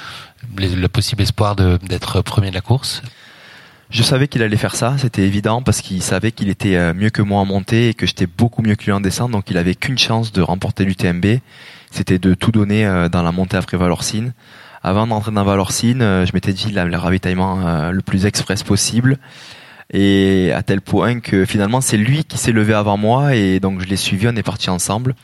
le 0.57 0.87
possible 0.87 1.21
espoir 1.21 1.55
d'être 1.55 2.21
premier 2.21 2.49
de 2.49 2.55
la 2.55 2.61
course? 2.61 3.01
Je 3.89 4.03
savais 4.03 4.27
qu'il 4.27 4.43
allait 4.43 4.55
faire 4.55 4.75
ça, 4.75 4.95
c'était 4.99 5.23
évident 5.23 5.63
parce 5.63 5.81
qu'il 5.81 6.03
savait 6.03 6.31
qu'il 6.31 6.49
était 6.49 6.75
euh, 6.75 6.93
mieux 6.93 7.09
que 7.09 7.23
moi 7.23 7.39
en 7.41 7.45
montée 7.45 7.89
et 7.89 7.93
que 7.95 8.05
j'étais 8.05 8.27
beaucoup 8.27 8.61
mieux 8.61 8.75
que 8.75 8.85
lui 8.85 8.91
en 8.91 9.01
descente, 9.01 9.31
donc 9.31 9.49
il 9.49 9.57
avait 9.57 9.73
qu'une 9.73 9.97
chance 9.97 10.31
de 10.31 10.43
remporter 10.43 10.85
l'UTMB, 10.85 11.39
c'était 11.89 12.19
de 12.19 12.35
tout 12.35 12.51
donner 12.51 12.85
euh, 12.85 13.09
dans 13.09 13.23
la 13.23 13.31
montée 13.31 13.57
après 13.57 13.77
Valorcine. 13.77 14.33
Avant 14.83 15.07
d'entrer 15.07 15.31
dans 15.31 15.43
Valorcine, 15.43 16.03
euh, 16.03 16.23
je 16.23 16.33
m'étais 16.35 16.53
dit 16.53 16.71
le 16.71 16.97
ravitaillement 16.97 17.89
le 17.89 18.01
plus 18.03 18.27
express 18.27 18.61
possible 18.61 19.17
et 19.91 20.51
à 20.53 20.61
tel 20.61 20.81
point 20.81 21.19
que 21.19 21.45
finalement 21.45 21.81
c'est 21.81 21.97
lui 21.97 22.23
qui 22.25 22.37
s'est 22.37 22.51
levé 22.51 22.75
avant 22.75 22.95
moi 22.95 23.35
et 23.35 23.59
donc 23.59 23.81
je 23.81 23.87
l'ai 23.87 23.97
suivi, 23.97 24.27
on 24.27 24.35
est 24.35 24.43
parti 24.43 24.69
ensemble. 24.69 25.15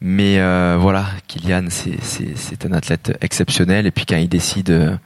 Mais 0.00 0.38
voilà, 0.76 1.06
Kylian, 1.28 1.66
c'est 1.70 2.66
un 2.66 2.72
athlète 2.72 3.16
exceptionnel 3.20 3.86
et 3.86 3.90
puis 3.90 4.06
quand 4.06 4.16
il 4.16 4.28
décide 4.28 4.98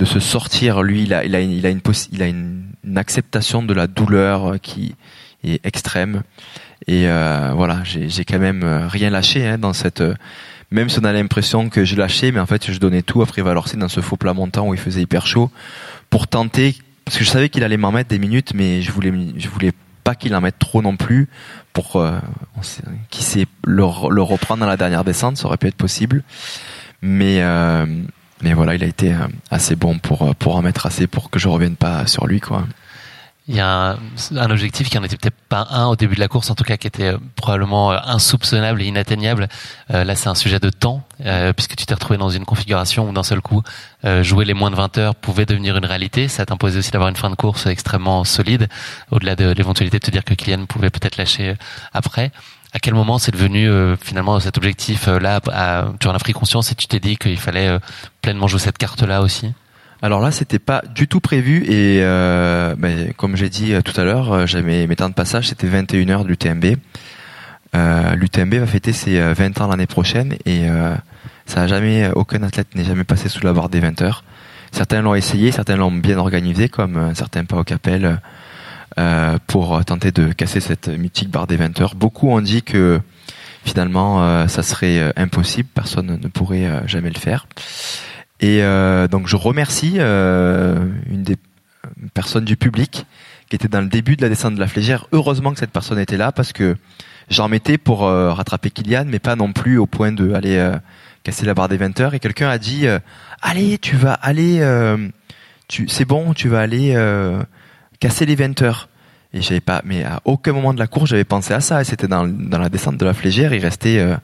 de 0.00 0.04
se 0.06 0.18
sortir. 0.18 0.82
Lui, 0.82 1.02
il 1.02 1.14
a, 1.14 1.24
il 1.24 1.34
a, 1.36 1.40
une, 1.40 1.52
il 1.52 1.66
a, 1.66 1.70
une, 1.70 1.80
il 2.12 2.22
a 2.22 2.26
une, 2.26 2.64
acceptation 2.96 3.62
de 3.62 3.74
la 3.74 3.86
douleur 3.86 4.56
qui 4.60 4.94
est 5.44 5.64
extrême. 5.64 6.22
Et 6.86 7.06
euh, 7.06 7.52
voilà, 7.54 7.82
j'ai 7.84 8.24
quand 8.24 8.38
même 8.38 8.62
euh, 8.64 8.88
rien 8.88 9.10
lâché 9.10 9.46
hein, 9.46 9.58
dans 9.58 9.74
cette. 9.74 10.00
Euh, 10.00 10.14
même 10.70 10.88
si 10.88 10.98
on 11.00 11.04
a 11.04 11.12
l'impression 11.12 11.68
que 11.68 11.84
je 11.84 11.96
lâchais, 11.96 12.32
mais 12.32 12.40
en 12.40 12.46
fait, 12.46 12.70
je 12.70 12.78
donnais 12.78 13.02
tout 13.02 13.22
après 13.22 13.42
Valorcine 13.42 13.80
dans 13.80 13.88
ce 13.88 14.00
faux 14.00 14.16
plat 14.16 14.32
montant 14.32 14.68
où 14.68 14.74
il 14.74 14.80
faisait 14.80 15.02
hyper 15.02 15.26
chaud 15.26 15.50
pour 16.10 16.28
tenter, 16.28 16.76
parce 17.04 17.18
que 17.18 17.24
je 17.24 17.28
savais 17.28 17.48
qu'il 17.48 17.64
allait 17.64 17.76
m'en 17.76 17.92
mettre 17.92 18.08
des 18.08 18.20
minutes, 18.20 18.52
mais 18.54 18.80
je 18.80 18.92
voulais, 18.92 19.12
je 19.36 19.48
voulais 19.48 19.72
pas 20.04 20.14
qu'il 20.14 20.34
en 20.34 20.40
mette 20.40 20.58
trop 20.58 20.80
non 20.80 20.96
plus 20.96 21.28
pour 21.72 21.96
euh, 21.96 22.18
qui 23.10 23.22
sait 23.22 23.46
le, 23.64 23.84
reprendre 23.84 24.60
dans 24.60 24.66
la 24.66 24.76
dernière 24.76 25.04
descente, 25.04 25.36
ça 25.36 25.46
aurait 25.46 25.56
pu 25.56 25.68
être 25.68 25.76
possible. 25.76 26.22
Mais 27.02 27.42
euh, 27.42 27.86
mais 28.42 28.54
voilà, 28.54 28.74
il 28.74 28.82
a 28.82 28.86
été 28.86 29.12
euh, 29.12 29.26
assez 29.50 29.76
bon 29.76 29.98
pour 29.98 30.22
euh, 30.22 30.32
pour 30.38 30.56
en 30.56 30.62
mettre 30.62 30.86
assez 30.86 31.06
pour 31.06 31.30
que 31.30 31.38
je 31.38 31.48
revienne 31.48 31.76
pas 31.76 32.06
sur 32.06 32.26
lui 32.26 32.40
quoi. 32.40 32.64
Il 33.50 33.56
y 33.56 33.60
a 33.60 33.98
un, 34.36 34.50
objectif 34.50 34.88
qui 34.88 34.96
en 34.96 35.02
était 35.02 35.16
peut-être 35.16 35.36
pas 35.48 35.66
un 35.70 35.86
au 35.86 35.96
début 35.96 36.14
de 36.14 36.20
la 36.20 36.28
course, 36.28 36.50
en 36.50 36.54
tout 36.54 36.64
cas 36.64 36.76
qui 36.76 36.86
était 36.86 37.14
euh, 37.14 37.18
probablement 37.34 37.90
insoupçonnable 37.90 38.80
et 38.80 38.86
inatteignable. 38.86 39.48
là, 39.88 40.14
c'est 40.14 40.28
un 40.28 40.34
sujet 40.34 40.60
de 40.60 40.70
temps, 40.70 41.02
puisque 41.56 41.76
tu 41.76 41.84
t'es 41.84 41.94
retrouvé 41.94 42.16
dans 42.16 42.30
une 42.30 42.44
configuration 42.44 43.08
où 43.08 43.12
d'un 43.12 43.24
seul 43.24 43.40
coup, 43.40 43.62
jouer 44.22 44.44
les 44.44 44.54
moins 44.54 44.70
de 44.70 44.76
20 44.76 44.98
heures 44.98 45.14
pouvait 45.14 45.46
devenir 45.46 45.76
une 45.76 45.84
réalité. 45.84 46.28
Ça 46.28 46.46
t'imposait 46.46 46.78
aussi 46.78 46.90
d'avoir 46.92 47.08
une 47.10 47.16
fin 47.16 47.28
de 47.28 47.34
course 47.34 47.66
extrêmement 47.66 48.24
solide, 48.24 48.68
au-delà 49.10 49.34
de 49.34 49.50
l'éventualité 49.50 49.98
de 49.98 50.04
te 50.04 50.10
dire 50.10 50.24
que 50.24 50.34
Kylian 50.34 50.66
pouvait 50.66 50.90
peut-être 50.90 51.16
lâcher 51.16 51.56
après 51.92 52.30
à 52.72 52.78
quel 52.78 52.94
moment 52.94 53.18
c'est 53.18 53.32
devenu 53.32 53.68
euh, 53.68 53.96
finalement 53.96 54.38
cet 54.40 54.56
objectif 54.56 55.08
euh, 55.08 55.18
là 55.18 55.40
Tu 55.98 56.08
en 56.08 56.14
as 56.14 56.18
pris 56.18 56.32
conscience 56.32 56.70
et 56.72 56.74
tu 56.74 56.86
t'es 56.86 57.00
dit 57.00 57.16
qu'il 57.16 57.38
fallait 57.38 57.68
euh, 57.68 57.78
pleinement 58.22 58.46
jouer 58.46 58.60
cette 58.60 58.78
carte 58.78 59.02
là 59.02 59.22
aussi? 59.22 59.52
Alors 60.02 60.20
là, 60.20 60.30
c'était 60.30 60.58
pas 60.58 60.82
du 60.94 61.08
tout 61.08 61.20
prévu 61.20 61.64
et 61.66 62.00
ben, 62.00 63.12
comme 63.16 63.36
j'ai 63.36 63.48
dit 63.48 63.74
tout 63.84 63.98
à 64.00 64.04
l'heure, 64.04 64.46
j'avais 64.46 64.86
mes 64.86 64.96
temps 64.96 65.08
de 65.08 65.14
passage, 65.14 65.48
c'était 65.48 65.66
21 65.66 66.08
heures 66.08 66.24
de 66.24 66.28
l'UTMB. 66.28 66.76
L'UTMB 67.74 68.54
va 68.54 68.66
fêter 68.66 68.92
ses 68.92 69.20
20 69.20 69.60
ans 69.60 69.68
l'année 69.68 69.86
prochaine 69.86 70.36
et 70.46 70.66
ça 71.46 71.62
a 71.62 71.66
jamais, 71.66 72.10
aucun 72.14 72.42
athlète 72.42 72.74
n'est 72.74 72.84
jamais 72.84 73.04
passé 73.04 73.28
sous 73.28 73.44
la 73.44 73.52
barre 73.52 73.68
des 73.68 73.80
20 73.80 74.00
heures. 74.02 74.24
Certains 74.72 75.02
l'ont 75.02 75.14
essayé, 75.14 75.52
certains 75.52 75.76
l'ont 75.76 75.90
bien 75.90 76.16
organisé, 76.16 76.68
comme 76.68 76.96
un 76.96 77.14
certain 77.14 77.44
Pau 77.44 77.62
Capel 77.64 78.20
euh, 78.98 79.38
pour 79.46 79.84
tenter 79.84 80.10
de 80.10 80.32
casser 80.32 80.58
cette 80.60 80.88
mythique 80.88 81.30
barre 81.30 81.46
des 81.46 81.56
20 81.56 81.80
heures. 81.80 81.94
Beaucoup 81.94 82.28
ont 82.30 82.40
dit 82.40 82.62
que 82.62 83.00
finalement 83.64 84.24
euh, 84.24 84.48
ça 84.48 84.64
serait 84.64 84.98
euh, 84.98 85.12
impossible, 85.16 85.68
personne 85.72 86.18
ne 86.20 86.28
pourrait 86.28 86.68
jamais 86.86 87.10
le 87.10 87.18
faire. 87.18 87.46
Et 88.40 88.62
donc 89.10 89.26
je 89.26 89.36
remercie 89.36 89.98
une 89.98 91.22
des 91.22 91.36
personnes 92.14 92.44
du 92.44 92.56
public 92.56 93.06
qui 93.48 93.56
était 93.56 93.68
dans 93.68 93.80
le 93.80 93.88
début 93.88 94.16
de 94.16 94.22
la 94.22 94.28
descente 94.28 94.54
de 94.54 94.60
la 94.60 94.66
flégère. 94.66 95.06
Heureusement 95.12 95.52
que 95.52 95.58
cette 95.58 95.72
personne 95.72 95.98
était 95.98 96.16
là 96.16 96.32
parce 96.32 96.52
que 96.52 96.76
j'en 97.28 97.48
mettais 97.48 97.76
pour 97.76 98.00
rattraper 98.00 98.70
Kylian, 98.70 99.04
mais 99.06 99.18
pas 99.18 99.36
non 99.36 99.52
plus 99.52 99.76
au 99.76 99.86
point 99.86 100.12
de 100.12 100.32
aller 100.32 100.72
casser 101.22 101.44
la 101.44 101.52
barre 101.52 101.68
des 101.68 101.76
20 101.76 102.00
heures. 102.00 102.14
Et 102.14 102.18
quelqu'un 102.18 102.48
a 102.48 102.56
dit 102.56 102.86
allez, 103.42 103.76
tu 103.76 103.96
vas 103.96 104.14
aller, 104.14 104.64
tu, 105.68 105.88
c'est 105.88 106.06
bon, 106.06 106.32
tu 106.32 106.48
vas 106.48 106.60
aller 106.60 106.96
casser 108.00 108.24
les 108.24 108.34
20 108.34 108.62
heures. 108.62 108.88
Et 109.32 109.42
j'avais 109.42 109.60
pas, 109.60 109.80
mais 109.84 110.02
à 110.02 110.20
aucun 110.24 110.52
moment 110.52 110.74
de 110.74 110.78
la 110.78 110.88
course, 110.88 111.10
j'avais 111.10 111.24
pensé 111.24 111.54
à 111.54 111.60
ça. 111.60 111.80
Et 111.80 111.84
c'était 111.84 112.08
dans, 112.08 112.26
dans 112.26 112.58
la 112.58 112.68
descente 112.68 112.96
de 112.96 113.04
la 113.04 113.14
flégère, 113.14 113.54
il 113.54 113.62
restait 113.62 113.98
euh, 113.98 114.16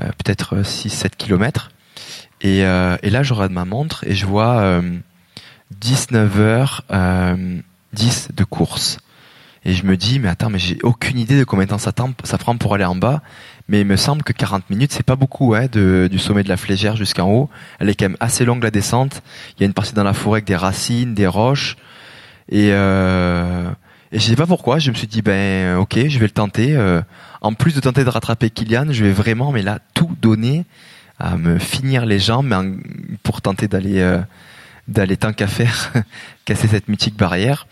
euh, 0.00 0.08
peut-être 0.22 0.56
6-7 0.56 1.10
kilomètres. 1.16 1.70
Et, 2.44 2.64
euh, 2.64 2.96
et 3.02 3.10
là, 3.10 3.24
je 3.24 3.34
regarde 3.34 3.52
ma 3.52 3.64
montre 3.64 4.04
et 4.06 4.14
je 4.14 4.26
vois 4.26 4.80
19h10 5.82 8.34
de 8.34 8.44
course. 8.44 8.98
Et 9.66 9.72
je 9.72 9.86
me 9.86 9.96
dis, 9.96 10.18
mais 10.18 10.28
attends, 10.28 10.50
mais 10.50 10.58
j'ai 10.58 10.78
aucune 10.82 11.18
idée 11.18 11.38
de 11.38 11.44
combien 11.44 11.64
de 11.64 11.70
temps 11.70 11.78
ça, 11.78 11.92
ça 12.24 12.38
prend 12.38 12.56
pour 12.56 12.74
aller 12.74 12.84
en 12.84 12.94
bas. 12.94 13.22
Mais 13.68 13.80
il 13.80 13.86
me 13.86 13.96
semble 13.96 14.22
que 14.22 14.34
40 14.34 14.68
minutes, 14.68 14.92
c'est 14.92 15.06
pas 15.06 15.16
beaucoup, 15.16 15.54
hein, 15.54 15.68
de, 15.72 16.06
du 16.10 16.18
sommet 16.18 16.42
de 16.42 16.50
la 16.50 16.58
flégère 16.58 16.96
jusqu'en 16.96 17.30
haut. 17.30 17.48
Elle 17.80 17.88
est 17.88 17.94
quand 17.94 18.04
même 18.04 18.18
assez 18.20 18.44
longue 18.44 18.62
la 18.62 18.70
descente. 18.70 19.22
Il 19.56 19.62
y 19.62 19.64
a 19.64 19.66
une 19.66 19.72
partie 19.72 19.94
dans 19.94 20.04
la 20.04 20.12
forêt 20.12 20.38
avec 20.38 20.44
des 20.44 20.56
racines, 20.56 21.14
des 21.14 21.26
roches. 21.26 21.76
Et, 22.50 22.70
euh, 22.72 23.70
et 24.12 24.18
je 24.18 24.24
sais 24.24 24.36
pas 24.36 24.46
pourquoi, 24.46 24.78
je 24.78 24.90
me 24.90 24.94
suis 24.94 25.06
dit 25.06 25.22
ben 25.22 25.78
ok, 25.78 25.98
je 26.08 26.18
vais 26.18 26.26
le 26.26 26.30
tenter. 26.30 26.76
Euh, 26.76 27.00
en 27.40 27.54
plus 27.54 27.74
de 27.74 27.80
tenter 27.80 28.04
de 28.04 28.10
rattraper 28.10 28.50
Kylian, 28.50 28.88
je 28.90 29.02
vais 29.02 29.12
vraiment 29.12 29.50
mais 29.50 29.62
là 29.62 29.78
tout 29.94 30.14
donner 30.20 30.66
à 31.18 31.36
me 31.36 31.58
finir 31.58 32.06
les 32.06 32.18
jambes 32.18 32.52
pour 33.22 33.40
tenter 33.40 33.68
d'aller 33.68 34.00
euh, 34.00 34.18
d'aller 34.88 35.16
tant 35.16 35.32
qu'à 35.32 35.46
faire 35.46 35.92
casser 36.44 36.68
cette 36.68 36.88
mythique 36.88 37.16
barrière. 37.16 37.66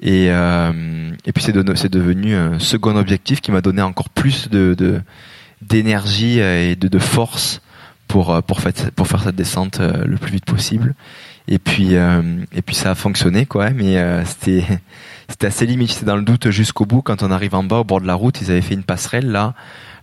Et, 0.00 0.26
euh, 0.30 1.10
et 1.24 1.32
puis 1.32 1.42
c'est 1.42 1.52
de, 1.52 1.74
c'est 1.74 1.92
devenu 1.92 2.34
un 2.34 2.58
second 2.58 2.96
objectif 2.96 3.40
qui 3.40 3.52
m'a 3.52 3.60
donné 3.60 3.82
encore 3.82 4.08
plus 4.08 4.48
de, 4.48 5.02
d'énergie 5.62 6.38
et 6.38 6.76
de, 6.76 6.88
de 6.88 6.98
force 6.98 7.60
pour 8.08 8.42
pour 8.42 8.60
faire 8.60 8.72
pour 8.94 9.08
faire 9.08 9.22
cette 9.22 9.36
descente 9.36 9.80
le 9.80 10.16
plus 10.16 10.32
vite 10.32 10.44
possible. 10.44 10.94
Et 11.46 11.58
puis 11.58 11.96
euh, 11.96 12.22
et 12.52 12.62
puis 12.62 12.74
ça 12.74 12.92
a 12.92 12.94
fonctionné 12.94 13.46
quoi. 13.46 13.70
Mais 13.70 13.98
euh, 13.98 14.24
c'était 14.24 14.64
c'était 15.28 15.46
assez 15.46 15.66
limite. 15.66 15.90
C'était 15.90 16.06
dans 16.06 16.16
le 16.16 16.22
doute 16.22 16.50
jusqu'au 16.50 16.86
bout. 16.86 17.02
Quand 17.02 17.22
on 17.22 17.30
arrive 17.30 17.54
en 17.54 17.64
bas 17.64 17.76
au 17.76 17.84
bord 17.84 18.00
de 18.00 18.06
la 18.06 18.14
route, 18.14 18.40
ils 18.40 18.50
avaient 18.50 18.62
fait 18.62 18.74
une 18.74 18.82
passerelle 18.82 19.30
là. 19.30 19.54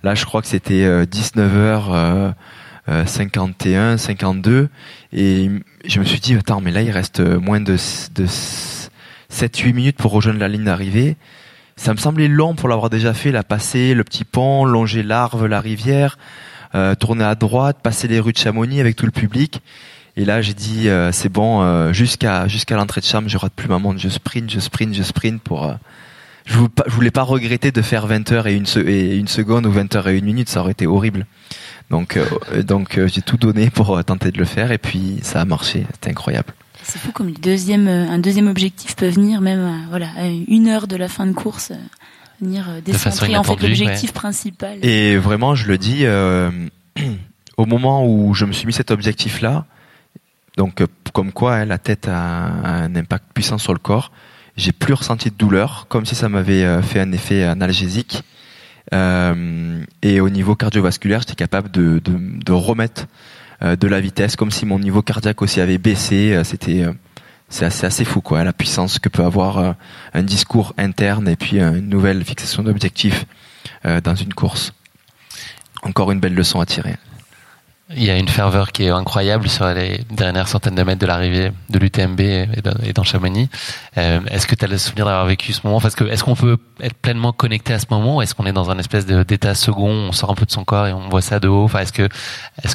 Là, 0.04 0.16
je 0.16 0.26
crois 0.26 0.42
que 0.42 0.48
c'était 0.48 1.06
19h. 1.06 2.34
51, 3.06 3.98
52 3.98 4.70
et 5.14 5.50
je 5.86 6.00
me 6.00 6.06
suis 6.06 6.20
dit 6.20 6.36
attends 6.36 6.62
mais 6.62 6.72
là 6.72 6.82
il 6.82 6.92
reste 6.92 7.20
moins 7.20 7.60
de, 7.60 7.78
de 8.16 8.26
7-8 9.32 9.74
minutes 9.74 9.98
pour 9.98 10.12
rejoindre 10.12 10.40
la 10.40 10.48
ligne 10.48 10.64
d'arrivée 10.64 11.18
ça 11.76 11.94
me 11.94 11.98
semblait 11.98 12.28
long 12.28 12.56
pour 12.56 12.70
l'avoir 12.70 12.90
déjà 12.90 13.14
fait 13.14 13.32
la 13.32 13.44
passer 13.44 13.94
le 13.94 14.04
petit 14.04 14.24
pont 14.24 14.66
longer 14.66 15.04
l'Arve 15.04 15.46
la 15.46 15.60
rivière 15.60 16.18
euh, 16.76 16.96
tourner 16.96 17.24
à 17.24 17.36
droite 17.36 17.78
passer 17.82 18.08
les 18.08 18.20
rues 18.20 18.34
de 18.34 18.38
Chamonix 18.38 18.80
avec 18.80 18.96
tout 18.96 19.06
le 19.06 19.12
public 19.12 19.62
et 20.18 20.26
là, 20.26 20.42
j'ai 20.42 20.54
dit, 20.54 20.90
euh, 20.90 21.12
c'est 21.12 21.30
bon, 21.30 21.62
euh, 21.62 21.94
jusqu'à 21.94 22.46
l'entrée 22.72 23.02
de 23.02 23.06
chambre, 23.06 23.30
je 23.30 23.38
rate 23.38 23.54
plus 23.54 23.70
ma 23.70 23.80
montre, 23.80 24.00
je 24.00 24.10
sprint, 24.10 24.50
je 24.50 24.60
sprint, 24.60 24.94
je 24.94 25.04
sprint 25.04 25.42
pour. 25.42 25.74
Euh, 26.48 26.52
je, 26.52 26.58
voulais 26.58 26.70
pas, 26.70 26.84
je 26.88 26.92
voulais 26.92 27.12
pas 27.12 27.24
regretter 27.24 27.72
de 27.72 27.82
faire 27.82 28.08
20 28.08 28.32
heures 28.32 28.48
et 28.48 28.56
une, 28.56 28.66
et 28.88 29.16
une 29.16 29.28
seconde 29.28 29.66
ou 29.66 29.72
20 29.72 29.96
heures 29.96 30.08
et 30.08 30.18
une 30.18 30.26
minute, 30.26 30.50
ça 30.50 30.62
aurait 30.62 30.72
été 30.72 30.88
horrible. 30.88 31.26
Donc, 31.90 32.18
donc 32.64 32.98
j'ai 33.08 33.22
tout 33.22 33.36
donné 33.36 33.70
pour 33.70 34.02
tenter 34.06 34.32
de 34.32 34.38
le 34.38 34.46
faire 34.46 34.72
et 34.72 34.78
puis 34.78 35.20
ça 35.24 35.42
a 35.42 35.46
marché, 35.46 35.86
c'était 35.92 36.10
incroyable. 36.12 36.54
C'est 36.84 37.00
fou 37.00 37.12
comme 37.12 37.28
le 37.28 37.34
deuxième, 37.34 37.90
un 37.90 38.18
deuxième 38.18 38.48
objectif 38.48 38.96
peut 38.96 39.10
venir 39.10 39.42
même, 39.42 39.88
voilà, 39.90 40.08
à 40.18 40.28
une 40.28 40.70
heure 40.70 40.88
de 40.88 40.96
la 40.96 41.10
fin 41.10 41.28
de 41.28 41.34
course, 41.34 41.74
venir 42.40 42.66
décentrer 42.86 43.36
en 43.36 43.44
fait 43.44 43.62
l'objectif 43.62 44.14
principal. 44.14 44.78
Et 44.84 45.18
vraiment, 45.18 45.54
je 45.54 45.68
le 45.68 45.78
dis, 45.78 46.06
au 47.58 47.66
moment 47.66 48.08
où 48.08 48.34
je 48.34 48.46
me 48.46 48.54
suis 48.54 48.68
mis 48.68 48.74
cet 48.74 48.90
objectif-là, 48.90 49.66
donc, 50.58 50.82
euh, 50.82 50.88
comme 51.14 51.32
quoi 51.32 51.56
hein, 51.56 51.66
la 51.66 51.78
tête 51.78 52.08
a 52.08 52.14
un, 52.16 52.96
impact 52.96 53.26
puissant 53.34 53.58
sur 53.58 53.74
le 53.74 53.80
corps. 53.80 54.12
J'ai 54.58 54.72
plus 54.72 54.94
ressenti 54.94 55.30
de 55.30 55.36
douleur, 55.36 55.86
comme 55.88 56.06
si 56.06 56.16
ça 56.16 56.30
m'avait 56.30 56.64
euh, 56.64 56.82
fait 56.82 57.00
un 57.00 57.12
effet 57.12 57.44
analgésique. 57.44 58.24
Euh, 58.94 59.84
et 60.02 60.20
au 60.20 60.30
niveau 60.30 60.56
cardiovasculaire, 60.56 61.22
j'étais 61.22 61.36
capable 61.36 61.72
de, 61.72 62.02
de, 62.04 62.44
de 62.44 62.52
remettre 62.52 63.08
euh, 63.64 63.76
de 63.76 63.88
la 63.88 64.02
vitesse, 64.02 64.36
comme 64.36 64.52
si 64.52 64.66
mon 64.66 64.80
niveau 64.80 65.02
cardiaque 65.02 65.42
aussi 65.42 65.62
avait 65.62 65.78
baissé. 65.78 66.42
C'était 66.44 66.86
c'est 67.48 67.66
assez, 67.66 67.86
assez 67.86 68.06
fou 68.06 68.22
quoi, 68.22 68.44
la 68.46 68.54
puissance 68.54 68.98
que 68.98 69.10
peut 69.10 69.24
avoir 69.24 69.76
un 70.14 70.24
discours 70.24 70.74
interne 70.78 71.28
et 71.28 71.36
puis 71.36 71.60
une 71.60 71.90
nouvelle 71.90 72.24
fixation 72.24 72.64
d'objectifs 72.64 73.26
dans 73.84 74.16
une 74.16 74.34
course. 74.34 74.72
Encore 75.84 76.12
une 76.12 76.22
belle 76.22 76.34
leçon 76.34 76.62
à 76.62 76.66
tirer. 76.66 76.96
Il 77.96 78.04
y 78.04 78.10
a 78.10 78.18
une 78.18 78.28
ferveur 78.28 78.72
qui 78.72 78.86
est 78.86 78.90
incroyable 78.90 79.50
sur 79.50 79.68
les 79.74 80.02
dernières 80.12 80.48
centaines 80.48 80.76
de 80.76 80.84
mètres 80.84 81.02
de 81.02 81.06
l'arrivée 81.06 81.52
de 81.70 81.80
l'UTMB 81.80 82.22
et 82.22 82.94
dans 82.94 83.04
Chamonix. 83.04 83.50
Euh, 83.98 84.20
est-ce 84.30 84.48
que 84.48 84.56
tu 84.56 84.64
as 84.64 84.68
le 84.68 84.78
souvenir 84.78 85.06
d'avoir 85.06 85.26
vécu 85.26 85.52
ce 85.52 85.62
moment? 85.66 85.82
Parce 85.82 85.96
que 85.96 86.06
est-ce 86.06 86.24
qu'on 86.24 86.36
peut 86.36 86.58
être 86.82 86.94
pleinement 86.94 87.34
connecté 87.34 87.74
à 87.74 87.80
ce 87.80 87.88
moment? 87.90 88.22
Est-ce 88.22 88.34
qu'on 88.34 88.46
est 88.46 88.54
dans 88.54 88.72
un 88.72 88.78
espèce 88.78 89.06
d'état 89.06 89.56
second, 89.56 89.90
on 89.90 90.12
sort 90.14 90.32
un 90.32 90.36
peu 90.36 90.46
de 90.46 90.52
son 90.52 90.64
corps 90.64 90.88
et 90.88 90.94
on 90.94 91.10
voit 91.10 91.22
ça 91.22 91.40
de 91.40 91.50
haut. 91.50 91.70
Est-ce 91.78 91.92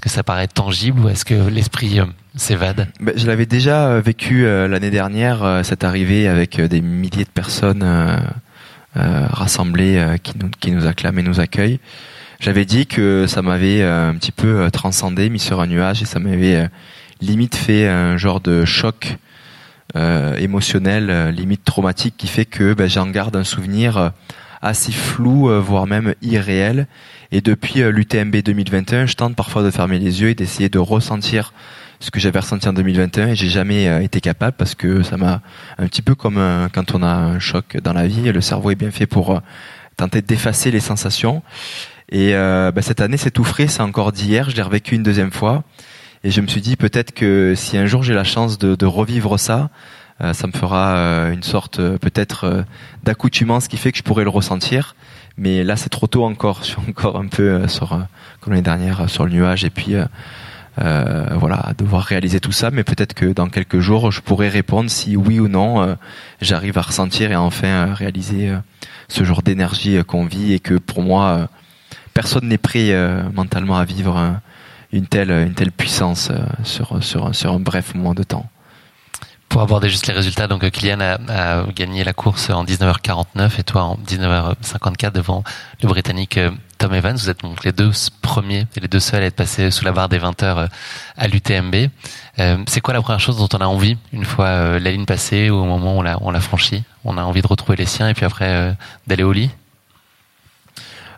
que 0.00 0.08
ça 0.08 0.22
paraît 0.22 0.48
tangible 0.48 1.00
ou 1.00 1.08
est-ce 1.08 1.24
que 1.24 1.48
l'esprit 1.48 2.00
euh, 2.00 2.04
s'évade? 2.34 2.88
Ben, 3.00 3.14
Je 3.16 3.26
l'avais 3.26 3.46
déjà 3.46 3.86
euh, 3.86 4.00
vécu 4.00 4.44
l'année 4.44 4.90
dernière 4.90 5.60
cette 5.62 5.84
arrivée 5.84 6.28
avec 6.28 6.60
des 6.60 6.82
milliers 6.82 7.24
de 7.24 7.30
personnes 7.30 7.84
rassemblées 8.94 10.16
qui 10.60 10.70
nous 10.72 10.86
acclament 10.86 11.20
et 11.20 11.22
nous 11.22 11.40
accueillent. 11.40 11.80
J'avais 12.38 12.66
dit 12.66 12.86
que 12.86 13.26
ça 13.26 13.40
m'avait 13.42 13.80
euh, 13.80 14.10
un 14.10 14.14
petit 14.14 14.32
peu 14.32 14.60
euh, 14.60 14.70
transcendé, 14.70 15.30
mis 15.30 15.38
sur 15.38 15.60
un 15.60 15.66
nuage, 15.66 16.02
et 16.02 16.04
ça 16.04 16.18
m'avait 16.18 16.56
euh, 16.56 16.68
limite 17.20 17.56
fait 17.56 17.88
un 17.88 18.16
genre 18.16 18.40
de 18.40 18.64
choc 18.64 19.16
émotionnel, 20.38 21.30
limite 21.30 21.64
traumatique, 21.64 22.16
qui 22.18 22.26
fait 22.26 22.44
que 22.44 22.74
ben, 22.74 22.86
j'en 22.86 23.06
garde 23.06 23.34
un 23.34 23.44
souvenir 23.44 24.12
assez 24.60 24.92
flou, 24.92 25.48
voire 25.62 25.86
même 25.86 26.14
irréel. 26.20 26.86
Et 27.32 27.40
depuis 27.40 27.80
l'UTMB 27.80 28.36
2021, 28.36 29.06
je 29.06 29.14
tente 29.14 29.34
parfois 29.34 29.62
de 29.62 29.70
fermer 29.70 29.98
les 29.98 30.20
yeux 30.20 30.28
et 30.28 30.34
d'essayer 30.34 30.68
de 30.68 30.78
ressentir 30.78 31.54
ce 32.00 32.10
que 32.10 32.20
j'avais 32.20 32.40
ressenti 32.40 32.68
en 32.68 32.74
2021 32.74 33.28
et 33.28 33.34
j'ai 33.34 33.48
jamais 33.48 34.04
été 34.04 34.20
capable 34.20 34.54
parce 34.58 34.74
que 34.74 35.02
ça 35.02 35.16
m'a 35.16 35.40
un 35.78 35.86
petit 35.86 36.02
peu 36.02 36.14
comme 36.14 36.68
quand 36.74 36.94
on 36.94 37.02
a 37.02 37.14
un 37.14 37.38
choc 37.38 37.78
dans 37.82 37.94
la 37.94 38.06
vie, 38.06 38.30
le 38.30 38.40
cerveau 38.42 38.72
est 38.72 38.74
bien 38.74 38.90
fait 38.90 39.06
pour 39.06 39.40
tenter 39.96 40.20
d'effacer 40.20 40.70
les 40.70 40.80
sensations. 40.80 41.42
Et 42.10 42.34
euh, 42.34 42.70
bah, 42.70 42.82
cette 42.82 43.00
année, 43.00 43.16
c'est 43.16 43.30
tout 43.30 43.44
frais, 43.44 43.66
c'est 43.66 43.82
encore 43.82 44.12
d'hier. 44.12 44.50
Je 44.50 44.56
l'ai 44.56 44.62
revécu 44.62 44.94
une 44.94 45.02
deuxième 45.02 45.32
fois. 45.32 45.64
Et 46.24 46.30
je 46.30 46.40
me 46.40 46.46
suis 46.46 46.60
dit 46.60 46.76
peut-être 46.76 47.12
que 47.12 47.54
si 47.56 47.76
un 47.76 47.86
jour 47.86 48.02
j'ai 48.02 48.14
la 48.14 48.24
chance 48.24 48.58
de, 48.58 48.74
de 48.74 48.86
revivre 48.86 49.38
ça, 49.38 49.70
euh, 50.20 50.32
ça 50.32 50.46
me 50.46 50.52
fera 50.52 50.96
euh, 50.96 51.32
une 51.32 51.42
sorte 51.42 51.76
peut-être 51.98 52.64
d'accoutumance 53.04 53.68
qui 53.68 53.76
fait 53.76 53.92
que 53.92 53.98
je 53.98 54.02
pourrais 54.02 54.24
le 54.24 54.30
ressentir. 54.30 54.96
Mais 55.36 55.62
là, 55.62 55.76
c'est 55.76 55.90
trop 55.90 56.06
tôt 56.06 56.24
encore. 56.24 56.60
Je 56.62 56.68
suis 56.68 56.76
encore 56.88 57.16
un 57.16 57.26
peu 57.26 57.68
sur, 57.68 57.90
comme 58.40 58.52
l'année 58.52 58.62
dernière, 58.62 59.10
sur 59.10 59.24
le 59.24 59.32
nuage. 59.32 59.64
Et 59.64 59.70
puis, 59.70 59.94
voilà, 60.78 61.72
devoir 61.76 62.02
réaliser 62.04 62.40
tout 62.40 62.52
ça. 62.52 62.70
Mais 62.70 62.84
peut-être 62.84 63.12
que 63.12 63.26
dans 63.26 63.48
quelques 63.48 63.80
jours, 63.80 64.10
je 64.10 64.22
pourrais 64.22 64.48
répondre 64.48 64.88
si 64.88 65.16
oui 65.16 65.38
ou 65.38 65.48
non 65.48 65.96
j'arrive 66.40 66.78
à 66.78 66.82
ressentir 66.82 67.30
et 67.30 67.36
enfin 67.36 67.92
réaliser 67.92 68.54
ce 69.08 69.24
genre 69.24 69.42
d'énergie 69.42 70.02
qu'on 70.04 70.24
vit 70.24 70.54
et 70.54 70.60
que 70.60 70.74
pour 70.74 71.02
moi 71.02 71.50
personne 72.16 72.48
n'est 72.48 72.56
prêt 72.56 72.92
euh, 72.92 73.22
mentalement 73.34 73.76
à 73.76 73.84
vivre 73.84 74.40
une 74.90 75.06
telle 75.06 75.30
une 75.30 75.52
telle 75.52 75.70
puissance 75.70 76.30
euh, 76.30 76.38
sur 76.64 77.02
sur 77.04 77.34
sur 77.34 77.52
un 77.52 77.60
bref 77.60 77.94
moment 77.94 78.14
de 78.14 78.22
temps. 78.22 78.46
Pour 79.50 79.60
aborder 79.60 79.90
juste 79.90 80.06
les 80.06 80.14
résultats, 80.14 80.48
donc 80.48 80.68
Kylian 80.70 81.00
a, 81.00 81.64
gagné 81.74 82.04
la 82.04 82.14
course 82.14 82.48
en 82.48 82.64
19h49 82.64 83.60
et 83.60 83.62
toi 83.62 83.82
en 83.82 83.96
19h54 83.96 85.12
devant 85.12 85.44
le 85.82 85.88
Britannique 85.88 86.38
euh, 86.38 86.50
Tom 86.78 86.94
Evans. 86.94 87.16
Vous 87.16 87.28
êtes 87.28 87.42
donc 87.42 87.62
les 87.64 87.72
deux 87.72 87.90
premiers 88.22 88.66
et 88.76 88.80
les 88.80 88.88
deux 88.88 88.98
seuls 88.98 89.22
à 89.22 89.26
être 89.26 89.36
passés 89.36 89.70
sous 89.70 89.84
la 89.84 89.92
barre 89.92 90.08
des 90.08 90.18
20 90.18 90.42
heures 90.42 90.68
à 91.18 91.28
l'UTMB. 91.28 91.74
c'est 92.66 92.80
quoi 92.80 92.94
la 92.94 93.02
première 93.02 93.20
chose 93.20 93.36
dont 93.36 93.48
on 93.52 93.60
a 93.60 93.66
envie 93.66 93.98
une 94.14 94.24
fois 94.24 94.78
la 94.78 94.90
ligne 94.90 95.04
passée 95.04 95.50
ou 95.50 95.56
au 95.56 95.64
moment 95.64 95.98
où 95.98 96.02
on 96.22 96.30
l'a 96.30 96.40
franchi 96.40 96.82
On 97.04 97.18
a 97.18 97.22
envie 97.22 97.42
de 97.42 97.46
retrouver 97.46 97.76
les 97.76 97.86
siens 97.86 98.08
et 98.08 98.14
puis 98.14 98.24
après 98.24 98.74
d'aller 99.06 99.22
au 99.22 99.32
lit? 99.32 99.50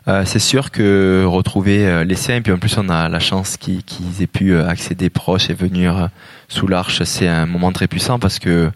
Euh, 0.09 0.23
c'est 0.25 0.39
sûr 0.39 0.71
que 0.71 1.23
retrouver 1.23 1.85
euh, 1.85 2.03
les 2.03 2.15
siens, 2.15 2.37
et 2.37 2.41
puis 2.41 2.51
en 2.51 2.57
plus 2.57 2.75
on 2.79 2.89
a 2.89 3.09
la 3.09 3.19
chance 3.19 3.57
qu'ils 3.57 3.83
aient 4.21 4.27
pu 4.27 4.53
euh, 4.53 4.67
accéder 4.67 5.11
proches 5.11 5.51
et 5.51 5.53
venir 5.53 6.09
sous 6.47 6.67
l'arche, 6.67 7.03
c'est 7.03 7.27
un 7.27 7.45
moment 7.45 7.71
très 7.71 7.87
puissant 7.87 8.17
parce 8.17 8.39
que, 8.39 8.71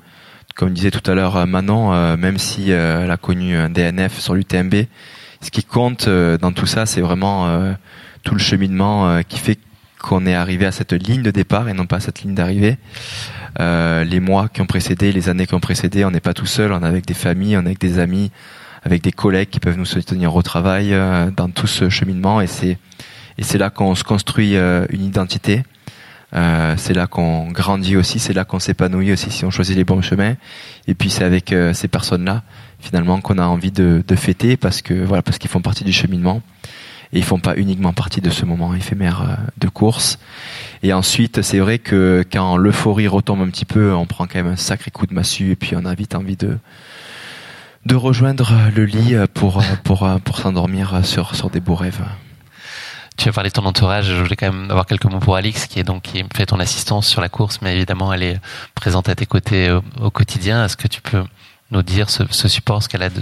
comme 0.56 0.74
disait 0.74 0.92
tout 0.92 1.10
à 1.10 1.16
l'heure 1.16 1.48
Manon, 1.48 2.16
même 2.18 2.38
si 2.38 2.70
elle 2.70 3.10
a 3.10 3.18
connu 3.18 3.58
un 3.58 3.72
DNF 3.72 4.20
sur 4.20 4.36
l'UTMB, 4.36 4.76
ce 5.42 5.50
qui 5.50 5.64
compte 5.64 6.08
dans 6.08 6.52
tout 6.52 6.68
ça, 6.68 6.86
c'est 6.86 7.02
vraiment 7.02 7.74
tout 8.22 8.36
le 8.36 8.40
cheminement 8.40 9.24
qui 9.28 9.40
fait 9.40 9.58
qu'on 10.00 10.28
est 10.28 10.36
arrivé 10.36 10.68
à 10.68 10.72
cette 10.72 10.94
ligne 10.94 11.24
de 11.24 11.32
départ 11.32 11.68
et 11.68 11.74
non 11.74 11.88
pas 11.88 11.96
à 11.96 12.00
cette 12.02 12.22
ligne 12.22 12.36
d'arrivée. 12.36 12.78
les 13.60 14.20
mois 14.20 14.50
qui 14.50 14.62
ont 14.62 14.68
précédé, 14.68 15.12
les 15.12 15.30
années 15.30 15.48
qui 15.48 15.56
ont 15.56 15.60
précédé, 15.60 16.06
on 16.06 16.12
n'est 16.12 16.20
pas 16.20 16.36
tout 16.36 16.46
seul, 16.46 16.72
on 16.72 16.84
est 16.84 16.88
avec 16.88 17.08
des 17.08 17.16
familles, 17.16 17.58
on 17.58 17.62
est 17.62 17.68
avec 17.68 17.80
des 17.80 17.98
amis, 17.98 18.30
avec 18.84 19.02
des 19.02 19.12
collègues 19.12 19.50
qui 19.50 19.60
peuvent 19.60 19.78
nous 19.78 19.86
soutenir 19.86 20.36
au 20.36 20.42
travail 20.42 20.94
euh, 20.94 21.32
dans 21.32 21.50
tout 21.50 21.68
ce 21.68 21.90
cheminement 21.90 22.42
et 22.42 22.48
c'est 22.48 22.78
et 23.40 23.44
c'est 23.44 23.58
là 23.58 23.72
qu'on 23.72 23.96
se 23.96 24.04
construit 24.04 24.56
euh, 24.56 24.86
une 24.90 25.04
identité. 25.04 25.64
Euh, 26.36 26.76
c'est 26.78 26.94
là 26.94 27.08
qu'on 27.08 27.52
grandit 27.52 27.96
aussi, 27.96 28.20
c'est 28.20 28.34
là 28.34 28.46
qu'on 28.46 28.60
s'épanouit 28.60 29.12
aussi 29.12 29.32
si 29.32 29.44
on 29.44 29.50
choisit 29.50 29.76
les 29.76 29.84
bons 29.84 30.02
chemins. 30.02 30.36
Et 30.88 30.94
puis 30.94 31.10
c'est 31.10 31.24
avec 31.24 31.54
ces 31.74 31.88
personnes-là 31.88 32.44
finalement 32.80 33.22
qu'on 33.22 33.38
a 33.38 33.46
envie 33.46 33.72
de, 33.72 34.04
de, 34.06 34.16
fêter 34.16 34.58
parce 34.58 34.82
que 34.82 34.94
voilà 34.94 35.24
parce 35.24 35.38
qu'ils 35.38 35.50
font 35.50 35.62
partie 35.62 35.84
du 35.84 35.94
cheminement 35.94 36.42
et 37.14 37.20
ils 37.20 37.24
font 37.24 37.40
pas 37.40 37.56
uniquement 37.56 37.94
partie 37.94 38.20
de 38.20 38.30
ce 38.30 38.46
moment 38.46 38.74
éphémère 38.76 39.38
de 39.58 39.68
course. 39.68 40.20
Et 40.82 40.94
ensuite 40.94 41.42
c'est 41.42 41.60
vrai 41.60 41.80
que 41.80 42.24
quand 42.32 42.58
l'euphorie 42.58 43.08
retombe 43.08 43.42
un 43.42 43.50
petit 43.50 43.66
peu, 43.66 43.94
on 43.94 44.06
prend 44.06 44.26
quand 44.26 44.36
même 44.36 44.54
un 44.54 44.58
sacré 44.58 44.92
coup 44.92 45.08
de 45.08 45.14
massue 45.14 45.52
et 45.52 45.56
puis 45.56 45.76
on 45.76 45.86
a 45.86 45.96
vite 45.96 46.14
envie 46.14 46.38
de 46.38 46.58
de 47.86 47.96
rejoindre 47.96 48.54
le 48.76 48.86
lit 48.86 49.16
pour 49.34 49.64
pour 49.84 50.10
pour 50.24 50.38
s'endormir 50.38 51.06
sur 51.06 51.36
sur 51.36 51.50
des 51.50 51.60
beaux 51.60 51.76
rêves. 51.76 52.04
Tu 53.16 53.30
as 53.30 53.32
parlé 53.32 53.50
de 53.50 53.54
ton 53.54 53.66
entourage. 53.66 54.06
Je 54.06 54.24
voulais 54.24 54.36
quand 54.36 54.52
même 54.52 54.72
avoir 54.72 54.86
quelques 54.86 55.06
mots 55.06 55.20
pour 55.20 55.36
Alix, 55.36 55.68
qui 55.68 55.80
est 55.80 55.84
donc 55.84 56.04
qui 56.04 56.24
fait 56.36 56.48
ton 56.48 56.60
assistance 56.60 57.08
sur 57.08 57.22
la 57.22 57.30
course, 57.30 57.60
mais 57.62 57.76
évidemment 57.76 58.12
elle 58.12 58.24
est 58.24 58.40
présente 58.74 59.08
à 59.10 59.16
tes 59.16 59.26
côtés 59.26 59.72
au, 60.02 60.10
quotidien. 60.10 60.66
Est-ce 60.66 60.78
que 60.78 60.88
tu 60.88 61.02
peux 61.02 61.24
nous 61.74 61.84
dire 61.84 62.10
ce, 62.10 62.24
ce 62.30 62.48
support, 62.48 62.84
ce 62.84 62.90
qu'elle 62.90 63.04
a 63.04 63.10
de, 63.10 63.22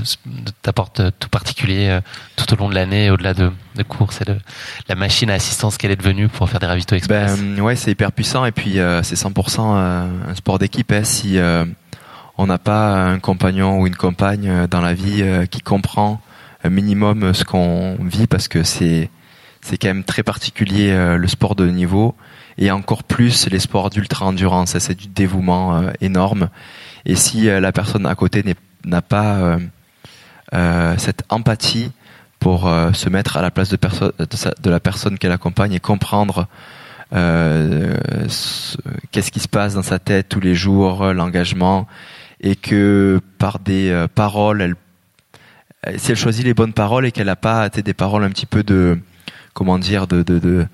t'apporte 0.62 1.02
tout 1.20 1.30
particulier 1.30 1.88
euh, 1.88 2.02
tout 2.36 2.54
au 2.54 2.58
long 2.58 2.70
de 2.70 2.76
l'année, 2.76 3.10
au-delà 3.10 3.34
de, 3.34 3.52
de 3.76 3.84
courses 3.84 4.22
et 4.22 4.26
de 4.26 4.38
la 4.90 4.96
machine 4.96 5.30
à 5.30 5.36
assistance 5.36 5.78
qu'elle 5.78 5.92
est 5.92 5.96
devenue 5.96 6.28
pour 6.28 6.50
faire 6.50 6.60
des 6.60 6.68
ravitaux 6.68 6.96
express? 6.96 7.40
Ben, 7.40 7.62
ouais, 7.62 7.76
c'est 7.76 7.92
hyper 7.92 8.12
puissant 8.12 8.46
et 8.46 8.52
puis 8.52 8.80
euh, 8.80 9.02
c'est 9.04 9.16
100% 9.16 9.60
euh, 9.60 10.08
un 10.30 10.36
sport 10.36 10.60
d'équipe. 10.60 10.92
Hein, 10.92 11.04
si 11.04 11.40
on 12.38 12.48
n'a 12.48 12.58
pas 12.58 13.06
un 13.06 13.20
compagnon 13.20 13.80
ou 13.80 13.88
une 13.88 13.96
compagne 13.96 14.50
euh, 14.50 14.68
dans 14.68 14.82
la 14.82 14.94
vie 14.94 15.22
euh, 15.22 15.46
qui 15.46 15.62
comprend 15.62 16.22
un 16.64 16.70
minimum 16.70 17.34
ce 17.34 17.44
qu'on 17.44 17.98
vit 18.02 18.28
parce 18.28 18.48
que 18.48 18.64
c'est 18.64 19.10
c'est 19.62 19.78
quand 19.78 19.90
même 19.90 20.04
très 20.04 20.24
particulier 20.24 20.92
euh, 20.92 21.18
le 21.18 21.28
sport 21.28 21.56
de 21.56 21.68
niveau 21.68 22.16
et 22.58 22.72
encore 22.72 23.04
plus 23.04 23.48
les 23.50 23.60
sports 23.60 23.90
d'ultra 23.90 24.26
endurance 24.26 24.78
c'est 24.80 24.96
du 24.96 25.08
dévouement 25.08 25.84
énorme. 26.02 26.50
Et 27.06 27.16
si 27.16 27.46
la 27.46 27.72
personne 27.72 28.06
à 28.06 28.14
côté 28.14 28.44
n'a 28.86 29.02
pas 29.02 29.58
cette 30.98 31.24
empathie 31.30 31.92
pour 32.40 32.70
se 32.94 33.10
mettre 33.10 33.38
à 33.38 33.42
la 33.42 33.52
place 33.52 33.70
de, 33.70 33.78
de 33.78 34.70
la 34.70 34.80
personne 34.82 35.18
qu'elle 35.18 35.32
accompagne 35.32 35.74
et 35.74 35.80
comprendre 35.80 36.48
qu'est-ce 37.12 38.78
qui 39.32 39.40
se 39.40 39.48
passe 39.48 39.74
dans 39.74 39.82
sa 39.82 39.98
tête 39.98 40.30
tous 40.30 40.42
les 40.42 40.54
jours 40.54 41.14
l'engagement 41.14 41.88
et 42.42 42.56
que 42.56 43.22
par 43.38 43.60
des 43.60 43.90
euh, 43.90 44.08
paroles, 44.08 44.76
si 45.98 46.12
elle 46.12 46.18
choisit 46.18 46.44
les 46.44 46.54
bonnes 46.54 46.74
paroles 46.74 47.06
et 47.06 47.12
qu'elle 47.12 47.28
n'a 47.28 47.36
pas 47.36 47.70
des 47.70 47.94
paroles 47.94 48.24
un 48.24 48.30
petit 48.30 48.46
peu 48.46 48.64
de, 48.64 49.00
comment 49.54 49.80
dire, 49.80 50.08
de, 50.08 50.24
de 50.24 50.68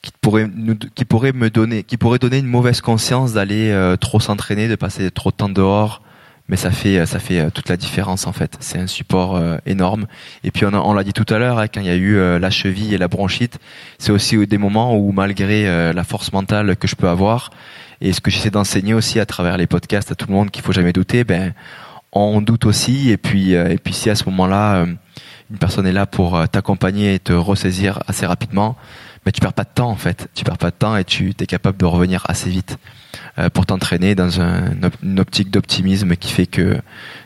qui 0.00 0.10
pourrait 0.20 0.50
nous, 0.52 0.74
qui 0.76 1.04
pourrait 1.04 1.32
me 1.32 1.48
donner, 1.48 1.84
qui 1.84 1.96
pourrait 1.96 2.18
donner 2.18 2.38
une 2.38 2.46
mauvaise 2.46 2.80
conscience 2.80 3.34
d'aller 3.34 3.70
euh, 3.70 3.96
trop 3.96 4.18
s'entraîner, 4.18 4.66
de 4.66 4.74
passer 4.74 5.10
trop 5.10 5.30
de 5.30 5.36
temps 5.36 5.48
dehors, 5.48 6.02
mais 6.48 6.56
ça 6.56 6.70
fait 6.70 7.06
ça 7.06 7.20
fait 7.20 7.38
euh, 7.38 7.50
toute 7.50 7.68
la 7.68 7.76
différence 7.76 8.26
en 8.26 8.32
fait. 8.32 8.56
C'est 8.60 8.78
un 8.78 8.86
support 8.86 9.40
énorme. 9.64 10.06
Et 10.42 10.50
puis 10.50 10.66
on, 10.66 10.74
on 10.74 10.92
l'a 10.92 11.04
dit 11.04 11.12
tout 11.12 11.32
à 11.32 11.38
l'heure, 11.38 11.58
hein, 11.58 11.68
quand 11.68 11.80
il 11.80 11.86
y 11.86 11.90
a 11.90 11.96
eu 11.96 12.16
la 12.38 12.50
cheville 12.50 12.94
et 12.94 12.98
la 12.98 13.08
bronchite, 13.08 13.60
c'est 13.98 14.12
aussi 14.12 14.46
des 14.46 14.58
moments 14.58 14.96
où 14.96 15.12
malgré 15.12 15.92
la 15.92 16.04
force 16.04 16.32
mentale 16.32 16.76
que 16.76 16.88
je 16.88 16.96
peux 16.96 17.08
avoir, 17.08 17.50
et 18.02 18.12
ce 18.12 18.20
que 18.20 18.30
j'essaie 18.30 18.50
d'enseigner 18.50 18.94
aussi 18.94 19.20
à 19.20 19.26
travers 19.26 19.56
les 19.56 19.68
podcasts 19.68 20.10
à 20.10 20.14
tout 20.16 20.26
le 20.26 20.34
monde 20.34 20.50
qu'il 20.50 20.62
faut 20.62 20.72
jamais 20.72 20.92
douter, 20.92 21.22
ben 21.22 21.54
on 22.12 22.42
doute 22.42 22.66
aussi. 22.66 23.10
Et 23.10 23.16
puis 23.16 23.54
euh, 23.54 23.68
et 23.70 23.78
puis 23.78 23.94
si 23.94 24.10
à 24.10 24.16
ce 24.16 24.24
moment-là 24.24 24.82
euh, 24.82 24.86
une 25.50 25.58
personne 25.58 25.86
est 25.86 25.92
là 25.92 26.04
pour 26.06 26.36
euh, 26.36 26.46
t'accompagner 26.46 27.14
et 27.14 27.18
te 27.20 27.32
ressaisir 27.32 28.02
assez 28.08 28.26
rapidement, 28.26 28.76
ben 29.24 29.30
tu 29.30 29.40
perds 29.40 29.52
pas 29.52 29.62
de 29.62 29.70
temps 29.72 29.88
en 29.88 29.96
fait. 29.96 30.28
Tu 30.34 30.42
perds 30.42 30.58
pas 30.58 30.70
de 30.70 30.76
temps 30.76 30.96
et 30.96 31.04
tu 31.04 31.32
es 31.38 31.46
capable 31.46 31.78
de 31.78 31.84
revenir 31.84 32.24
assez 32.28 32.50
vite 32.50 32.76
pour 33.54 33.64
t'entraîner 33.64 34.14
dans 34.14 34.40
un, 34.40 34.72
une 35.02 35.20
optique 35.20 35.50
d'optimisme 35.50 36.16
qui 36.16 36.32
fait 36.32 36.46
que 36.46 36.78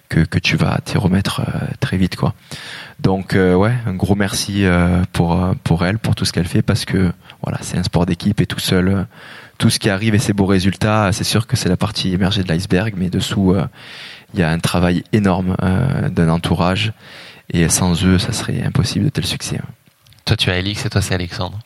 que, 0.08 0.20
que 0.20 0.38
tu 0.38 0.56
vas 0.56 0.78
t'y 0.84 0.98
remettre 0.98 1.42
très 1.80 1.96
vite 1.96 2.14
quoi. 2.16 2.34
Donc 3.00 3.32
ouais, 3.32 3.74
un 3.86 3.94
gros 3.94 4.14
merci 4.14 4.64
pour 5.12 5.54
pour 5.64 5.84
elle 5.84 5.98
pour 5.98 6.14
tout 6.14 6.24
ce 6.24 6.32
qu'elle 6.32 6.46
fait 6.46 6.62
parce 6.62 6.84
que 6.84 7.12
voilà, 7.42 7.58
c'est 7.62 7.78
un 7.78 7.82
sport 7.82 8.06
d'équipe 8.06 8.40
et 8.40 8.46
tout 8.46 8.60
seul 8.60 9.06
tout 9.58 9.70
ce 9.70 9.78
qui 9.78 9.90
arrive 9.90 10.14
et 10.14 10.18
ces 10.18 10.32
beaux 10.32 10.46
résultats, 10.46 11.10
c'est 11.12 11.24
sûr 11.24 11.46
que 11.46 11.56
c'est 11.56 11.68
la 11.68 11.76
partie 11.76 12.12
émergée 12.12 12.42
de 12.42 12.48
l'iceberg, 12.48 12.94
mais 12.96 13.10
dessous, 13.10 13.52
euh, 13.52 13.66
il 14.34 14.40
y 14.40 14.42
a 14.42 14.50
un 14.50 14.58
travail 14.58 15.04
énorme 15.12 15.56
euh, 15.62 16.08
d'un 16.08 16.28
entourage, 16.28 16.92
et 17.52 17.68
sans 17.68 18.04
eux, 18.04 18.18
ça 18.18 18.32
serait 18.32 18.62
impossible 18.62 19.06
de 19.06 19.10
tel 19.10 19.24
succès. 19.24 19.60
Toi, 20.24 20.36
tu 20.36 20.50
as 20.50 20.54
Alix 20.54 20.84
et 20.84 20.90
toi, 20.90 21.00
c'est 21.00 21.14
Alexandre. 21.14 21.58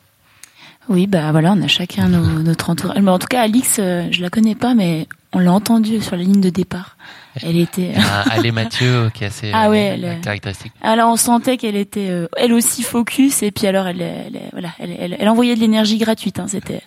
Oui, 0.89 1.07
bah 1.07 1.31
voilà, 1.31 1.53
on 1.53 1.61
a 1.61 1.67
chacun 1.67 2.07
notre 2.43 2.69
entourage. 2.69 3.01
Mais 3.01 3.11
en 3.11 3.19
tout 3.19 3.27
cas, 3.27 3.41
Alix, 3.41 3.77
je 3.77 4.21
la 4.21 4.29
connais 4.29 4.55
pas, 4.55 4.73
mais 4.73 5.07
on 5.33 5.39
l'a 5.39 5.51
entendue 5.51 6.01
sur 6.01 6.15
la 6.15 6.23
ligne 6.23 6.41
de 6.41 6.49
départ. 6.49 6.97
Elle 7.41 7.57
était. 7.57 7.93
Allez 8.29 8.51
Mathieu 8.51 9.09
qui 9.13 9.23
est 9.23 9.27
assez 9.27 9.51
ah 9.53 9.69
ouais, 9.69 9.79
elle... 9.79 10.19
caractéristique. 10.21 10.73
Alors 10.81 11.11
on 11.11 11.15
sentait 11.15 11.57
qu'elle 11.57 11.77
était 11.77 12.27
elle 12.35 12.51
aussi 12.51 12.83
focus 12.83 13.41
et 13.41 13.51
puis 13.51 13.67
alors 13.67 13.87
elle, 13.87 14.01
elle 14.01 14.41
voilà 14.51 14.69
elle, 14.79 15.15
elle, 15.17 15.29
envoyait 15.29 15.55
de 15.55 15.61
l'énergie 15.61 15.97
gratuite. 15.97 16.39
Hein, 16.39 16.47
c'était 16.49 16.81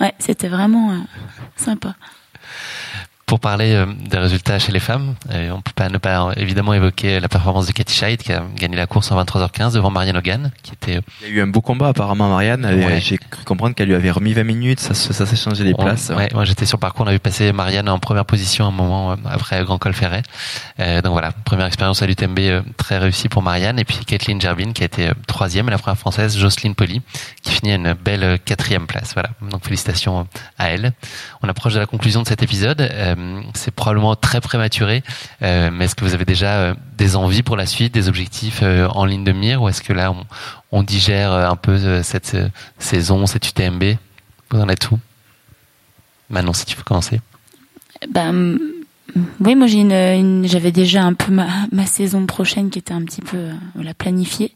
ouais 0.00 0.14
c'était 0.18 0.48
vraiment 0.48 0.96
sympa 1.56 1.96
pour 3.30 3.38
parler 3.38 3.74
euh, 3.74 3.86
des 3.86 4.18
résultats 4.18 4.58
chez 4.58 4.72
les 4.72 4.80
femmes, 4.80 5.14
euh, 5.30 5.52
on 5.52 5.60
peut 5.60 5.70
pas 5.72 5.88
ne 5.88 5.98
pas 5.98 6.32
évidemment 6.36 6.74
évoquer 6.74 7.20
la 7.20 7.28
performance 7.28 7.68
de 7.68 7.70
Katy 7.70 7.94
Scheid 7.94 8.20
qui 8.20 8.32
a 8.32 8.42
gagné 8.56 8.74
la 8.76 8.88
course 8.88 9.12
en 9.12 9.22
23h15 9.22 9.74
devant 9.74 9.88
Marianne 9.88 10.16
Hogan, 10.16 10.50
qui 10.64 10.72
était. 10.72 10.96
Euh, 10.96 11.00
Il 11.22 11.28
y 11.28 11.30
a 11.30 11.34
eu 11.36 11.40
un 11.40 11.46
beau 11.46 11.60
combat 11.60 11.86
apparemment 11.86 12.28
Marianne. 12.28 12.68
J'ai 12.98 13.18
cru 13.18 13.44
comprendre 13.44 13.76
qu'elle 13.76 13.86
lui 13.86 13.94
avait 13.94 14.10
remis 14.10 14.32
20 14.32 14.42
minutes, 14.42 14.80
ça, 14.80 14.94
ça, 14.94 15.26
s'est 15.26 15.36
changé 15.36 15.62
les 15.62 15.74
places. 15.74 16.10
Ouais, 16.10 16.28
moi 16.34 16.44
j'étais 16.44 16.66
sur 16.66 16.78
le 16.78 16.80
parcours, 16.80 17.06
on 17.06 17.08
a 17.08 17.12
vu 17.12 17.20
passer 17.20 17.52
Marianne 17.52 17.88
en 17.88 18.00
première 18.00 18.24
position 18.24 18.66
un 18.66 18.72
moment 18.72 19.14
après 19.24 19.62
Grand 19.62 19.78
Col 19.78 19.92
Ferret. 19.92 20.22
Euh, 20.80 21.00
donc 21.00 21.12
voilà, 21.12 21.30
première 21.30 21.66
expérience 21.66 22.02
à 22.02 22.08
l'UTMB 22.08 22.40
très 22.78 22.98
réussie 22.98 23.28
pour 23.28 23.42
Marianne 23.42 23.78
et 23.78 23.84
puis 23.84 23.98
Kathleen 24.04 24.40
Gerbin 24.40 24.72
qui 24.72 24.82
a 24.82 24.86
été 24.86 25.08
troisième 25.28 25.68
et 25.68 25.70
la 25.70 25.78
première 25.78 25.98
française 25.98 26.36
Jocelyne 26.36 26.74
Poli 26.74 27.00
qui 27.42 27.52
finit 27.52 27.70
à 27.70 27.76
une 27.76 27.92
belle 27.92 28.40
quatrième 28.44 28.88
place. 28.88 29.12
Voilà, 29.14 29.30
donc 29.52 29.62
félicitations 29.62 30.26
à 30.58 30.70
elle. 30.70 30.94
On 31.44 31.48
approche 31.48 31.74
de 31.74 31.78
la 31.78 31.86
conclusion 31.86 32.22
de 32.22 32.26
cet 32.26 32.42
épisode. 32.42 32.80
Euh, 32.80 33.14
c'est 33.54 33.70
probablement 33.70 34.16
très 34.16 34.40
prématuré, 34.40 35.02
euh, 35.42 35.70
mais 35.72 35.84
est-ce 35.84 35.94
que 35.94 36.04
vous 36.04 36.14
avez 36.14 36.24
déjà 36.24 36.58
euh, 36.58 36.74
des 36.96 37.16
envies 37.16 37.42
pour 37.42 37.56
la 37.56 37.66
suite, 37.66 37.94
des 37.94 38.08
objectifs 38.08 38.62
en 38.62 39.04
ligne 39.04 39.24
de 39.24 39.32
mire, 39.32 39.62
ou 39.62 39.68
est-ce 39.68 39.82
que 39.82 39.92
là 39.92 40.12
on, 40.72 40.82
digère 40.82 41.32
un 41.32 41.56
peu 41.56 42.02
cette 42.02 42.36
saison, 42.78 43.26
cette 43.26 43.48
UTMB 43.48 43.84
Vous 44.50 44.60
en 44.60 44.68
êtes 44.68 44.90
où? 44.90 44.98
Manon, 46.28 46.52
si 46.52 46.64
tu 46.64 46.76
veux 46.76 46.84
commencer. 46.84 47.20
Ben, 48.08 48.58
oui, 49.40 49.54
moi 49.54 49.66
j'avais 49.66 50.72
déjà 50.72 51.02
un 51.02 51.14
peu 51.14 51.32
ma, 51.32 51.86
saison 51.86 52.26
prochaine 52.26 52.70
qui 52.70 52.78
était 52.78 52.94
un 52.94 53.02
petit 53.02 53.22
peu 53.22 53.48
planifiée, 53.98 54.54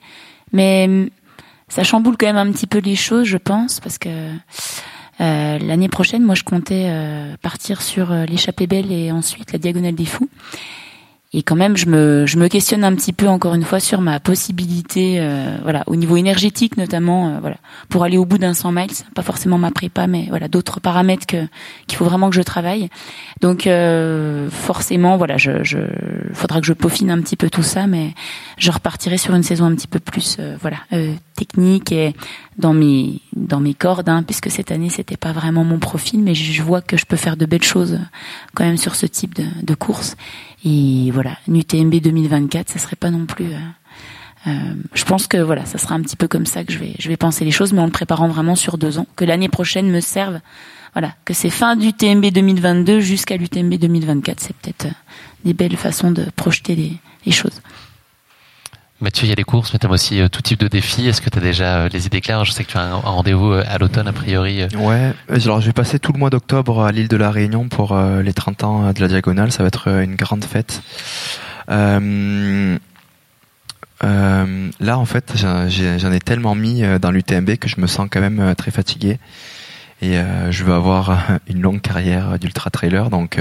mais 0.52 1.10
ça 1.68 1.82
chamboule 1.82 2.16
quand 2.16 2.26
même 2.26 2.36
un 2.36 2.52
petit 2.52 2.66
peu 2.66 2.78
les 2.78 2.96
choses, 2.96 3.26
je 3.26 3.36
pense, 3.36 3.80
parce 3.80 3.98
que 3.98 4.30
euh, 5.20 5.58
l'année 5.58 5.88
prochaine, 5.88 6.22
moi, 6.22 6.34
je 6.34 6.42
comptais 6.42 6.86
euh, 6.88 7.36
partir 7.40 7.82
sur 7.82 8.12
euh, 8.12 8.24
l'échappée 8.26 8.66
belle 8.66 8.90
et 8.92 9.12
ensuite 9.12 9.52
la 9.52 9.58
diagonale 9.58 9.94
des 9.94 10.06
fous. 10.06 10.28
Et 11.36 11.42
quand 11.42 11.56
même 11.56 11.76
je 11.76 11.86
me 11.86 12.26
je 12.26 12.38
me 12.38 12.46
questionne 12.46 12.84
un 12.84 12.94
petit 12.94 13.12
peu 13.12 13.26
encore 13.26 13.54
une 13.54 13.64
fois 13.64 13.80
sur 13.80 14.00
ma 14.00 14.20
possibilité 14.20 15.16
euh, 15.18 15.56
voilà 15.64 15.82
au 15.88 15.96
niveau 15.96 16.16
énergétique 16.16 16.76
notamment 16.76 17.26
euh, 17.28 17.38
voilà 17.40 17.56
pour 17.88 18.04
aller 18.04 18.16
au 18.16 18.24
bout 18.24 18.38
d'un 18.38 18.54
100 18.54 18.70
miles. 18.70 18.92
Pas 19.16 19.22
forcément 19.22 19.58
ma 19.58 19.72
prépa 19.72 20.06
mais 20.06 20.26
voilà 20.28 20.46
d'autres 20.46 20.78
paramètres 20.78 21.26
que 21.26 21.48
qu'il 21.88 21.98
faut 21.98 22.04
vraiment 22.04 22.30
que 22.30 22.36
je 22.36 22.42
travaille. 22.42 22.88
Donc 23.40 23.68
forcément 24.52 25.16
voilà 25.16 25.36
je 25.36 25.64
je 25.64 25.78
faudra 26.34 26.60
que 26.60 26.66
je 26.66 26.72
peaufine 26.72 27.10
un 27.10 27.20
petit 27.20 27.34
peu 27.34 27.50
tout 27.50 27.64
ça 27.64 27.88
mais 27.88 28.14
je 28.56 28.70
repartirai 28.70 29.18
sur 29.18 29.34
une 29.34 29.42
saison 29.42 29.64
un 29.64 29.74
petit 29.74 29.88
peu 29.88 29.98
plus 29.98 30.38
voilà 30.60 30.76
technique 31.34 31.92
et 31.92 32.14
dans 32.58 32.72
mes 32.72 33.20
dans 33.34 33.60
mes 33.60 33.74
cordes 33.74 34.08
hein, 34.08 34.22
puisque 34.22 34.50
cette 34.50 34.70
année 34.70 34.88
c'était 34.88 35.16
pas 35.16 35.32
vraiment 35.32 35.64
mon 35.64 35.78
profil 35.78 36.20
mais 36.20 36.34
je 36.34 36.62
vois 36.62 36.80
que 36.80 36.96
je 36.96 37.04
peux 37.04 37.16
faire 37.16 37.36
de 37.36 37.46
belles 37.46 37.62
choses 37.62 37.98
quand 38.54 38.64
même 38.64 38.76
sur 38.76 38.94
ce 38.94 39.06
type 39.06 39.34
de, 39.34 39.44
de 39.62 39.74
course 39.74 40.16
et 40.64 41.10
voilà, 41.10 41.36
une 41.46 41.56
UTMB 41.56 41.94
2024, 41.96 42.70
ça 42.70 42.78
serait 42.78 42.96
pas 42.96 43.10
non 43.10 43.26
plus. 43.26 43.52
Euh, 43.52 43.58
euh, 44.46 44.74
je 44.94 45.04
pense 45.04 45.26
que 45.26 45.36
voilà, 45.36 45.66
ça 45.66 45.78
sera 45.78 45.94
un 45.94 46.00
petit 46.00 46.16
peu 46.16 46.26
comme 46.26 46.46
ça 46.46 46.64
que 46.64 46.72
je 46.72 46.78
vais, 46.78 46.94
je 46.98 47.08
vais 47.08 47.16
penser 47.16 47.44
les 47.44 47.50
choses, 47.50 47.72
mais 47.72 47.80
en 47.80 47.86
le 47.86 47.90
préparant 47.90 48.28
vraiment 48.28 48.56
sur 48.56 48.78
deux 48.78 48.98
ans, 48.98 49.06
que 49.16 49.24
l'année 49.24 49.48
prochaine 49.48 49.90
me 49.90 50.00
serve. 50.00 50.40
Voilà, 50.94 51.14
que 51.24 51.34
c'est 51.34 51.50
fin 51.50 51.76
d'UTMB 51.76 52.26
2022 52.26 53.00
jusqu'à 53.00 53.36
l'UTMB 53.36 53.74
2024, 53.74 54.40
c'est 54.40 54.56
peut-être 54.56 54.86
des 55.44 55.52
belles 55.52 55.76
façons 55.76 56.12
de 56.12 56.24
projeter 56.36 56.76
les, 56.76 56.92
les 57.26 57.32
choses. 57.32 57.60
Mathieu, 59.04 59.26
il 59.26 59.28
y 59.28 59.32
a 59.32 59.36
des 59.36 59.44
courses, 59.44 59.70
mais 59.74 59.78
tu 59.78 59.86
as 59.86 59.90
aussi 59.90 60.18
euh, 60.18 60.28
tout 60.28 60.40
type 60.40 60.60
de 60.60 60.66
défis. 60.66 61.06
Est-ce 61.06 61.20
que 61.20 61.28
tu 61.28 61.36
as 61.36 61.42
déjà 61.42 61.76
euh, 61.76 61.90
les 61.92 62.06
idées 62.06 62.22
claires? 62.22 62.46
Je 62.46 62.52
sais 62.52 62.64
que 62.64 62.70
tu 62.70 62.78
as 62.78 62.84
un, 62.84 62.94
rendez-vous 62.94 63.52
euh, 63.52 63.62
à 63.68 63.76
l'automne, 63.76 64.08
a 64.08 64.14
priori. 64.14 64.62
Ouais, 64.78 65.12
alors 65.28 65.60
je 65.60 65.66
vais 65.66 65.74
passer 65.74 65.98
tout 65.98 66.14
le 66.14 66.18
mois 66.18 66.30
d'octobre 66.30 66.82
à 66.82 66.90
l'île 66.90 67.08
de 67.08 67.16
la 67.18 67.30
Réunion 67.30 67.68
pour 67.68 67.94
les 67.94 68.32
30 68.32 68.64
ans 68.64 68.92
de 68.94 69.00
la 69.00 69.08
Diagonale. 69.08 69.52
Ça 69.52 69.62
va 69.62 69.66
être 69.66 69.88
une 69.88 70.16
grande 70.16 70.42
fête. 70.42 70.80
Là, 71.68 72.78
en 74.98 75.04
fait, 75.04 75.34
j'en 75.36 76.12
ai 76.12 76.20
tellement 76.20 76.54
mis 76.54 76.82
dans 76.98 77.10
l'UTMB 77.10 77.56
que 77.56 77.68
je 77.68 77.82
me 77.82 77.86
sens 77.86 78.08
quand 78.10 78.22
même 78.22 78.54
très 78.56 78.70
fatigué. 78.70 79.18
Et 80.04 80.20
je 80.50 80.64
veux 80.64 80.74
avoir 80.74 81.22
une 81.48 81.62
longue 81.62 81.80
carrière 81.80 82.38
d'ultra 82.38 82.70
trailer. 82.70 83.10
Donc 83.10 83.38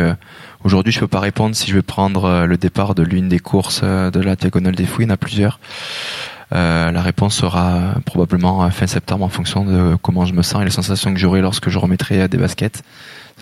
Aujourd'hui, 0.63 0.93
je 0.93 0.99
peux 1.01 1.07
pas 1.07 1.19
répondre 1.19 1.55
si 1.55 1.69
je 1.69 1.75
vais 1.75 1.81
prendre 1.81 2.23
euh, 2.23 2.45
le 2.45 2.55
départ 2.55 2.95
de 2.95 3.03
l'une 3.03 3.27
des 3.27 3.39
courses 3.39 3.81
euh, 3.83 4.09
de 4.11 4.21
la 4.21 4.37
diagonale 4.37 4.75
des 4.75 4.85
fouilles. 4.85 5.05
Il 5.05 5.09
y 5.09 5.11
en 5.11 5.15
a 5.15 5.17
plusieurs. 5.17 5.59
Euh, 6.53 6.91
la 6.91 7.01
réponse 7.01 7.35
sera 7.35 7.95
probablement 8.05 8.69
fin 8.69 8.87
septembre 8.87 9.25
en 9.25 9.29
fonction 9.29 9.65
de 9.65 9.97
comment 10.01 10.25
je 10.25 10.33
me 10.33 10.41
sens 10.41 10.61
et 10.61 10.65
les 10.65 10.71
sensations 10.71 11.13
que 11.13 11.19
j'aurai 11.19 11.41
lorsque 11.41 11.69
je 11.69 11.77
remettrai 11.77 12.29
des 12.29 12.37
baskets. 12.37 12.81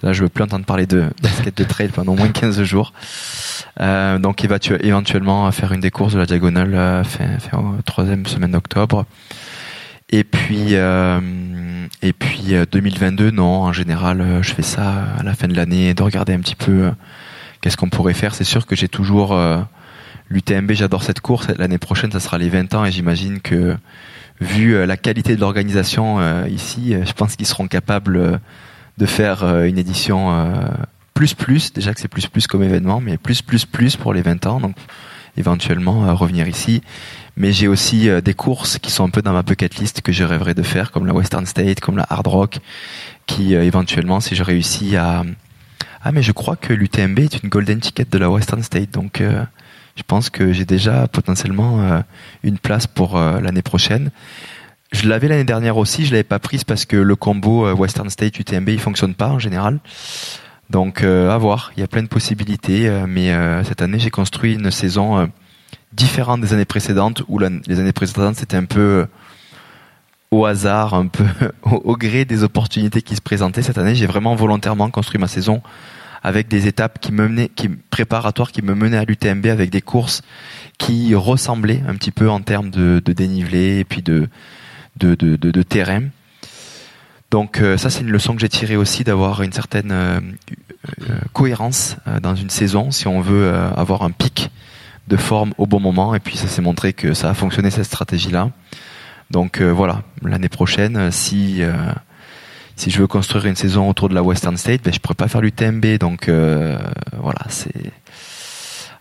Là, 0.01 0.13
je 0.13 0.23
veux 0.23 0.29
plus 0.29 0.43
entendre 0.43 0.65
parler 0.65 0.87
de 0.87 1.09
baskets 1.21 1.55
de 1.55 1.63
trail 1.63 1.89
pendant 1.89 2.13
au 2.13 2.15
moins 2.15 2.29
15 2.29 2.63
jours. 2.63 2.91
Euh, 3.79 4.17
donc, 4.17 4.43
éventuellement 4.43 5.51
faire 5.51 5.73
une 5.73 5.81
des 5.81 5.91
courses 5.91 6.13
de 6.13 6.19
la 6.19 6.25
diagonale 6.25 7.05
fin, 7.05 7.37
fin 7.37 7.75
troisième 7.85 8.25
semaine 8.25 8.51
d'octobre. 8.51 9.05
Et 10.11 10.25
puis, 10.25 10.75
euh, 10.75 11.19
et 12.01 12.11
puis 12.11 12.53
2022, 12.69 13.27
euh, 13.27 13.31
non, 13.31 13.61
en 13.63 13.73
général, 13.73 14.19
euh, 14.19 14.43
je 14.43 14.53
fais 14.53 14.61
ça 14.61 15.03
à 15.17 15.23
la 15.23 15.33
fin 15.33 15.47
de 15.47 15.55
l'année, 15.55 15.93
de 15.93 16.03
regarder 16.03 16.33
un 16.33 16.39
petit 16.39 16.55
peu 16.55 16.91
qu'est-ce 17.61 17.77
qu'on 17.77 17.89
pourrait 17.89 18.13
faire. 18.13 18.35
C'est 18.35 18.43
sûr 18.43 18.65
que 18.65 18.75
j'ai 18.75 18.89
toujours 18.89 19.39
l'UTMB, 20.29 20.73
j'adore 20.73 21.03
cette 21.03 21.21
course. 21.21 21.47
L'année 21.57 21.77
prochaine, 21.77 22.11
ça 22.11 22.19
sera 22.19 22.37
les 22.37 22.49
20 22.49 22.73
ans 22.73 22.85
et 22.85 22.91
j'imagine 22.91 23.39
que 23.39 23.77
vu 24.41 24.85
la 24.85 24.97
qualité 24.97 25.35
de 25.35 25.41
l'organisation 25.41 26.45
ici, 26.47 26.95
je 27.05 27.13
pense 27.13 27.35
qu'ils 27.35 27.45
seront 27.45 27.67
capables 27.67 28.39
de 28.97 29.05
faire 29.05 29.43
une 29.63 29.77
édition 29.77 30.55
plus 31.13 31.35
plus. 31.35 31.71
Déjà 31.71 31.93
que 31.93 32.01
c'est 32.01 32.07
plus 32.07 32.27
plus 32.27 32.47
comme 32.47 32.63
événement, 32.63 32.99
mais 32.99 33.17
plus 33.17 33.43
plus 33.43 33.65
plus 33.65 33.95
pour 33.95 34.13
les 34.13 34.23
20 34.23 34.47
ans. 34.47 34.59
Donc 34.59 34.75
éventuellement 35.37 36.13
revenir 36.15 36.47
ici 36.47 36.81
mais 37.37 37.51
j'ai 37.51 37.67
aussi 37.67 38.09
euh, 38.09 38.21
des 38.21 38.33
courses 38.33 38.77
qui 38.77 38.91
sont 38.91 39.05
un 39.05 39.09
peu 39.09 39.21
dans 39.21 39.33
ma 39.33 39.43
bucket 39.43 39.75
list 39.77 40.01
que 40.01 40.11
je 40.11 40.23
rêverais 40.23 40.53
de 40.53 40.63
faire, 40.63 40.91
comme 40.91 41.05
la 41.05 41.13
Western 41.13 41.45
State, 41.45 41.79
comme 41.79 41.97
la 41.97 42.05
Hard 42.09 42.27
Rock, 42.27 42.59
qui 43.25 43.55
euh, 43.55 43.63
éventuellement, 43.63 44.19
si 44.19 44.35
je 44.35 44.43
réussis 44.43 44.95
à... 44.95 45.23
Ah 46.03 46.11
mais 46.11 46.23
je 46.23 46.31
crois 46.31 46.55
que 46.55 46.73
l'UTMB 46.73 47.19
est 47.19 47.43
une 47.43 47.49
golden 47.49 47.79
ticket 47.79 48.05
de 48.09 48.17
la 48.17 48.29
Western 48.29 48.63
State, 48.63 48.91
donc 48.91 49.21
euh, 49.21 49.43
je 49.95 50.03
pense 50.03 50.31
que 50.31 50.51
j'ai 50.51 50.65
déjà 50.65 51.07
potentiellement 51.07 52.01
une 52.43 52.57
place 52.57 52.87
pour 52.87 53.19
l'année 53.19 53.61
prochaine. 53.61 54.09
Je 54.91 55.07
l'avais 55.07 55.27
l'année 55.27 55.43
dernière 55.43 55.77
aussi, 55.77 56.05
je 56.05 56.11
l'avais 56.11 56.23
pas 56.23 56.39
prise 56.39 56.63
parce 56.63 56.85
que 56.85 56.95
le 56.95 57.15
combo 57.15 57.71
Western 57.73 58.09
State 58.09 58.39
UTMB 58.39 58.69
il 58.69 58.79
fonctionne 58.79 59.13
pas 59.13 59.27
en 59.27 59.37
général. 59.37 59.79
Donc 60.71 61.03
à 61.03 61.37
voir, 61.37 61.71
il 61.77 61.81
y 61.81 61.83
a 61.83 61.87
plein 61.87 62.01
de 62.01 62.07
possibilités, 62.07 62.89
mais 63.05 63.31
cette 63.65 63.83
année 63.83 63.99
j'ai 63.99 64.09
construit 64.09 64.53
une 64.53 64.71
saison 64.71 65.29
différente 65.93 66.41
des 66.41 66.53
années 66.53 66.65
précédentes 66.65 67.23
où 67.27 67.39
les 67.39 67.79
années 67.79 67.91
précédentes 67.91 68.35
c'était 68.35 68.57
un 68.57 68.65
peu 68.65 68.79
euh, 68.79 69.05
au 70.31 70.45
hasard, 70.45 70.93
un 70.93 71.07
peu 71.07 71.25
au, 71.63 71.97
gré 71.97 72.25
des 72.25 72.43
opportunités 72.43 73.01
qui 73.01 73.15
se 73.15 73.21
présentaient. 73.21 73.61
Cette 73.61 73.77
année, 73.77 73.95
j'ai 73.95 74.05
vraiment 74.05 74.35
volontairement 74.35 74.89
construit 74.89 75.19
ma 75.19 75.27
saison 75.27 75.61
avec 76.23 76.47
des 76.47 76.67
étapes 76.67 76.99
qui 76.99 77.11
me 77.11 77.27
menaient, 77.27 77.49
qui 77.49 77.67
préparatoires, 77.67 78.51
qui 78.51 78.61
me 78.61 78.75
menaient 78.75 78.97
à 78.97 79.05
l'UTMB 79.05 79.47
avec 79.47 79.71
des 79.71 79.81
courses 79.81 80.21
qui 80.77 81.15
ressemblaient 81.15 81.83
un 81.87 81.95
petit 81.95 82.11
peu 82.11 82.29
en 82.29 82.41
termes 82.41 82.69
de, 82.69 82.99
dénivelé 82.99 83.79
et 83.79 83.83
puis 83.83 84.01
de 84.01 84.29
de, 84.97 85.15
de, 85.15 85.35
de, 85.35 85.63
terrain. 85.63 86.03
Donc 87.31 87.59
euh, 87.59 87.77
ça, 87.77 87.89
c'est 87.89 88.01
une 88.01 88.11
leçon 88.11 88.35
que 88.35 88.41
j'ai 88.41 88.49
tirée 88.49 88.75
aussi 88.75 89.03
d'avoir 89.03 89.41
une 89.41 89.53
certaine 89.53 89.91
euh, 89.91 90.19
cohérence 91.33 91.95
dans 92.21 92.35
une 92.35 92.49
saison 92.49 92.91
si 92.91 93.07
on 93.07 93.21
veut 93.21 93.51
avoir 93.75 94.03
un 94.03 94.11
pic 94.11 94.50
de 95.11 95.17
forme 95.17 95.53
au 95.57 95.67
bon 95.67 95.79
moment. 95.79 96.15
Et 96.15 96.19
puis 96.19 96.37
ça 96.37 96.47
s'est 96.47 96.61
montré 96.61 96.93
que 96.93 97.13
ça 97.13 97.29
a 97.29 97.33
fonctionné 97.33 97.69
cette 97.69 97.85
stratégie-là. 97.85 98.49
Donc 99.29 99.61
euh, 99.61 99.71
voilà, 99.71 100.01
l'année 100.23 100.49
prochaine, 100.49 100.97
euh, 100.97 101.11
si 101.11 101.61
euh, 101.61 101.73
si 102.75 102.89
je 102.89 102.99
veux 102.99 103.07
construire 103.07 103.45
une 103.45 103.55
saison 103.55 103.89
autour 103.89 104.09
de 104.09 104.15
la 104.15 104.23
Western 104.23 104.57
State, 104.57 104.81
ben, 104.83 104.93
je 104.93 104.99
pourrais 104.99 105.15
pas 105.15 105.27
faire 105.27 105.41
l'UTMB. 105.41 105.97
Donc 105.99 106.29
voilà, 106.29 107.41
c'est 107.49 107.91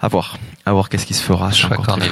à 0.01 0.09
voir, 0.09 0.37
à 0.67 0.73
voir 0.73 0.89
qu'est-ce 0.89 1.07
qui 1.07 1.15
se 1.15 1.23
fera. 1.23 1.51
Je 1.51 1.67
encore 1.67 1.99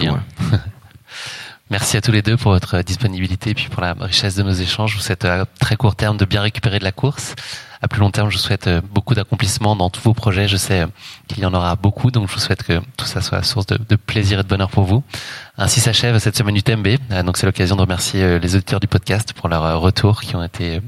Merci 1.70 1.98
à 1.98 2.00
tous 2.00 2.12
les 2.12 2.22
deux 2.22 2.36
pour 2.36 2.52
votre 2.52 2.80
disponibilité 2.80 3.50
et 3.50 3.54
puis 3.54 3.68
pour 3.68 3.82
la 3.82 3.92
richesse 3.92 4.36
de 4.36 4.42
nos 4.42 4.52
échanges. 4.52 4.92
Je 4.92 4.96
vous 4.96 5.02
souhaite 5.02 5.24
à 5.24 5.44
très 5.58 5.76
court 5.76 5.96
terme 5.96 6.16
de 6.16 6.24
bien 6.24 6.40
récupérer 6.40 6.78
de 6.78 6.84
la 6.84 6.92
course 6.92 7.34
à 7.80 7.88
plus 7.88 8.00
long 8.00 8.10
terme, 8.10 8.30
je 8.30 8.36
vous 8.36 8.42
souhaite 8.42 8.68
beaucoup 8.92 9.14
d'accomplissements 9.14 9.76
dans 9.76 9.90
tous 9.90 10.02
vos 10.02 10.14
projets. 10.14 10.48
Je 10.48 10.56
sais 10.56 10.86
qu'il 11.28 11.42
y 11.42 11.46
en 11.46 11.54
aura 11.54 11.76
beaucoup, 11.76 12.10
donc 12.10 12.28
je 12.28 12.34
vous 12.34 12.40
souhaite 12.40 12.62
que 12.62 12.80
tout 12.96 13.06
ça 13.06 13.20
soit 13.20 13.42
source 13.42 13.66
de, 13.66 13.96
plaisir 13.96 14.40
et 14.40 14.42
de 14.42 14.48
bonheur 14.48 14.70
pour 14.70 14.84
vous. 14.84 15.02
Ainsi 15.60 15.80
s'achève 15.80 16.18
cette 16.18 16.36
semaine 16.36 16.56
UTMB. 16.56 16.86
Euh, 17.10 17.22
donc 17.24 17.36
c'est 17.36 17.46
l'occasion 17.46 17.74
de 17.74 17.80
remercier 17.80 18.22
euh, 18.22 18.38
les 18.38 18.54
auditeurs 18.54 18.78
du 18.78 18.86
podcast 18.86 19.32
pour 19.32 19.48
leur 19.48 19.64
euh, 19.64 19.76
retour 19.76 20.20
qui 20.20 20.36
ont 20.36 20.42
été 20.42 20.80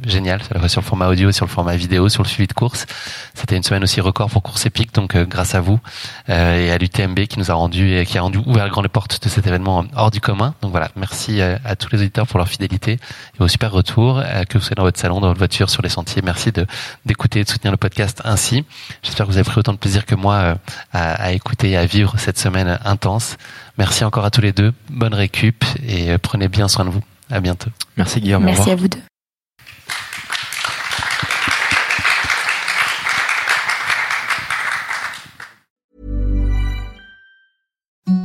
fois 0.58 0.68
sur 0.68 0.80
le 0.80 0.86
format 0.86 1.08
audio, 1.08 1.32
sur 1.32 1.44
le 1.44 1.50
format 1.50 1.74
vidéo, 1.74 2.08
sur 2.08 2.22
le 2.22 2.28
suivi 2.28 2.46
de 2.46 2.52
course. 2.52 2.86
C'était 3.34 3.56
une 3.56 3.64
semaine 3.64 3.82
aussi 3.82 4.00
record 4.00 4.30
pour 4.30 4.42
Course 4.42 4.66
Épique, 4.66 4.94
donc 4.94 5.16
grâce 5.16 5.54
à 5.54 5.60
vous 5.60 5.80
et 6.28 6.70
à 6.70 6.78
l'UTMB 6.78 7.26
qui 7.26 7.38
nous 7.38 7.50
a 7.50 7.54
rendu 7.54 7.96
et 7.96 8.06
qui 8.06 8.16
a 8.16 8.22
rendu 8.22 8.38
ouvert 8.46 8.68
grand 8.68 8.82
les 8.82 8.88
portes 8.88 9.22
de 9.22 9.28
cet 9.28 9.46
événement 9.46 9.84
hors 9.96 10.10
du 10.10 10.20
commun. 10.20 10.54
Donc 10.62 10.70
voilà, 10.70 10.88
merci 10.96 11.40
à 11.42 11.76
tous 11.76 11.90
les 11.92 11.98
auditeurs 12.00 12.26
pour 12.26 12.38
leur 12.38 12.48
fidélité 12.48 12.92
et 13.38 13.42
au 13.42 13.48
super 13.48 13.72
retour, 13.72 14.22
que 14.48 14.58
vous 14.58 14.64
soyez 14.64 14.76
dans 14.76 14.84
votre 14.84 15.00
salon, 15.00 15.20
dans 15.20 15.28
votre 15.28 15.38
voiture, 15.38 15.70
sur 15.70 15.82
les 15.82 15.88
sentiers. 15.88 16.22
Merci 16.22 16.52
de 16.52 16.66
d'écouter 17.04 17.40
et 17.40 17.44
de 17.44 17.48
soutenir 17.48 17.70
le 17.72 17.76
podcast 17.76 18.20
ainsi. 18.24 18.64
J'espère 19.02 19.26
que 19.26 19.32
vous 19.32 19.38
avez 19.38 19.44
pris 19.48 19.58
autant 19.58 19.72
de 19.72 19.78
plaisir 19.78 20.06
que 20.06 20.14
moi 20.14 20.56
à, 20.92 21.12
à 21.12 21.32
écouter 21.32 21.70
et 21.70 21.76
à 21.76 21.86
vivre 21.86 22.14
cette 22.18 22.38
semaine 22.38 22.78
intense. 22.84 23.36
Merci 23.78 24.04
encore 24.04 24.24
à 24.24 24.30
tous 24.30 24.40
les 24.40 24.52
deux. 24.52 24.72
Bonne 24.88 25.14
récup 25.14 25.64
et 25.86 26.10
euh, 26.10 26.18
prenez 26.18 26.48
bien 26.48 26.68
soin 26.68 26.84
de 26.84 26.90
vous. 26.90 27.02
À 27.30 27.40
bientôt. 27.40 27.70
Merci 27.96 28.20
Guillaume. 28.20 28.44
Merci 28.44 28.70
à 28.70 28.76
vous 28.76 28.88
deux. 28.88 28.98